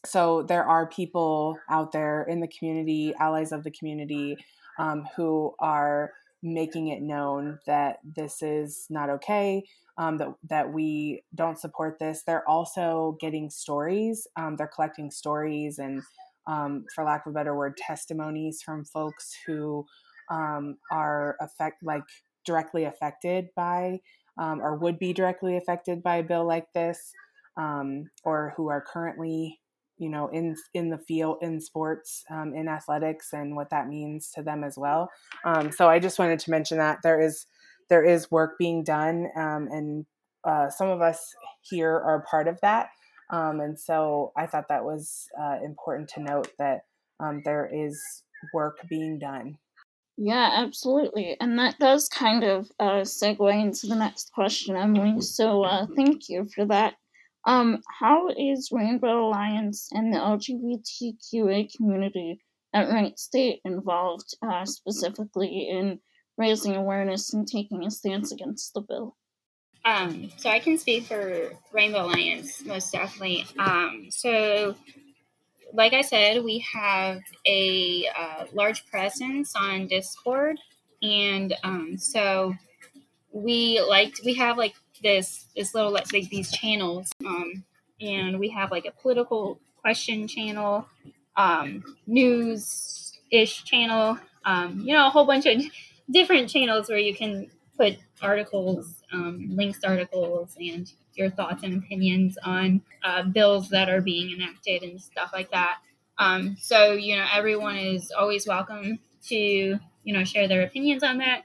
so 0.04 0.42
there 0.42 0.64
are 0.64 0.86
people 0.86 1.58
out 1.70 1.92
there 1.92 2.22
in 2.24 2.40
the 2.40 2.48
community, 2.48 3.14
allies 3.18 3.52
of 3.52 3.64
the 3.64 3.70
community, 3.70 4.36
um, 4.78 5.06
who 5.16 5.54
are 5.60 6.12
making 6.42 6.88
it 6.88 7.00
known 7.00 7.58
that 7.66 8.00
this 8.04 8.42
is 8.42 8.86
not 8.90 9.08
okay, 9.08 9.64
um, 9.96 10.18
that 10.18 10.28
that 10.50 10.72
we 10.72 11.22
don't 11.34 11.58
support 11.58 11.98
this. 11.98 12.22
They're 12.22 12.48
also 12.48 13.16
getting 13.20 13.48
stories. 13.50 14.26
Um, 14.36 14.56
they're 14.56 14.66
collecting 14.66 15.10
stories 15.10 15.78
and, 15.78 16.02
um, 16.46 16.84
for 16.94 17.04
lack 17.04 17.24
of 17.24 17.30
a 17.30 17.34
better 17.34 17.56
word, 17.56 17.76
testimonies 17.76 18.60
from 18.60 18.84
folks 18.84 19.34
who 19.46 19.86
um, 20.30 20.76
are 20.90 21.36
affect 21.40 21.82
like 21.82 22.02
directly 22.44 22.84
affected 22.84 23.48
by 23.56 24.00
um, 24.38 24.60
or 24.60 24.76
would 24.76 24.98
be 24.98 25.12
directly 25.12 25.56
affected 25.56 26.02
by 26.02 26.16
a 26.16 26.22
bill 26.22 26.46
like 26.46 26.72
this 26.72 27.12
um, 27.56 28.10
or 28.24 28.54
who 28.56 28.68
are 28.68 28.80
currently 28.80 29.60
you 29.98 30.08
know 30.08 30.28
in 30.28 30.56
in 30.74 30.90
the 30.90 30.98
field 30.98 31.38
in 31.40 31.60
sports 31.60 32.24
um, 32.30 32.52
in 32.54 32.68
athletics 32.68 33.32
and 33.32 33.54
what 33.54 33.70
that 33.70 33.88
means 33.88 34.30
to 34.30 34.42
them 34.42 34.64
as 34.64 34.76
well. 34.76 35.10
Um, 35.44 35.70
so 35.70 35.88
i 35.88 35.98
just 35.98 36.18
wanted 36.18 36.40
to 36.40 36.50
mention 36.50 36.78
that 36.78 36.98
there 37.02 37.20
is 37.20 37.46
there 37.88 38.04
is 38.04 38.30
work 38.30 38.58
being 38.58 38.82
done 38.82 39.28
um, 39.36 39.68
and 39.70 40.06
uh, 40.44 40.68
some 40.68 40.88
of 40.88 41.00
us 41.00 41.34
here 41.62 41.92
are 41.92 42.24
part 42.28 42.48
of 42.48 42.60
that. 42.60 42.88
Um, 43.30 43.60
and 43.60 43.78
so 43.78 44.32
i 44.36 44.46
thought 44.46 44.68
that 44.68 44.84
was 44.84 45.28
uh, 45.40 45.58
important 45.64 46.08
to 46.10 46.22
note 46.22 46.48
that 46.58 46.84
there 47.44 47.70
is 47.72 47.98
work 48.52 48.86
being 48.90 49.18
done 49.18 49.56
Yeah, 50.16 50.50
absolutely. 50.54 51.36
And 51.40 51.58
that 51.58 51.78
does 51.78 52.08
kind 52.08 52.44
of 52.44 52.70
uh, 52.78 53.02
segue 53.02 53.60
into 53.60 53.88
the 53.88 53.96
next 53.96 54.30
question, 54.32 54.76
Emily. 54.76 55.20
So 55.20 55.64
uh, 55.64 55.86
thank 55.96 56.28
you 56.28 56.46
for 56.54 56.64
that. 56.66 56.94
Um, 57.46 57.82
how 58.00 58.28
is 58.28 58.70
Rainbow 58.72 59.26
Alliance 59.28 59.88
and 59.92 60.12
the 60.12 60.18
LGBTQA 60.18 61.68
community 61.76 62.40
at 62.72 62.88
Wright 62.88 63.18
State 63.18 63.60
involved 63.64 64.36
uh, 64.42 64.64
specifically 64.64 65.68
in 65.70 65.98
raising 66.38 66.74
awareness 66.74 67.34
and 67.34 67.46
taking 67.46 67.84
a 67.84 67.90
stance 67.90 68.32
against 68.32 68.72
the 68.72 68.80
bill? 68.80 69.16
Um, 69.84 70.30
so 70.38 70.48
I 70.48 70.60
can 70.60 70.78
speak 70.78 71.04
for 71.04 71.50
Rainbow 71.72 72.06
Alliance 72.06 72.64
most 72.64 72.92
definitely. 72.92 73.44
Um, 73.58 74.06
so, 74.10 74.74
like 75.74 75.92
I 75.92 76.02
said, 76.02 76.44
we 76.44 76.64
have 76.72 77.20
a 77.46 78.08
uh, 78.16 78.44
large 78.52 78.86
presence 78.86 79.54
on 79.56 79.88
Discord, 79.88 80.58
and 81.02 81.54
um, 81.64 81.98
so 81.98 82.54
we 83.32 83.80
like 83.80 84.14
we 84.24 84.34
have 84.34 84.56
like 84.56 84.74
this 85.02 85.46
this 85.56 85.74
little 85.74 85.90
like, 85.90 86.08
these 86.08 86.52
channels, 86.52 87.10
um, 87.26 87.64
and 88.00 88.38
we 88.38 88.48
have 88.50 88.70
like 88.70 88.86
a 88.86 88.92
political 88.92 89.60
question 89.80 90.28
channel, 90.28 90.86
um, 91.36 91.82
news 92.06 93.18
ish 93.32 93.64
channel, 93.64 94.16
um, 94.44 94.80
you 94.80 94.94
know, 94.94 95.08
a 95.08 95.10
whole 95.10 95.26
bunch 95.26 95.46
of 95.46 95.60
different 96.10 96.48
channels 96.48 96.88
where 96.88 96.98
you 96.98 97.14
can 97.14 97.50
put 97.76 97.96
articles, 98.22 99.02
um, 99.12 99.48
links 99.50 99.80
to 99.80 99.88
articles, 99.88 100.56
and 100.60 100.92
your 101.16 101.30
thoughts 101.30 101.62
and 101.62 101.82
opinions 101.82 102.38
on 102.44 102.82
uh, 103.04 103.22
bills 103.24 103.68
that 103.70 103.88
are 103.88 104.00
being 104.00 104.32
enacted 104.34 104.82
and 104.82 105.00
stuff 105.00 105.30
like 105.32 105.50
that. 105.50 105.78
Um, 106.18 106.56
so, 106.60 106.92
you 106.92 107.16
know, 107.16 107.26
everyone 107.32 107.76
is 107.76 108.12
always 108.16 108.46
welcome 108.46 108.98
to, 109.24 109.34
you 109.36 109.78
know, 110.12 110.24
share 110.24 110.48
their 110.48 110.62
opinions 110.62 111.02
on 111.02 111.18
that 111.18 111.42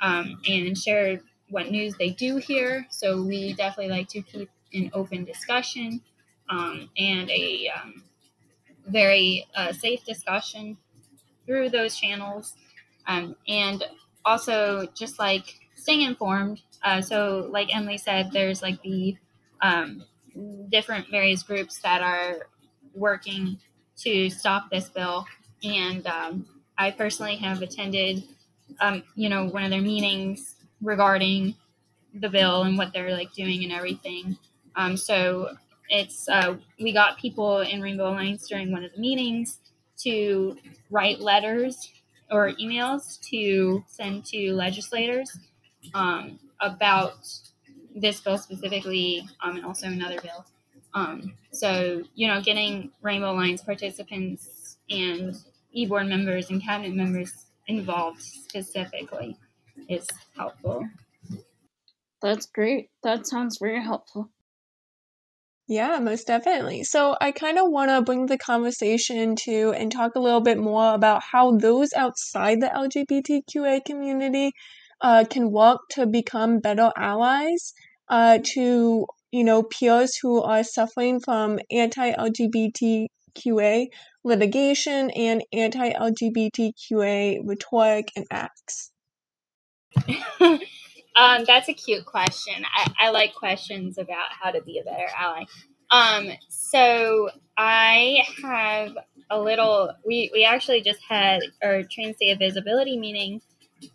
um, 0.00 0.40
and 0.48 0.76
share 0.76 1.20
what 1.48 1.70
news 1.70 1.94
they 1.98 2.10
do 2.10 2.36
hear. 2.36 2.86
So 2.90 3.22
we 3.22 3.54
definitely 3.54 3.90
like 3.92 4.08
to 4.10 4.22
keep 4.22 4.50
an 4.72 4.90
open 4.94 5.24
discussion 5.24 6.00
um, 6.48 6.90
and 6.96 7.30
a 7.30 7.70
um, 7.74 8.04
very 8.86 9.46
uh, 9.56 9.72
safe 9.72 10.04
discussion 10.04 10.76
through 11.46 11.70
those 11.70 11.96
channels. 11.96 12.54
Um, 13.06 13.36
and 13.48 13.84
also 14.24 14.86
just 14.96 15.18
like 15.18 15.60
staying 15.76 16.02
informed. 16.02 16.62
Uh, 16.82 17.00
so, 17.00 17.48
like 17.50 17.74
Emily 17.74 17.98
said, 17.98 18.30
there's 18.32 18.62
like 18.62 18.80
the 18.82 19.16
um, 19.60 20.04
different 20.70 21.06
various 21.10 21.42
groups 21.42 21.78
that 21.80 22.02
are 22.02 22.46
working 22.94 23.58
to 23.98 24.30
stop 24.30 24.70
this 24.70 24.88
bill. 24.88 25.26
And 25.62 26.06
um, 26.06 26.46
I 26.78 26.90
personally 26.90 27.36
have 27.36 27.60
attended, 27.62 28.24
um, 28.80 29.02
you 29.14 29.28
know, 29.28 29.46
one 29.46 29.64
of 29.64 29.70
their 29.70 29.82
meetings 29.82 30.56
regarding 30.80 31.54
the 32.14 32.28
bill 32.28 32.62
and 32.62 32.78
what 32.78 32.92
they're 32.92 33.12
like 33.12 33.32
doing 33.32 33.62
and 33.62 33.72
everything. 33.72 34.36
Um, 34.76 34.96
so 34.96 35.56
it's 35.88 36.28
uh, 36.28 36.56
we 36.80 36.92
got 36.92 37.18
people 37.18 37.60
in 37.60 37.82
Rainbow 37.82 38.10
Alliance 38.10 38.48
during 38.48 38.72
one 38.72 38.84
of 38.84 38.92
the 38.94 39.00
meetings 39.00 39.58
to 39.98 40.56
write 40.90 41.20
letters 41.20 41.92
or 42.30 42.52
emails 42.52 43.20
to 43.28 43.84
send 43.88 44.24
to 44.24 44.52
legislators 44.54 45.36
um, 45.94 46.38
about 46.60 47.26
this 47.94 48.20
bill 48.20 48.38
specifically, 48.38 49.26
um, 49.42 49.56
and 49.56 49.64
also 49.64 49.86
another 49.86 50.20
bill. 50.20 50.44
Um, 50.94 51.34
so, 51.52 52.02
you 52.14 52.26
know, 52.26 52.40
getting 52.40 52.90
Rainbow 53.02 53.32
Alliance 53.32 53.62
participants 53.62 54.76
and 54.88 55.36
e-board 55.72 56.06
members 56.06 56.50
and 56.50 56.62
cabinet 56.62 56.94
members 56.94 57.46
involved 57.66 58.22
specifically 58.22 59.36
is 59.88 60.06
helpful. 60.36 60.84
That's 62.22 62.46
great. 62.46 62.90
That 63.02 63.26
sounds 63.26 63.58
very 63.60 63.82
helpful. 63.82 64.30
Yeah, 65.68 66.00
most 66.00 66.26
definitely. 66.26 66.82
So 66.82 67.16
I 67.20 67.30
kind 67.30 67.56
of 67.56 67.70
want 67.70 67.90
to 67.90 68.02
bring 68.02 68.26
the 68.26 68.36
conversation 68.36 69.36
to 69.44 69.72
and 69.72 69.92
talk 69.92 70.16
a 70.16 70.20
little 70.20 70.40
bit 70.40 70.58
more 70.58 70.92
about 70.94 71.22
how 71.22 71.56
those 71.56 71.92
outside 71.96 72.60
the 72.60 72.66
LGBTQA 72.66 73.84
community 73.84 74.50
uh, 75.00 75.24
can 75.28 75.50
work 75.50 75.80
to 75.90 76.06
become 76.06 76.60
better 76.60 76.90
allies 76.96 77.72
uh, 78.08 78.38
to 78.42 79.06
you 79.30 79.44
know 79.44 79.62
peers 79.62 80.16
who 80.16 80.42
are 80.42 80.64
suffering 80.64 81.20
from 81.20 81.58
anti-LGBTQA 81.70 83.08
litigation 84.24 85.10
and 85.10 85.42
anti-LGBTQA 85.52 87.38
rhetoric 87.44 88.10
and 88.16 88.26
acts. 88.30 88.92
Um, 91.16 91.44
that's 91.46 91.68
a 91.68 91.74
cute 91.74 92.06
question. 92.06 92.64
I, 92.74 92.92
I 92.98 93.10
like 93.10 93.34
questions 93.34 93.98
about 93.98 94.28
how 94.30 94.50
to 94.50 94.62
be 94.62 94.78
a 94.78 94.84
better 94.84 95.08
ally. 95.18 95.44
Um, 95.90 96.30
so 96.48 97.30
I 97.58 98.24
have 98.42 98.92
a 99.28 99.40
little. 99.40 99.92
We 100.06 100.30
we 100.32 100.44
actually 100.44 100.82
just 100.82 101.00
had 101.08 101.40
our 101.62 101.82
Trans 101.82 102.16
Day 102.16 102.30
of 102.30 102.38
Visibility 102.38 102.96
meeting, 102.96 103.40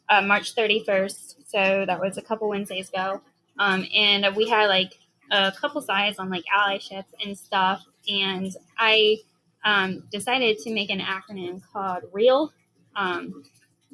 uh, 0.09 0.21
March 0.21 0.53
thirty 0.53 0.83
first. 0.83 1.49
So 1.49 1.85
that 1.85 1.99
was 1.99 2.17
a 2.17 2.21
couple 2.21 2.49
Wednesdays 2.49 2.89
ago. 2.89 3.21
Um, 3.59 3.85
and 3.95 4.35
we 4.35 4.49
had 4.49 4.67
like 4.67 4.99
a 5.31 5.51
couple 5.51 5.81
sides 5.81 6.19
on 6.19 6.29
like 6.29 6.43
allyship 6.55 7.05
and 7.23 7.37
stuff. 7.37 7.83
And 8.09 8.53
I 8.77 9.17
um, 9.63 10.03
decided 10.11 10.57
to 10.59 10.73
make 10.73 10.89
an 10.89 10.99
acronym 10.99 11.61
called 11.71 12.03
REAL. 12.11 12.51
Um, 12.95 13.43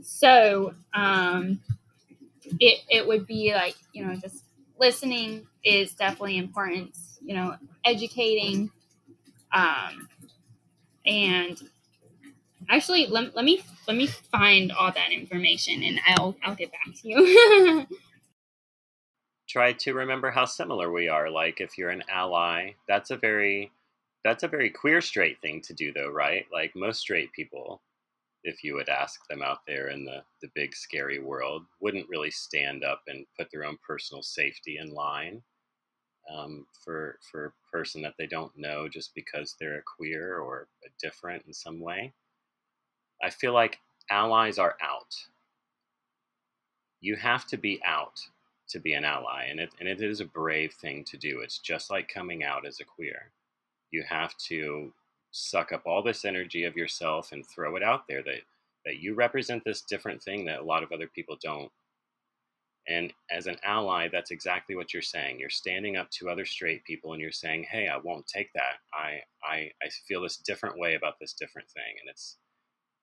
so 0.02 0.74
um, 0.94 1.60
it, 2.60 2.82
it 2.90 3.08
would 3.08 3.28
be 3.28 3.54
like, 3.54 3.76
you 3.94 4.06
know, 4.06 4.16
just 4.16 4.44
listening 4.80 5.46
is 5.64 5.94
definitely 5.94 6.38
important, 6.38 6.98
you 7.24 7.36
know, 7.36 7.56
educating. 7.86 8.72
Um, 9.54 10.08
and 11.06 11.62
actually, 12.72 13.08
let, 13.08 13.36
let 13.36 13.46
me 13.46 13.64
let 13.88 13.98
me 13.98 14.08
find 14.08 14.72
all 14.72 14.92
that 14.92 15.12
information 15.12 15.84
and 15.84 16.00
I'll 16.08 16.36
I'll 16.44 16.56
get 16.56 16.72
back 16.72 16.96
to 17.02 17.10
you. 17.10 17.88
Try 19.50 19.74
to 19.74 19.94
remember 19.94 20.32
how 20.32 20.46
similar 20.46 20.92
we 20.92 21.10
are. 21.10 21.30
Like 21.30 21.62
if 21.62 21.78
you're 21.78 21.90
an 21.92 22.04
ally, 22.10 22.72
that's 22.88 23.12
a 23.12 23.18
very 23.18 23.72
that's 24.24 24.44
a 24.44 24.48
very 24.50 24.70
queer 24.72 25.02
straight 25.02 25.42
thing 25.42 25.62
to 25.64 25.74
do 25.74 25.94
though, 25.94 26.10
right? 26.10 26.46
Like 26.54 26.74
most 26.76 27.02
straight 27.02 27.34
people 27.34 27.82
if 28.44 28.64
you 28.64 28.76
would 28.76 28.90
ask 28.90 29.20
them 29.30 29.42
out 29.42 29.60
there 29.68 29.90
in 29.90 30.06
the, 30.06 30.24
the 30.42 30.50
big 30.56 30.76
scary 30.76 31.20
world, 31.20 31.64
wouldn't 31.82 32.10
really 32.10 32.32
stand 32.32 32.84
up 32.84 33.02
and 33.08 33.26
put 33.38 33.50
their 33.52 33.66
own 33.66 33.78
personal 33.88 34.24
safety 34.24 34.78
in 34.82 34.94
line 34.94 35.42
um, 36.34 36.66
for 36.84 37.20
for 37.32 37.46
a 37.48 37.72
person 37.72 38.02
that 38.02 38.16
they 38.18 38.28
don't 38.28 38.52
know 38.58 38.88
just 38.90 39.14
because 39.16 39.56
they're 39.60 39.80
a 39.80 39.84
queer 39.98 40.40
or 40.40 40.68
a 40.86 40.90
different 41.02 41.44
in 41.48 41.54
some 41.54 41.80
way. 41.82 42.14
I 43.24 43.30
feel 43.30 43.54
like 43.54 43.80
allies 44.10 44.58
are 44.58 44.76
out. 44.82 45.16
You 47.02 47.16
have 47.16 47.48
to 47.48 47.58
be 47.58 47.82
out 47.86 48.20
to 48.70 48.80
be 48.80 48.94
an 48.94 49.04
ally, 49.06 49.48
and 49.50 49.60
it 49.60 49.70
and 49.80 49.90
it 49.90 50.02
is 50.02 50.22
a 50.22 50.26
brave 50.26 50.74
thing 50.74 51.04
to 51.06 51.18
do. 51.18 51.42
It's 51.42 51.60
just 51.60 51.92
like 51.92 52.08
coming 52.14 52.44
out 52.44 52.66
as 52.66 52.80
a 52.80 52.86
queer. 52.86 53.32
You 53.92 54.04
have 54.08 54.36
to 54.50 54.94
suck 55.32 55.72
up 55.72 55.84
all 55.86 56.04
this 56.04 56.26
energy 56.26 56.64
of 56.66 56.76
yourself 56.76 57.32
and 57.32 57.46
throw 57.48 57.76
it 57.76 57.84
out 57.84 58.08
there 58.08 58.22
that 58.24 58.42
that 58.86 58.98
you 58.98 59.14
represent 59.14 59.64
this 59.64 59.82
different 59.82 60.22
thing 60.22 60.46
that 60.46 60.60
a 60.60 60.64
lot 60.64 60.84
of 60.84 60.92
other 60.92 61.08
people 61.08 61.38
don't 61.42 61.72
and 62.88 63.14
as 63.32 63.48
an 63.48 63.56
ally 63.64 64.10
that's 64.12 64.32
exactly 64.32 64.76
what 64.76 64.94
you're 64.94 65.02
saying 65.02 65.40
you're 65.40 65.50
standing 65.50 65.96
up 65.96 66.10
to 66.12 66.30
other 66.30 66.46
straight 66.46 66.84
people 66.84 67.14
and 67.14 67.22
you're 67.22 67.32
saying 67.32 67.66
hey 67.70 67.88
i 67.88 67.98
won't 67.98 68.28
take 68.28 68.52
that 68.54 68.78
i 68.94 69.20
i 69.44 69.72
i 69.84 69.90
feel 70.08 70.22
this 70.22 70.38
different 70.38 70.78
way 70.78 70.96
about 70.96 71.16
this 71.22 71.34
different 71.34 71.70
thing 71.70 71.96
and 72.02 72.10
it's 72.10 72.38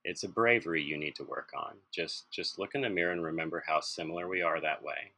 it's 0.05 0.23
a 0.25 0.29
bravery 0.29 0.83
you 0.83 0.97
need 0.97 1.15
to 1.15 1.25
work 1.25 1.51
on 1.57 1.75
just 1.93 2.31
just 2.31 2.59
look 2.59 2.75
in 2.75 2.81
the 2.81 2.89
mirror 2.89 3.13
and 3.13 3.23
remember 3.23 3.63
how 3.67 3.81
similar 3.81 4.29
we 4.29 4.43
are 4.43 4.61
that 4.61 4.83
way 4.83 5.13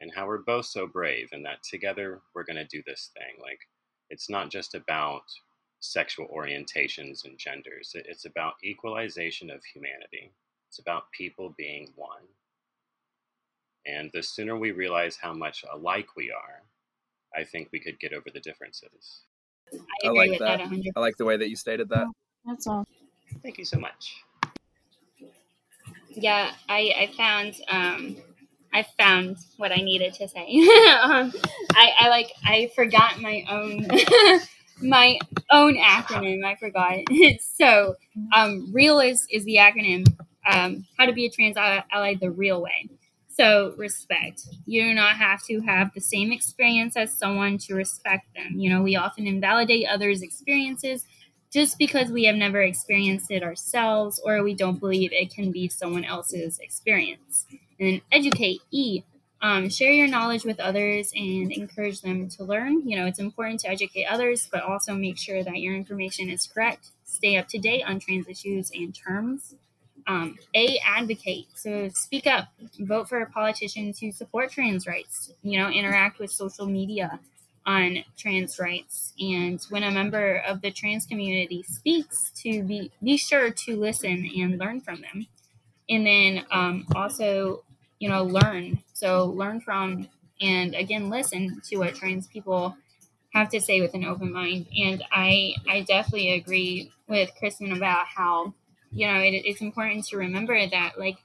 and 0.00 0.12
how 0.14 0.26
we're 0.26 0.38
both 0.38 0.66
so 0.66 0.86
brave 0.86 1.28
and 1.32 1.44
that 1.44 1.62
together 1.62 2.20
we're 2.34 2.44
going 2.44 2.56
to 2.56 2.64
do 2.64 2.82
this 2.86 3.10
thing 3.14 3.40
like 3.40 3.60
it's 4.10 4.28
not 4.28 4.50
just 4.50 4.74
about 4.74 5.22
sexual 5.84 6.26
orientations 6.28 7.24
and 7.24 7.38
genders. 7.38 7.94
It's 7.94 8.24
about 8.24 8.54
equalization 8.64 9.50
of 9.50 9.62
humanity. 9.64 10.32
It's 10.68 10.78
about 10.78 11.10
people 11.12 11.54
being 11.56 11.92
one. 11.94 12.22
And 13.86 14.10
the 14.12 14.22
sooner 14.22 14.56
we 14.56 14.72
realize 14.72 15.16
how 15.20 15.34
much 15.34 15.64
alike 15.70 16.08
we 16.16 16.30
are, 16.30 16.62
I 17.36 17.44
think 17.44 17.68
we 17.70 17.80
could 17.80 18.00
get 18.00 18.14
over 18.14 18.30
the 18.32 18.40
differences. 18.40 19.20
I, 19.72 20.08
I 20.08 20.10
like 20.10 20.38
that. 20.38 20.58
that 20.58 20.92
I 20.96 21.00
like 21.00 21.16
the 21.18 21.24
way 21.24 21.36
that 21.36 21.50
you 21.50 21.56
stated 21.56 21.90
that. 21.90 22.06
That's 22.46 22.66
all. 22.66 22.86
Thank 23.42 23.58
you 23.58 23.64
so 23.64 23.78
much. 23.78 24.24
Yeah, 26.10 26.52
I, 26.68 26.92
I 26.98 27.12
found 27.16 27.54
um, 27.68 28.16
I 28.72 28.84
found 28.98 29.36
what 29.56 29.72
I 29.72 29.76
needed 29.76 30.14
to 30.14 30.28
say. 30.28 30.46
um, 31.02 31.32
I, 31.72 31.92
I 32.00 32.08
like 32.08 32.30
I 32.44 32.70
forgot 32.74 33.20
my 33.20 33.44
own 33.50 33.86
my 34.82 35.18
own 35.50 35.76
acronym. 35.76 36.44
I 36.44 36.54
forgot. 36.56 36.98
so, 37.40 37.96
um, 38.34 38.70
REAL 38.72 39.00
is 39.00 39.26
is 39.30 39.44
the 39.44 39.56
acronym. 39.56 40.06
Um, 40.50 40.86
how 40.98 41.06
to 41.06 41.12
be 41.12 41.24
a 41.26 41.30
trans 41.30 41.56
ally 41.56 42.14
the 42.20 42.30
real 42.30 42.62
way. 42.62 42.88
So, 43.28 43.74
respect. 43.76 44.42
You 44.66 44.82
do 44.84 44.94
not 44.94 45.16
have 45.16 45.42
to 45.46 45.60
have 45.62 45.90
the 45.94 46.00
same 46.00 46.30
experience 46.30 46.96
as 46.96 47.12
someone 47.12 47.58
to 47.58 47.74
respect 47.74 48.26
them. 48.36 48.58
You 48.60 48.70
know, 48.70 48.82
we 48.82 48.94
often 48.94 49.26
invalidate 49.26 49.86
others' 49.88 50.22
experiences 50.22 51.04
just 51.54 51.78
because 51.78 52.10
we 52.10 52.24
have 52.24 52.34
never 52.34 52.60
experienced 52.60 53.30
it 53.30 53.44
ourselves 53.44 54.20
or 54.24 54.42
we 54.42 54.54
don't 54.54 54.80
believe 54.80 55.12
it 55.12 55.32
can 55.32 55.52
be 55.52 55.68
someone 55.68 56.04
else's 56.04 56.58
experience. 56.58 57.46
And 57.78 57.88
then 57.88 58.00
educate, 58.10 58.60
E, 58.72 59.04
um, 59.40 59.68
share 59.68 59.92
your 59.92 60.08
knowledge 60.08 60.44
with 60.44 60.58
others 60.58 61.12
and 61.14 61.52
encourage 61.52 62.00
them 62.00 62.28
to 62.30 62.44
learn. 62.44 62.88
You 62.88 62.96
know, 62.96 63.06
it's 63.06 63.20
important 63.20 63.60
to 63.60 63.68
educate 63.68 64.06
others, 64.06 64.48
but 64.50 64.64
also 64.64 64.94
make 64.94 65.16
sure 65.16 65.44
that 65.44 65.60
your 65.60 65.76
information 65.76 66.28
is 66.28 66.44
correct. 66.44 66.90
Stay 67.04 67.36
up 67.36 67.46
to 67.48 67.58
date 67.58 67.84
on 67.86 68.00
trans 68.00 68.26
issues 68.26 68.72
and 68.74 68.92
terms. 68.92 69.54
Um, 70.06 70.36
a 70.54 70.78
advocate 70.84 71.46
so 71.54 71.88
speak 71.88 72.26
up 72.26 72.48
vote 72.78 73.08
for 73.08 73.24
politicians 73.24 74.00
who 74.00 74.12
support 74.12 74.50
trans 74.50 74.86
rights 74.86 75.32
you 75.42 75.58
know 75.58 75.70
interact 75.70 76.18
with 76.18 76.30
social 76.30 76.66
media 76.66 77.20
on 77.66 78.04
trans 78.16 78.58
rights. 78.58 79.12
And 79.18 79.62
when 79.70 79.82
a 79.82 79.90
member 79.90 80.42
of 80.46 80.60
the 80.60 80.70
trans 80.70 81.06
community 81.06 81.62
speaks 81.62 82.30
to 82.42 82.62
be 82.62 82.90
be 83.02 83.16
sure 83.16 83.50
to 83.50 83.76
listen 83.76 84.30
and 84.36 84.58
learn 84.58 84.80
from 84.80 85.00
them. 85.00 85.26
And 85.88 86.06
then 86.06 86.44
um, 86.50 86.86
also 86.94 87.64
you 87.98 88.08
know 88.08 88.24
learn. 88.24 88.82
So 88.92 89.26
learn 89.26 89.60
from 89.60 90.08
and 90.40 90.74
again 90.74 91.08
listen 91.10 91.60
to 91.68 91.76
what 91.78 91.94
trans 91.94 92.26
people 92.26 92.76
have 93.32 93.48
to 93.50 93.60
say 93.60 93.80
with 93.80 93.94
an 93.94 94.04
open 94.04 94.32
mind. 94.32 94.66
And 94.78 95.02
I 95.10 95.54
I 95.68 95.82
definitely 95.82 96.32
agree 96.32 96.92
with 97.08 97.30
Kristen 97.38 97.72
about 97.72 98.06
how 98.06 98.52
you 98.92 99.06
know 99.06 99.20
it, 99.20 99.42
it's 99.44 99.60
important 99.60 100.04
to 100.06 100.18
remember 100.18 100.66
that 100.68 100.98
like 100.98 101.16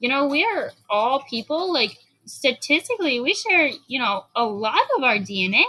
you 0.00 0.08
know 0.08 0.26
we 0.26 0.44
are 0.44 0.72
all 0.88 1.22
people. 1.24 1.72
Like 1.72 1.98
statistically 2.26 3.20
we 3.20 3.34
share 3.34 3.70
you 3.86 3.98
know 3.98 4.24
a 4.34 4.44
lot 4.44 4.80
of 4.96 5.02
our 5.02 5.16
dna 5.16 5.64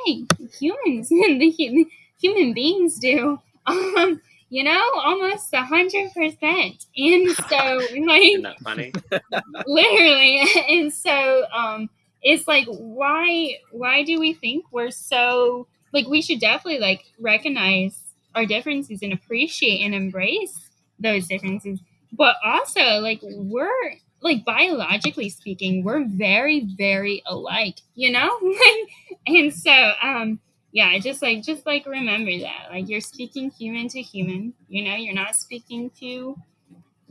humans 0.59 1.11
and 1.11 1.41
the 1.41 1.49
human 1.49 1.85
human 2.19 2.53
beings 2.53 2.97
do. 2.99 3.39
Um 3.67 4.21
you 4.49 4.63
know 4.63 4.83
almost 5.03 5.51
a 5.51 5.63
hundred 5.63 6.13
percent. 6.13 6.85
And 6.95 7.31
so 7.31 7.81
like 8.05 8.59
funny? 8.63 8.93
literally. 9.65 10.43
And 10.69 10.93
so 10.93 11.45
um 11.51 11.89
it's 12.21 12.47
like 12.47 12.67
why 12.67 13.55
why 13.71 14.03
do 14.03 14.19
we 14.19 14.33
think 14.33 14.65
we're 14.71 14.91
so 14.91 15.65
like 15.93 16.05
we 16.07 16.21
should 16.21 16.39
definitely 16.39 16.79
like 16.79 17.05
recognize 17.19 17.99
our 18.35 18.45
differences 18.45 18.99
and 19.01 19.13
appreciate 19.13 19.83
and 19.83 19.95
embrace 19.95 20.69
those 20.99 21.27
differences. 21.27 21.79
But 22.11 22.35
also 22.45 22.99
like 22.99 23.21
we're 23.23 23.95
like 24.21 24.43
biologically 24.45 25.29
speaking 25.29 25.83
we're 25.83 26.05
very 26.05 26.67
very 26.77 27.21
alike 27.25 27.79
you 27.93 28.11
know 28.11 28.39
and 29.27 29.53
so 29.53 29.91
um 30.01 30.39
yeah 30.71 30.97
just 30.99 31.21
like 31.21 31.43
just 31.43 31.65
like 31.65 31.85
remember 31.85 32.31
that 32.39 32.67
like 32.71 32.89
you're 32.89 33.01
speaking 33.01 33.51
human 33.51 33.87
to 33.87 34.01
human 34.01 34.53
you 34.67 34.83
know 34.83 34.95
you're 34.95 35.13
not 35.13 35.35
speaking 35.35 35.89
to 35.99 36.35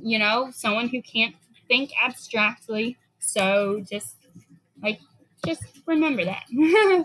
you 0.02 0.18
know 0.18 0.50
someone 0.52 0.88
who 0.88 1.00
can't 1.02 1.34
think 1.68 1.90
abstractly 2.04 2.96
so 3.18 3.82
just 3.90 4.16
like 4.82 4.98
just 5.46 5.62
remember 5.86 6.24
that 6.24 6.44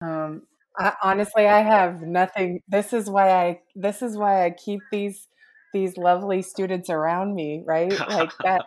Um, 0.00 0.42
I, 0.76 0.92
honestly, 1.02 1.46
I 1.46 1.60
have 1.60 2.02
nothing. 2.02 2.62
This 2.68 2.92
is 2.92 3.10
why 3.10 3.30
I. 3.30 3.60
This 3.74 4.02
is 4.02 4.16
why 4.16 4.44
I 4.44 4.50
keep 4.50 4.80
these 4.92 5.26
these 5.78 5.96
lovely 5.96 6.42
students 6.42 6.90
around 6.90 7.34
me. 7.34 7.62
Right, 7.64 7.90
like 8.08 8.32
that, 8.44 8.66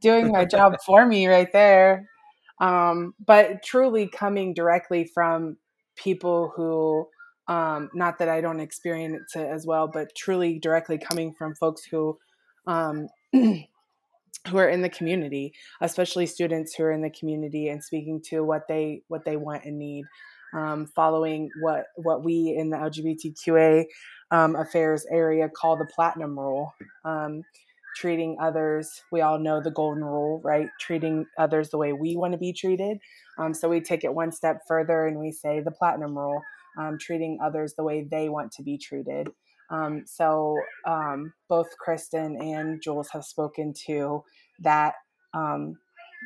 doing 0.00 0.30
my 0.30 0.44
job 0.44 0.76
for 0.86 1.06
me 1.06 1.26
right 1.26 1.52
there. 1.52 2.08
Um, 2.60 3.14
but 3.24 3.62
truly 3.62 4.08
coming 4.08 4.52
directly 4.52 5.04
from 5.04 5.58
people 5.96 6.52
who, 6.56 7.06
um, 7.46 7.88
not 7.94 8.18
that 8.18 8.28
I 8.28 8.40
don't 8.40 8.60
experience 8.60 9.36
it 9.36 9.46
as 9.46 9.64
well, 9.64 9.88
but 9.88 10.14
truly 10.16 10.58
directly 10.58 10.98
coming 10.98 11.34
from 11.38 11.54
folks 11.54 11.84
who, 11.84 12.18
um, 12.66 13.08
who 13.32 14.56
are 14.56 14.68
in 14.68 14.82
the 14.82 14.88
community, 14.88 15.52
especially 15.80 16.26
students 16.26 16.74
who 16.74 16.84
are 16.84 16.92
in 16.92 17.02
the 17.02 17.10
community 17.10 17.68
and 17.68 17.82
speaking 17.82 18.20
to 18.30 18.40
what 18.40 18.66
they 18.68 19.02
what 19.08 19.24
they 19.24 19.36
want 19.36 19.64
and 19.64 19.78
need 19.78 20.04
um, 20.54 20.86
following 20.86 21.50
what 21.60 21.86
what 21.96 22.24
we 22.24 22.54
in 22.56 22.70
the 22.70 22.76
LGBTQA 22.76 23.84
um, 24.30 24.56
affairs 24.56 25.06
area 25.10 25.48
call 25.48 25.76
the 25.76 25.86
platinum 25.86 26.38
rule. 26.38 26.74
Um, 27.04 27.42
treating 27.96 28.36
others, 28.40 29.02
we 29.10 29.20
all 29.22 29.38
know 29.38 29.60
the 29.60 29.70
golden 29.70 30.04
rule, 30.04 30.40
right? 30.44 30.68
Treating 30.78 31.26
others 31.36 31.70
the 31.70 31.78
way 31.78 31.92
we 31.92 32.16
want 32.16 32.32
to 32.32 32.38
be 32.38 32.52
treated. 32.52 32.98
Um, 33.38 33.52
so 33.52 33.68
we 33.68 33.80
take 33.80 34.04
it 34.04 34.14
one 34.14 34.30
step 34.30 34.60
further 34.68 35.06
and 35.06 35.18
we 35.18 35.32
say 35.32 35.60
the 35.60 35.72
platinum 35.72 36.16
rule, 36.16 36.40
um, 36.78 36.98
treating 37.00 37.38
others 37.42 37.74
the 37.74 37.82
way 37.82 38.06
they 38.08 38.28
want 38.28 38.52
to 38.52 38.62
be 38.62 38.78
treated. 38.78 39.28
Um, 39.70 40.04
so 40.06 40.56
both 41.48 41.66
Kristen 41.78 42.40
and 42.40 42.80
Jules 42.80 43.10
have 43.10 43.24
spoken 43.24 43.74
to 43.86 44.22
that 44.60 44.94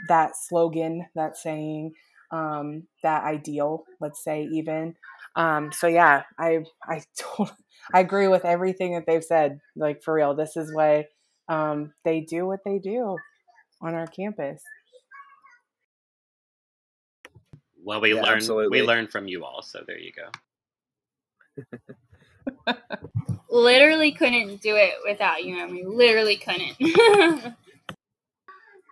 that 0.08 0.32
slogan, 0.36 1.06
that 1.14 1.36
saying, 1.36 1.92
um, 2.32 2.84
that 3.04 3.24
ideal, 3.24 3.84
let's 4.00 4.24
say 4.24 4.44
even. 4.52 4.96
Um, 5.36 5.72
so 5.72 5.88
yeah, 5.88 6.24
I 6.38 6.60
I 6.84 7.02
totally, 7.18 7.56
I 7.94 8.00
agree 8.00 8.28
with 8.28 8.46
everything 8.46 8.94
that 8.94 9.06
they've 9.06 9.24
said. 9.24 9.60
Like 9.76 10.02
for 10.04 10.14
real, 10.14 10.34
this 10.36 10.56
is 10.56 10.74
why 10.74 11.06
um, 11.48 11.94
they 12.04 12.22
do 12.22 12.46
what 12.46 12.60
they 12.66 12.80
do 12.80 13.16
on 13.82 13.94
our 13.94 14.06
campus. 14.08 14.62
Well, 17.84 18.00
we 18.00 18.14
Yeah, 18.14 18.22
learn 18.22 18.30
absolutely. 18.34 18.70
we 18.70 18.82
learn 18.82 19.08
from 19.08 19.28
you 19.28 19.44
all, 19.44 19.62
so 19.62 19.80
there 19.86 19.98
you 19.98 20.12
go. 20.12 20.28
literally 23.50 24.12
couldn't 24.12 24.62
do 24.62 24.76
it 24.76 24.94
without 25.06 25.44
you 25.44 25.58
I 25.58 25.62
Emily. 25.62 25.82
Mean, 25.82 25.96
literally 25.96 26.36
couldn't 26.38 26.76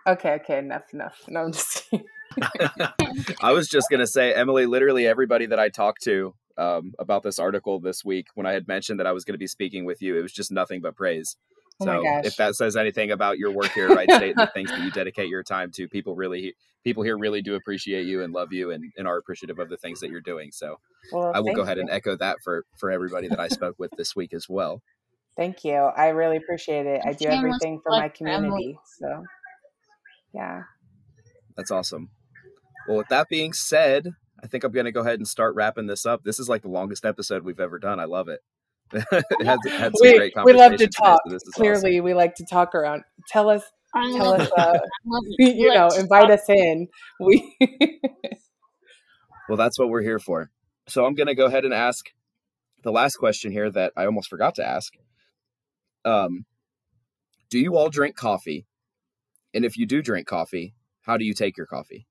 Okay, 0.07 0.33
okay, 0.33 0.59
enough, 0.59 0.93
enough. 0.93 1.21
No, 1.29 1.41
I'm 1.45 1.53
just 1.53 1.89
kidding. 1.89 2.05
I 3.41 3.51
was 3.51 3.67
just 3.67 3.89
gonna 3.89 4.07
say, 4.07 4.33
Emily. 4.33 4.65
Literally 4.65 5.07
everybody 5.07 5.45
that 5.47 5.59
I 5.59 5.69
talked 5.69 6.03
to 6.03 6.33
um, 6.57 6.93
about 6.99 7.23
this 7.23 7.39
article 7.39 7.79
this 7.79 8.05
week, 8.05 8.27
when 8.35 8.45
I 8.45 8.53
had 8.53 8.67
mentioned 8.67 8.99
that 8.99 9.07
I 9.07 9.11
was 9.11 9.25
going 9.25 9.33
to 9.33 9.39
be 9.39 9.47
speaking 9.47 9.85
with 9.85 10.01
you, 10.01 10.17
it 10.17 10.21
was 10.21 10.31
just 10.31 10.51
nothing 10.51 10.81
but 10.81 10.95
praise. 10.95 11.35
Oh 11.81 11.85
my 11.85 11.93
so 11.93 12.03
gosh. 12.03 12.25
if 12.25 12.35
that 12.37 12.55
says 12.55 12.75
anything 12.75 13.11
about 13.11 13.37
your 13.37 13.51
work 13.51 13.71
here 13.71 13.89
at 13.89 13.95
Wright 13.95 14.11
State 14.11 14.35
and 14.37 14.47
the 14.47 14.51
things 14.53 14.69
that 14.69 14.81
you 14.81 14.91
dedicate 14.91 15.29
your 15.29 15.43
time 15.43 15.71
to, 15.75 15.87
people 15.87 16.15
really 16.15 16.53
people 16.83 17.03
here 17.03 17.17
really 17.17 17.41
do 17.41 17.55
appreciate 17.55 18.05
you 18.05 18.23
and 18.23 18.33
love 18.33 18.53
you 18.53 18.71
and, 18.71 18.91
and 18.97 19.07
are 19.07 19.17
appreciative 19.17 19.59
of 19.59 19.69
the 19.69 19.77
things 19.77 19.99
that 20.01 20.09
you're 20.09 20.21
doing. 20.21 20.51
So 20.51 20.79
Well, 21.11 21.31
I 21.33 21.39
will 21.39 21.53
go 21.53 21.61
ahead 21.61 21.77
you. 21.77 21.81
and 21.81 21.89
echo 21.89 22.15
that 22.17 22.37
for 22.43 22.65
for 22.77 22.91
everybody 22.91 23.27
that 23.27 23.39
I 23.39 23.47
spoke 23.47 23.75
with 23.79 23.91
this 23.97 24.15
week 24.15 24.33
as 24.33 24.47
well. 24.47 24.81
Thank 25.37 25.63
you. 25.63 25.73
I 25.73 26.09
really 26.09 26.37
appreciate 26.37 26.85
it. 26.85 27.01
I 27.05 27.13
do 27.13 27.25
everything 27.25 27.79
for 27.81 27.91
my 27.91 28.09
community. 28.09 28.77
So 28.99 29.23
yeah. 30.33 30.63
That's 31.57 31.71
awesome. 31.71 32.09
Well, 32.87 32.97
with 32.97 33.09
that 33.09 33.29
being 33.29 33.53
said, 33.53 34.13
I 34.43 34.47
think 34.47 34.63
I'm 34.63 34.71
going 34.71 34.85
to 34.85 34.91
go 34.91 35.01
ahead 35.01 35.19
and 35.19 35.27
start 35.27 35.55
wrapping 35.55 35.87
this 35.87 36.05
up. 36.05 36.23
This 36.23 36.39
is 36.39 36.49
like 36.49 36.63
the 36.63 36.69
longest 36.69 37.05
episode 37.05 37.43
we've 37.43 37.59
ever 37.59 37.79
done. 37.79 37.99
I 37.99 38.05
love 38.05 38.27
it. 38.27 38.39
it 38.93 39.45
has 39.45 39.59
had 39.65 39.93
some 39.95 40.01
We, 40.01 40.17
great 40.17 40.33
we 40.43 40.53
love 40.53 40.73
to 40.73 40.77
conversations 40.77 40.95
today, 40.95 41.05
talk. 41.05 41.19
so 41.25 41.33
this 41.33 41.43
is 41.43 41.53
Clearly, 41.53 42.01
we 42.01 42.13
like 42.13 42.35
to 42.35 42.45
talk 42.45 42.75
around. 42.75 43.03
Tell 43.29 43.49
us, 43.49 43.63
I 43.95 44.11
tell 44.11 44.31
love 44.31 44.41
us, 44.41 44.51
uh, 44.57 44.61
I 44.61 44.79
love 45.05 45.23
you 45.39 45.73
know, 45.73 45.87
invite 45.97 46.23
talk. 46.27 46.31
us 46.31 46.49
in. 46.49 46.87
We 47.19 47.57
Well, 49.47 49.57
that's 49.57 49.77
what 49.77 49.89
we're 49.89 50.01
here 50.01 50.19
for. 50.19 50.49
So 50.87 51.05
I'm 51.05 51.13
going 51.13 51.27
to 51.27 51.35
go 51.35 51.45
ahead 51.45 51.65
and 51.65 51.73
ask 51.73 52.05
the 52.83 52.91
last 52.91 53.17
question 53.17 53.51
here 53.51 53.69
that 53.69 53.93
I 53.95 54.05
almost 54.05 54.29
forgot 54.29 54.55
to 54.55 54.67
ask. 54.67 54.93
Um, 56.05 56.45
do 57.49 57.59
you 57.59 57.75
all 57.75 57.89
drink 57.89 58.15
coffee? 58.15 58.65
And 59.53 59.65
if 59.65 59.77
you 59.77 59.85
do 59.85 60.01
drink 60.01 60.25
coffee, 60.27 60.73
how 61.01 61.17
do 61.17 61.25
you 61.25 61.33
take 61.33 61.57
your 61.57 61.65
coffee? 61.65 62.07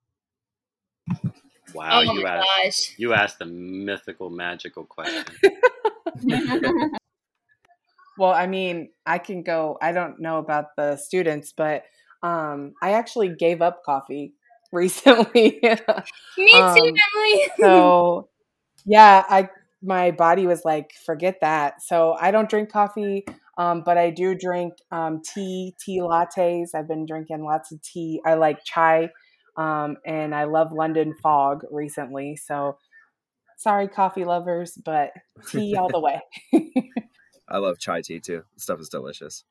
Wow, 1.74 2.00
oh 2.00 2.12
you 2.14 2.22
my 2.22 2.30
asked 2.30 2.46
gosh 2.62 2.94
you 2.98 3.14
asked 3.14 3.38
the 3.38 3.46
mythical, 3.46 4.30
magical 4.30 4.84
question. 4.84 5.24
Well, 8.20 8.32
I 8.32 8.46
mean, 8.46 8.90
I 9.06 9.16
can 9.16 9.42
go. 9.42 9.78
I 9.80 9.92
don't 9.92 10.20
know 10.20 10.36
about 10.36 10.76
the 10.76 10.96
students, 10.96 11.54
but 11.56 11.84
um, 12.22 12.74
I 12.82 12.92
actually 12.92 13.30
gave 13.30 13.62
up 13.62 13.82
coffee 13.82 14.34
recently. 14.72 15.58
me 15.62 16.50
too 16.50 16.54
um, 16.54 16.76
emily 16.76 17.50
so, 17.58 18.28
yeah, 18.84 19.24
I 19.26 19.48
my 19.82 20.10
body 20.10 20.46
was 20.46 20.66
like, 20.66 20.92
forget 21.06 21.36
that. 21.40 21.82
So 21.82 22.14
I 22.20 22.30
don't 22.30 22.50
drink 22.50 22.70
coffee, 22.70 23.24
um, 23.56 23.82
but 23.86 23.96
I 23.96 24.10
do 24.10 24.34
drink 24.34 24.74
um, 24.92 25.22
tea, 25.24 25.74
tea 25.82 26.00
lattes. 26.00 26.74
I've 26.74 26.86
been 26.86 27.06
drinking 27.06 27.42
lots 27.42 27.72
of 27.72 27.80
tea. 27.80 28.20
I 28.26 28.34
like 28.34 28.62
chai, 28.66 29.08
um, 29.60 29.98
and 30.06 30.34
I 30.34 30.44
love 30.44 30.72
London 30.72 31.14
Fog 31.22 31.64
recently. 31.70 32.34
So, 32.36 32.78
sorry, 33.58 33.88
coffee 33.88 34.24
lovers, 34.24 34.72
but 34.82 35.12
tea 35.48 35.76
all 35.76 35.90
the 35.90 36.00
way. 36.00 36.22
I 37.48 37.58
love 37.58 37.78
chai 37.78 38.00
tea 38.00 38.20
too. 38.20 38.42
The 38.54 38.60
stuff 38.60 38.80
is 38.80 38.88
delicious. 38.88 39.44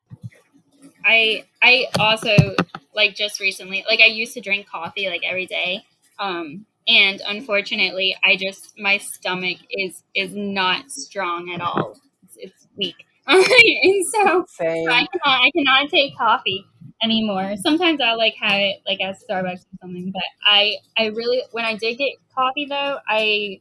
I 1.05 1.45
I 1.61 1.87
also 1.99 2.35
like 2.95 3.13
just 3.13 3.39
recently 3.39 3.85
like 3.87 3.99
I 3.99 4.07
used 4.07 4.33
to 4.33 4.41
drink 4.41 4.67
coffee 4.67 5.07
like 5.09 5.21
every 5.23 5.45
day. 5.45 5.85
Um 6.17 6.65
and 6.87 7.21
unfortunately 7.27 8.15
I 8.23 8.35
just 8.35 8.79
my 8.79 8.97
stomach 8.97 9.57
is 9.69 10.03
is 10.15 10.33
not 10.33 10.89
strong 10.89 11.51
at 11.53 11.61
all. 11.61 11.99
It's, 12.23 12.37
it's 12.37 12.67
weak. 12.77 12.95
and 13.27 14.07
so 14.07 14.45
Same. 14.47 14.89
I 14.89 15.05
cannot 15.11 15.41
I 15.43 15.51
cannot 15.55 15.89
take 15.89 16.17
coffee 16.17 16.65
anymore. 17.03 17.55
Sometimes 17.57 17.99
I'll 18.01 18.17
like 18.17 18.35
have 18.41 18.59
it 18.59 18.77
like 18.87 19.01
at 19.01 19.15
Starbucks 19.29 19.61
or 19.61 19.77
something, 19.81 20.11
but 20.11 20.23
I 20.45 20.75
I 20.97 21.05
really 21.07 21.41
when 21.51 21.65
I 21.65 21.75
did 21.75 21.97
get 21.97 22.13
coffee 22.35 22.65
though, 22.69 22.97
I 23.07 23.59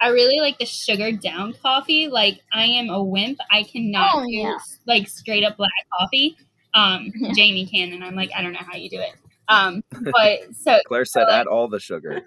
I 0.00 0.08
really 0.08 0.40
like 0.40 0.58
the 0.58 0.66
sugared 0.66 1.20
down 1.20 1.54
coffee. 1.62 2.08
Like 2.08 2.40
I 2.52 2.64
am 2.64 2.90
a 2.90 3.02
wimp. 3.02 3.38
I 3.50 3.62
cannot 3.62 4.10
Oh, 4.14 4.22
do 4.24 4.30
yeah. 4.32 4.58
like 4.86 5.08
straight 5.08 5.44
up 5.44 5.56
black 5.56 5.70
coffee. 5.98 6.36
Um 6.74 7.12
Yeah. 7.14 7.32
Jamie 7.32 7.66
can 7.66 7.92
and 7.92 8.04
I'm 8.04 8.14
like, 8.14 8.30
I 8.36 8.42
don't 8.42 8.52
know 8.52 8.58
how 8.60 8.76
you 8.76 8.90
do 8.90 8.98
it. 9.00 9.12
Um 9.48 9.82
but 10.12 10.40
so 10.56 10.78
Claire 10.86 11.04
said, 11.04 11.24
Uh, 11.28 11.32
add 11.32 11.46
all 11.46 11.68
the 11.68 11.80
sugar. 11.80 12.22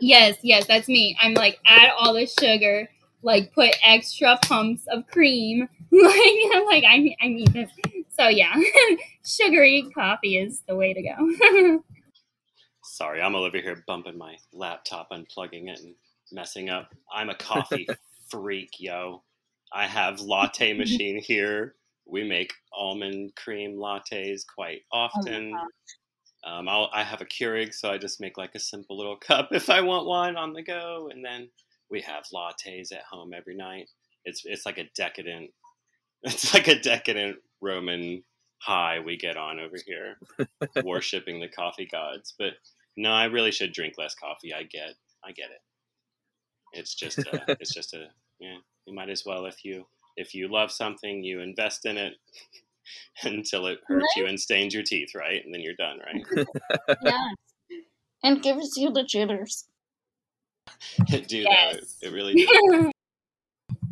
yes, 0.00 0.36
yes, 0.42 0.66
that's 0.66 0.88
me. 0.88 1.16
I'm 1.20 1.34
like 1.34 1.58
add 1.66 1.90
all 1.98 2.14
the 2.14 2.26
sugar, 2.26 2.88
like 3.22 3.52
put 3.54 3.70
extra 3.84 4.38
pumps 4.42 4.84
of 4.90 5.06
cream. 5.06 5.68
like 5.90 6.38
I'm 6.54 6.64
like 6.66 6.84
I 6.84 7.14
I 7.20 7.28
need 7.28 7.52
this. 7.52 7.70
So 8.10 8.28
yeah, 8.28 8.54
sugary 9.24 9.90
coffee 9.94 10.36
is 10.36 10.62
the 10.68 10.76
way 10.76 10.92
to 10.94 11.02
go. 11.02 11.82
Sorry, 12.84 13.22
I'm 13.22 13.34
over 13.34 13.58
here 13.58 13.82
bumping 13.86 14.18
my 14.18 14.36
laptop, 14.52 15.10
unplugging 15.10 15.70
it, 15.70 15.80
and 15.80 15.94
messing 16.30 16.68
up. 16.68 16.94
I'm 17.12 17.30
a 17.30 17.34
coffee 17.34 17.86
freak, 18.28 18.70
yo. 18.78 19.22
I 19.72 19.86
have 19.86 20.20
latte 20.20 20.72
machine 20.74 21.18
here. 21.18 21.76
We 22.04 22.24
make 22.24 22.52
almond 22.72 23.34
cream 23.36 23.76
lattes 23.76 24.42
quite 24.46 24.82
Oh 24.92 25.08
often. 25.14 25.54
Um, 26.44 26.68
I'll, 26.68 26.90
I 26.92 27.04
have 27.04 27.20
a 27.20 27.24
Keurig, 27.24 27.72
so 27.72 27.90
I 27.90 27.98
just 27.98 28.20
make 28.20 28.36
like 28.36 28.54
a 28.54 28.60
simple 28.60 28.96
little 28.96 29.16
cup 29.16 29.50
if 29.52 29.70
I 29.70 29.80
want 29.80 30.06
one 30.06 30.36
on 30.36 30.52
the 30.52 30.62
go, 30.62 31.08
and 31.12 31.24
then 31.24 31.48
we 31.92 32.00
have 32.00 32.24
lattes 32.34 32.90
at 32.90 33.04
home 33.08 33.32
every 33.32 33.54
night. 33.54 33.88
It's 34.24 34.42
it's 34.44 34.66
like 34.66 34.78
a 34.78 34.88
decadent, 34.96 35.50
it's 36.24 36.52
like 36.52 36.66
a 36.66 36.80
decadent 36.80 37.36
Roman 37.60 38.24
high 38.58 39.00
we 39.00 39.16
get 39.16 39.36
on 39.36 39.60
over 39.60 39.76
here, 39.86 40.16
worshiping 40.84 41.38
the 41.38 41.48
coffee 41.48 41.88
gods. 41.90 42.34
But 42.38 42.54
no, 42.96 43.12
I 43.12 43.26
really 43.26 43.52
should 43.52 43.72
drink 43.72 43.94
less 43.98 44.14
coffee. 44.14 44.54
I 44.54 44.62
get, 44.62 44.94
I 45.24 45.32
get 45.32 45.50
it. 45.50 45.60
It's 46.72 46.94
just, 46.94 47.18
a, 47.18 47.44
it's 47.60 47.74
just 47.74 47.94
a, 47.94 48.06
yeah. 48.40 48.56
You 48.86 48.94
might 48.94 49.10
as 49.10 49.24
well 49.26 49.46
if 49.46 49.64
you 49.64 49.86
if 50.16 50.34
you 50.34 50.48
love 50.48 50.72
something, 50.72 51.22
you 51.22 51.40
invest 51.40 51.86
in 51.86 51.96
it 51.98 52.14
until 53.22 53.66
it 53.66 53.80
hurts 53.86 54.16
you 54.16 54.26
and 54.26 54.40
stains 54.40 54.74
your 54.74 54.82
teeth, 54.82 55.14
right? 55.14 55.44
And 55.44 55.54
then 55.54 55.60
you're 55.60 55.74
done, 55.74 56.00
right? 56.04 56.46
Yes. 57.02 57.34
And 58.24 58.42
gives 58.42 58.76
you 58.76 58.90
the 58.90 59.04
jitters. 59.04 59.66
It 61.08 61.28
do 61.28 61.38
Yes. 61.38 61.96
though. 62.00 62.08
It 62.08 62.12
really 62.12 62.34
do. 62.34 62.90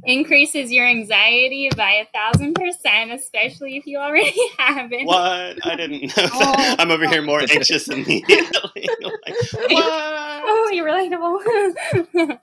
Increases 0.05 0.73
your 0.73 0.87
anxiety 0.87 1.69
by 1.77 1.93
a 1.93 2.07
thousand 2.07 2.55
percent, 2.55 3.13
especially 3.13 3.77
if 3.77 3.87
you 3.87 3.99
already 3.99 4.35
have 4.59 4.91
it. 4.93 5.07
What? 5.07 5.59
I 5.67 5.77
didn't 5.77 6.03
know 6.17 6.27
that. 6.27 6.31
Oh. 6.33 6.77
I'm 6.79 6.91
over 6.91 7.07
here 7.07 7.21
more 7.21 7.41
anxious 7.41 7.87
immediately. 7.89 8.31
like, 8.33 9.37
what? 9.69 10.43
Oh, 10.43 10.71
you're 10.73 10.87
relatable. 10.87 12.39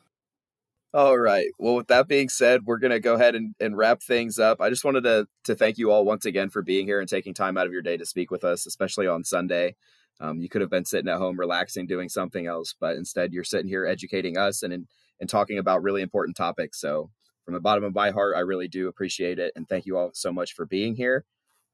All 0.94 1.18
right. 1.18 1.48
Well, 1.58 1.76
with 1.76 1.88
that 1.88 2.08
being 2.08 2.30
said, 2.30 2.66
we're 2.66 2.78
going 2.78 2.92
to 2.92 3.00
go 3.00 3.16
ahead 3.16 3.36
and, 3.36 3.56
and 3.60 3.76
wrap 3.76 4.02
things 4.02 4.40
up. 4.40 4.62
I 4.62 4.70
just 4.70 4.86
wanted 4.86 5.04
to, 5.04 5.28
to 5.46 5.56
thank 5.56 5.78
you 5.78 5.92
all 5.92 6.06
once 6.06 6.26
again 6.26 6.50
for 6.50 6.62
being 6.62 6.86
here 6.86 7.00
and 7.00 7.10
taking 7.10 7.34
time 7.34 7.58
out 7.58 7.66
of 7.66 7.74
your 7.74 7.82
day 7.82 7.98
to 7.98 8.06
speak 8.06 8.30
with 8.32 8.44
us, 8.44 8.66
especially 8.66 9.08
on 9.08 9.24
Sunday. 9.24 9.76
Um, 10.20 10.42
you 10.42 10.50
could 10.50 10.62
have 10.62 10.70
been 10.70 10.86
sitting 10.86 11.10
at 11.10 11.18
home 11.18 11.40
relaxing, 11.40 11.86
doing 11.86 12.10
something 12.10 12.48
else, 12.48 12.74
but 12.80 12.96
instead 12.96 13.34
you're 13.34 13.44
sitting 13.44 13.68
here 13.68 13.86
educating 13.86 14.38
us 14.38 14.64
and, 14.64 14.74
and, 14.74 14.88
and 15.20 15.30
talking 15.30 15.58
about 15.58 15.84
really 15.84 16.02
important 16.02 16.36
topics. 16.36 16.80
So, 16.80 17.12
from 17.46 17.54
the 17.54 17.62
bottom 17.62 17.86
of 17.86 17.96
my 17.96 18.12
heart, 18.12 18.36
I 18.36 18.42
really 18.42 18.68
do 18.68 18.90
appreciate 18.90 19.40
it. 19.40 19.54
And 19.56 19.70
thank 19.70 19.86
you 19.86 19.98
all 19.98 20.12
so 20.14 20.34
much 20.34 20.54
for 20.54 20.66
being 20.66 20.96
here. 20.96 21.24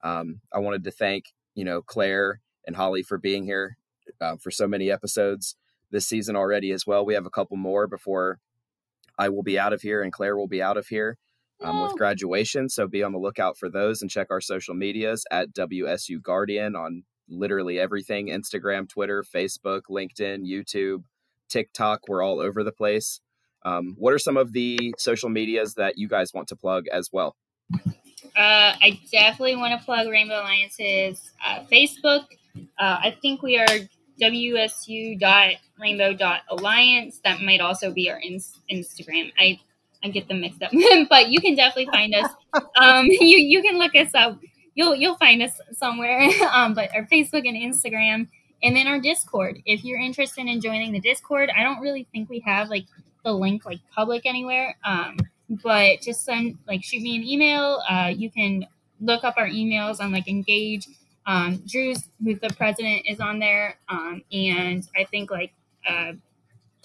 Um, 0.03 0.41
I 0.53 0.59
wanted 0.59 0.83
to 0.83 0.91
thank, 0.91 1.33
you 1.55 1.65
know, 1.65 1.81
Claire 1.81 2.41
and 2.67 2.75
Holly 2.75 3.01
for 3.01 3.17
being 3.17 3.45
here 3.45 3.77
uh, 4.21 4.35
for 4.35 4.51
so 4.51 4.67
many 4.67 4.91
episodes 4.91 5.55
this 5.89 6.05
season 6.05 6.35
already 6.35 6.71
as 6.71 6.85
well. 6.85 7.05
We 7.05 7.15
have 7.15 7.25
a 7.25 7.31
couple 7.31 7.57
more 7.57 7.87
before 7.87 8.39
I 9.17 9.29
will 9.29 9.43
be 9.43 9.57
out 9.57 9.73
of 9.73 9.81
here 9.81 10.03
and 10.03 10.11
Claire 10.11 10.37
will 10.37 10.47
be 10.47 10.61
out 10.61 10.77
of 10.77 10.87
here 10.87 11.17
um, 11.61 11.81
with 11.81 11.93
graduation. 11.93 12.69
So 12.69 12.87
be 12.87 13.03
on 13.03 13.11
the 13.11 13.19
lookout 13.19 13.57
for 13.57 13.69
those 13.69 14.01
and 14.01 14.11
check 14.11 14.27
our 14.29 14.41
social 14.41 14.75
medias 14.75 15.23
at 15.31 15.53
WSU 15.53 16.21
Guardian 16.21 16.75
on 16.75 17.03
literally 17.29 17.79
everything 17.79 18.27
Instagram, 18.27 18.89
Twitter, 18.89 19.23
Facebook, 19.23 19.83
LinkedIn, 19.89 20.45
YouTube, 20.45 21.03
TikTok. 21.49 22.07
We're 22.07 22.23
all 22.23 22.39
over 22.39 22.63
the 22.63 22.71
place. 22.71 23.19
Um, 23.65 23.95
what 23.97 24.13
are 24.13 24.19
some 24.19 24.37
of 24.37 24.53
the 24.53 24.93
social 24.97 25.29
medias 25.29 25.73
that 25.75 25.97
you 25.97 26.07
guys 26.07 26.33
want 26.33 26.47
to 26.49 26.55
plug 26.55 26.85
as 26.91 27.09
well? 27.11 27.35
Uh, 28.35 28.35
I 28.35 28.99
definitely 29.11 29.55
want 29.55 29.79
to 29.79 29.85
plug 29.85 30.07
Rainbow 30.09 30.41
Alliance's 30.41 31.31
uh, 31.45 31.59
Facebook. 31.71 32.25
Uh, 32.55 32.63
I 32.79 33.15
think 33.21 33.41
we 33.41 33.57
are 33.57 33.67
wsu.rainbow.alliance. 34.21 37.21
That 37.23 37.41
might 37.41 37.61
also 37.61 37.91
be 37.91 38.09
our 38.09 38.19
ins- 38.19 38.59
Instagram. 38.71 39.31
I 39.39 39.59
I 40.03 40.09
get 40.09 40.27
them 40.27 40.41
mixed 40.41 40.61
up, 40.61 40.71
but 41.09 41.29
you 41.29 41.39
can 41.39 41.55
definitely 41.55 41.87
find 41.91 42.13
us. 42.15 42.29
Um, 42.79 43.05
you 43.07 43.37
you 43.37 43.63
can 43.63 43.79
look 43.79 43.95
us 43.95 44.13
up. 44.13 44.39
You'll 44.75 44.95
you'll 44.95 45.17
find 45.17 45.41
us 45.41 45.59
somewhere. 45.71 46.29
Um, 46.51 46.73
but 46.73 46.95
our 46.95 47.05
Facebook 47.05 47.47
and 47.47 47.57
Instagram, 47.57 48.27
and 48.61 48.75
then 48.75 48.87
our 48.87 48.99
Discord. 48.99 49.59
If 49.65 49.83
you're 49.83 49.99
interested 49.99 50.45
in 50.45 50.61
joining 50.61 50.91
the 50.91 50.99
Discord, 50.99 51.49
I 51.55 51.63
don't 51.63 51.79
really 51.79 52.07
think 52.11 52.29
we 52.29 52.39
have 52.41 52.69
like 52.69 52.85
the 53.23 53.33
link 53.33 53.65
like 53.65 53.79
public 53.93 54.25
anywhere. 54.25 54.77
Um, 54.83 55.17
but 55.49 56.01
just 56.01 56.23
send 56.23 56.57
like 56.67 56.83
shoot 56.83 57.01
me 57.01 57.15
an 57.15 57.23
email. 57.23 57.81
Uh, 57.89 58.11
you 58.15 58.31
can 58.31 58.65
look 58.99 59.23
up 59.23 59.35
our 59.37 59.47
emails 59.47 59.99
on 59.99 60.11
like 60.11 60.27
Engage. 60.27 60.87
Um, 61.25 61.63
Drew's, 61.65 62.09
who's 62.23 62.39
the 62.39 62.49
president, 62.49 63.05
is 63.07 63.19
on 63.21 63.39
there, 63.39 63.77
um, 63.87 64.23
and 64.31 64.85
I 64.97 65.05
think 65.05 65.31
like 65.31 65.53
uh, 65.87 66.13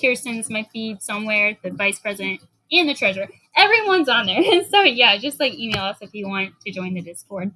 Kirsten's 0.01 0.49
my 0.49 0.65
feed 0.73 1.03
somewhere, 1.03 1.57
the 1.63 1.71
vice 1.71 1.99
president 1.99 2.43
and 2.71 2.89
the 2.89 2.95
treasurer. 2.95 3.29
Everyone's 3.57 4.09
on 4.09 4.27
there, 4.27 4.65
so 4.71 4.83
yeah, 4.83 5.17
just 5.19 5.41
like 5.41 5.55
email 5.55 5.83
us 5.83 5.99
if 6.01 6.15
you 6.15 6.29
want 6.29 6.53
to 6.65 6.71
join 6.71 6.95
the 6.95 7.03
Discord. 7.03 7.51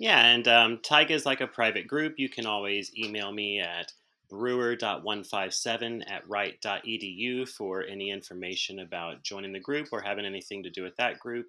Yeah, 0.00 0.24
and 0.24 0.48
um, 0.48 0.80
Taiga 0.82 1.12
is 1.12 1.26
like 1.26 1.42
a 1.42 1.46
private 1.46 1.86
group. 1.86 2.14
You 2.16 2.30
can 2.30 2.46
always 2.46 2.90
email 2.96 3.30
me 3.32 3.60
at 3.60 3.92
brewer.157 4.30 6.10
at 6.10 6.26
wright.edu 6.26 7.46
for 7.46 7.84
any 7.84 8.10
information 8.10 8.80
about 8.80 9.22
joining 9.22 9.52
the 9.52 9.60
group 9.60 9.88
or 9.92 10.00
having 10.00 10.24
anything 10.24 10.62
to 10.62 10.70
do 10.70 10.82
with 10.82 10.96
that 10.96 11.18
group. 11.18 11.48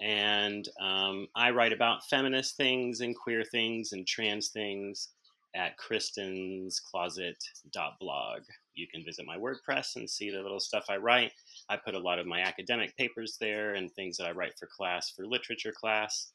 And 0.00 0.68
um, 0.80 1.26
I 1.34 1.50
write 1.50 1.72
about 1.72 2.06
feminist 2.08 2.56
things 2.56 3.00
and 3.00 3.16
queer 3.16 3.42
things 3.42 3.90
and 3.92 4.06
trans 4.06 4.50
things 4.50 5.08
at 5.56 5.76
kristenscloset.blog. 5.76 8.42
You 8.76 8.86
can 8.86 9.04
visit 9.04 9.26
my 9.26 9.36
WordPress 9.36 9.96
and 9.96 10.08
see 10.08 10.30
the 10.30 10.42
little 10.42 10.60
stuff 10.60 10.84
I 10.88 10.98
write. 10.98 11.32
I 11.68 11.76
put 11.76 11.96
a 11.96 11.98
lot 11.98 12.20
of 12.20 12.26
my 12.26 12.40
academic 12.40 12.96
papers 12.96 13.36
there 13.40 13.74
and 13.74 13.90
things 13.90 14.16
that 14.18 14.28
I 14.28 14.32
write 14.32 14.56
for 14.60 14.68
class, 14.68 15.10
for 15.10 15.26
literature 15.26 15.72
class. 15.72 16.33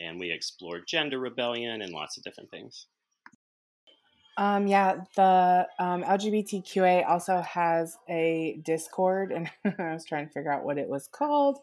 And 0.00 0.18
we 0.18 0.30
explore 0.30 0.80
gender 0.80 1.18
rebellion 1.18 1.82
and 1.82 1.92
lots 1.92 2.16
of 2.16 2.24
different 2.24 2.50
things. 2.50 2.86
Um, 4.36 4.66
yeah, 4.66 4.96
the 5.16 5.66
um, 5.78 6.02
LGBTQA 6.02 7.06
also 7.06 7.42
has 7.42 7.98
a 8.08 8.58
Discord, 8.64 9.32
and 9.32 9.50
I 9.78 9.92
was 9.92 10.06
trying 10.06 10.28
to 10.28 10.32
figure 10.32 10.52
out 10.52 10.64
what 10.64 10.78
it 10.78 10.88
was 10.88 11.06
called. 11.06 11.58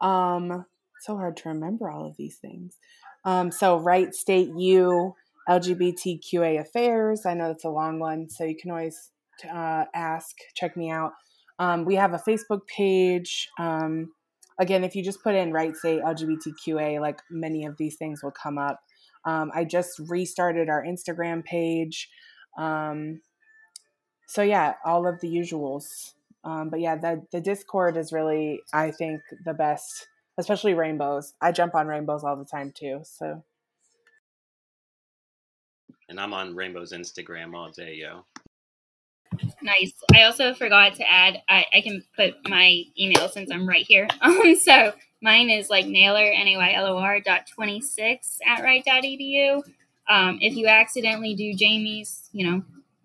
Um, 0.00 0.64
so 1.00 1.16
hard 1.16 1.36
to 1.38 1.50
remember 1.50 1.88
all 1.88 2.06
of 2.06 2.16
these 2.16 2.36
things. 2.36 2.76
Um, 3.24 3.52
so, 3.52 3.78
Wright 3.78 4.12
State 4.12 4.50
U 4.56 5.14
LGBTQA 5.48 6.60
Affairs. 6.60 7.24
I 7.24 7.34
know 7.34 7.48
that's 7.48 7.64
a 7.64 7.70
long 7.70 7.98
one, 7.98 8.28
so 8.28 8.44
you 8.44 8.56
can 8.56 8.70
always 8.70 9.10
uh, 9.44 9.84
ask, 9.94 10.36
check 10.54 10.76
me 10.76 10.90
out. 10.90 11.12
Um, 11.58 11.84
we 11.84 11.94
have 11.96 12.14
a 12.14 12.18
Facebook 12.18 12.66
page. 12.66 13.48
Um, 13.58 14.12
again, 14.58 14.84
if 14.84 14.94
you 14.94 15.02
just 15.02 15.22
put 15.22 15.34
in 15.34 15.52
Wright 15.52 15.74
say 15.76 16.00
LGBTQA, 16.00 17.00
like 17.00 17.20
many 17.30 17.64
of 17.64 17.76
these 17.76 17.96
things 17.96 18.22
will 18.22 18.32
come 18.32 18.58
up. 18.58 18.80
Um, 19.24 19.50
I 19.54 19.64
just 19.64 19.98
restarted 20.08 20.68
our 20.68 20.84
Instagram 20.84 21.44
page. 21.44 22.08
Um, 22.58 23.20
so 24.26 24.42
yeah, 24.42 24.74
all 24.84 25.06
of 25.06 25.20
the 25.20 25.28
usuals. 25.28 26.14
Um, 26.44 26.70
but 26.70 26.80
yeah, 26.80 26.96
the 26.96 27.22
the 27.32 27.40
Discord 27.40 27.96
is 27.96 28.12
really, 28.12 28.60
I 28.72 28.90
think, 28.90 29.20
the 29.44 29.54
best, 29.54 30.08
especially 30.38 30.74
rainbows. 30.74 31.34
I 31.40 31.52
jump 31.52 31.74
on 31.74 31.86
rainbows 31.86 32.24
all 32.24 32.36
the 32.36 32.44
time 32.44 32.72
too. 32.74 33.00
So 33.04 33.42
And 36.08 36.18
I'm 36.18 36.32
on 36.32 36.54
Rainbow's 36.54 36.92
Instagram 36.92 37.54
all 37.54 37.70
day, 37.70 37.94
yo. 37.94 38.24
Nice. 39.62 39.92
I 40.14 40.22
also 40.22 40.54
forgot 40.54 40.94
to 40.96 41.10
add. 41.10 41.42
I, 41.48 41.64
I 41.74 41.80
can 41.80 42.02
put 42.16 42.34
my 42.48 42.82
email 42.98 43.28
since 43.28 43.50
I'm 43.50 43.68
wright 43.68 43.84
here. 43.86 44.08
Um, 44.20 44.56
so 44.56 44.92
mine 45.22 45.50
is 45.50 45.70
like 45.70 45.86
Naylor 45.86 46.24
n 46.24 46.48
a 46.48 46.56
y 46.56 46.72
l 46.74 46.86
o 46.86 46.98
r 46.98 47.20
dot 47.20 47.46
twenty 47.46 47.80
six 47.80 48.38
at 48.46 48.62
right 48.62 48.84
dot 48.84 49.02
edu. 49.02 49.62
Um, 50.08 50.38
if 50.40 50.54
you 50.56 50.66
accidentally 50.66 51.34
do 51.34 51.54
Jamie's, 51.54 52.28
you 52.32 52.46
know, 52.46 52.62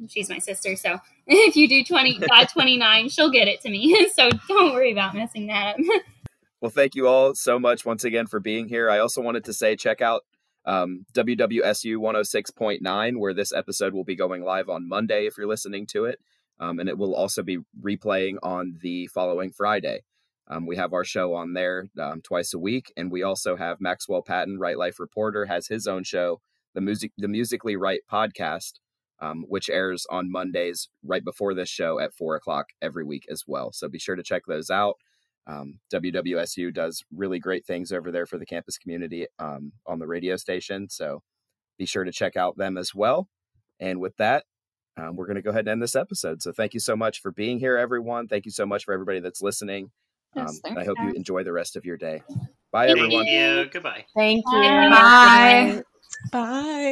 she's 0.08 0.30
my 0.30 0.40
sister, 0.40 0.76
so 0.76 1.00
if 1.28 1.56
you 1.56 1.68
do 1.68 1.84
twenty 1.84 2.18
dot 2.30 2.50
twenty 2.50 2.78
nine, 2.78 3.10
she'll 3.10 3.32
get 3.32 3.48
it 3.48 3.62
to 3.62 3.70
me. 3.70 4.08
so 4.14 4.30
don't 4.48 4.74
worry 4.74 4.92
about 4.92 5.16
messing 5.16 5.48
that 5.48 5.76
up. 5.76 6.02
Well, 6.62 6.72
thank 6.72 6.96
you 6.96 7.08
all 7.08 7.36
so 7.36 7.60
much 7.60 7.86
once 7.86 8.06
again 8.06 8.26
for 8.26 8.40
being 8.40 8.70
here. 8.70 8.90
I 8.90 9.00
also 9.00 9.22
wanted 9.22 9.44
to 9.46 9.54
say 9.54 9.76
check 9.76 10.02
out 10.02 10.24
um, 10.66 11.06
WWSU 11.14 11.98
106.9, 11.98 13.18
where 13.18 13.34
this 13.34 13.54
episode 13.54 13.94
will 13.94 14.04
be 14.04 14.16
going 14.16 14.44
live 14.44 14.70
on 14.70 14.88
Monday 14.88 15.26
if 15.26 15.38
you're 15.38 15.48
listening 15.48 15.86
to 15.88 16.06
it. 16.06 16.20
Um, 16.60 16.80
and 16.80 16.88
it 16.88 16.98
will 16.98 17.16
also 17.16 17.44
be 17.44 17.60
replaying 17.82 18.36
on 18.44 18.78
the 18.82 19.08
following 19.08 19.52
Friday. 19.52 20.02
Um, 20.48 20.66
we 20.66 20.76
have 20.76 20.94
our 20.94 21.04
show 21.04 21.34
on 21.34 21.54
there 21.54 21.88
um, 22.00 22.22
twice 22.22 22.54
a 22.54 22.60
week, 22.60 22.92
and 22.98 23.12
we 23.12 23.24
also 23.24 23.56
have 23.56 23.82
Maxwell 23.82 24.22
Patton, 24.22 24.60
Wright 24.60 24.78
Life 24.78 25.00
reporter, 25.00 25.46
has 25.46 25.68
his 25.68 25.88
own 25.88 26.04
show, 26.04 26.42
the 26.74 26.82
music, 26.82 27.12
the 27.18 27.28
Musically 27.28 27.76
Wright 27.76 28.02
podcast, 28.12 28.74
um, 29.22 29.46
which 29.48 29.70
airs 29.70 30.06
on 30.10 30.32
Mondays 30.32 30.90
right 31.04 31.24
before 31.24 31.54
this 31.54 31.70
show 31.70 32.00
at 32.00 32.14
four 32.14 32.36
o'clock 32.36 32.68
every 32.82 33.06
week 33.06 33.26
as 33.32 33.44
well. 33.48 33.72
So 33.72 33.88
be 33.88 34.00
sure 34.00 34.16
to 34.16 34.24
check 34.24 34.44
those 34.48 34.70
out. 34.70 34.96
Um, 35.48 35.80
WWSU 35.94 36.74
does 36.74 37.04
really 37.14 37.40
great 37.40 37.66
things 37.66 37.92
over 37.92 38.12
there 38.12 38.26
for 38.26 38.38
the 38.38 38.46
campus 38.46 38.78
community 38.78 39.28
um, 39.40 39.74
on 39.86 40.00
the 40.00 40.08
radio 40.08 40.36
station. 40.38 40.90
So 40.90 41.22
be 41.78 41.86
sure 41.86 42.04
to 42.04 42.12
check 42.12 42.38
out 42.38 42.58
them 42.58 42.78
as 42.78 42.96
well. 42.96 43.28
And 43.80 44.00
with 44.00 44.16
that, 44.18 44.46
um, 44.96 45.16
we're 45.16 45.26
going 45.26 45.36
to 45.36 45.42
go 45.42 45.50
ahead 45.50 45.62
and 45.62 45.70
end 45.70 45.82
this 45.82 45.96
episode. 45.96 46.42
So 46.42 46.52
thank 46.52 46.74
you 46.74 46.80
so 46.80 46.96
much 46.96 47.20
for 47.22 47.32
being 47.32 47.60
here, 47.60 47.78
everyone. 47.78 48.28
Thank 48.28 48.46
you 48.46 48.52
so 48.52 48.66
much 48.66 48.86
for 48.86 48.94
everybody 48.94 49.20
that's 49.20 49.42
listening. 49.42 49.92
Um, 50.36 50.46
Yes, 50.48 50.62
and 50.64 50.72
I 50.74 50.84
thanks, 50.84 50.88
hope 50.88 50.98
you 51.08 51.14
enjoy 51.14 51.44
the 51.44 51.52
rest 51.54 51.76
of 51.76 51.84
your 51.86 51.98
day. 51.98 52.24
Bye, 52.72 52.88
Thank 52.88 53.00
everyone. 53.00 53.26
you. 53.28 53.66
Goodbye. 53.72 54.06
Thank 54.16 54.44
you. 54.52 54.62
Bye. 54.62 54.90
Bye. 54.90 55.84
Bye. 56.32 56.90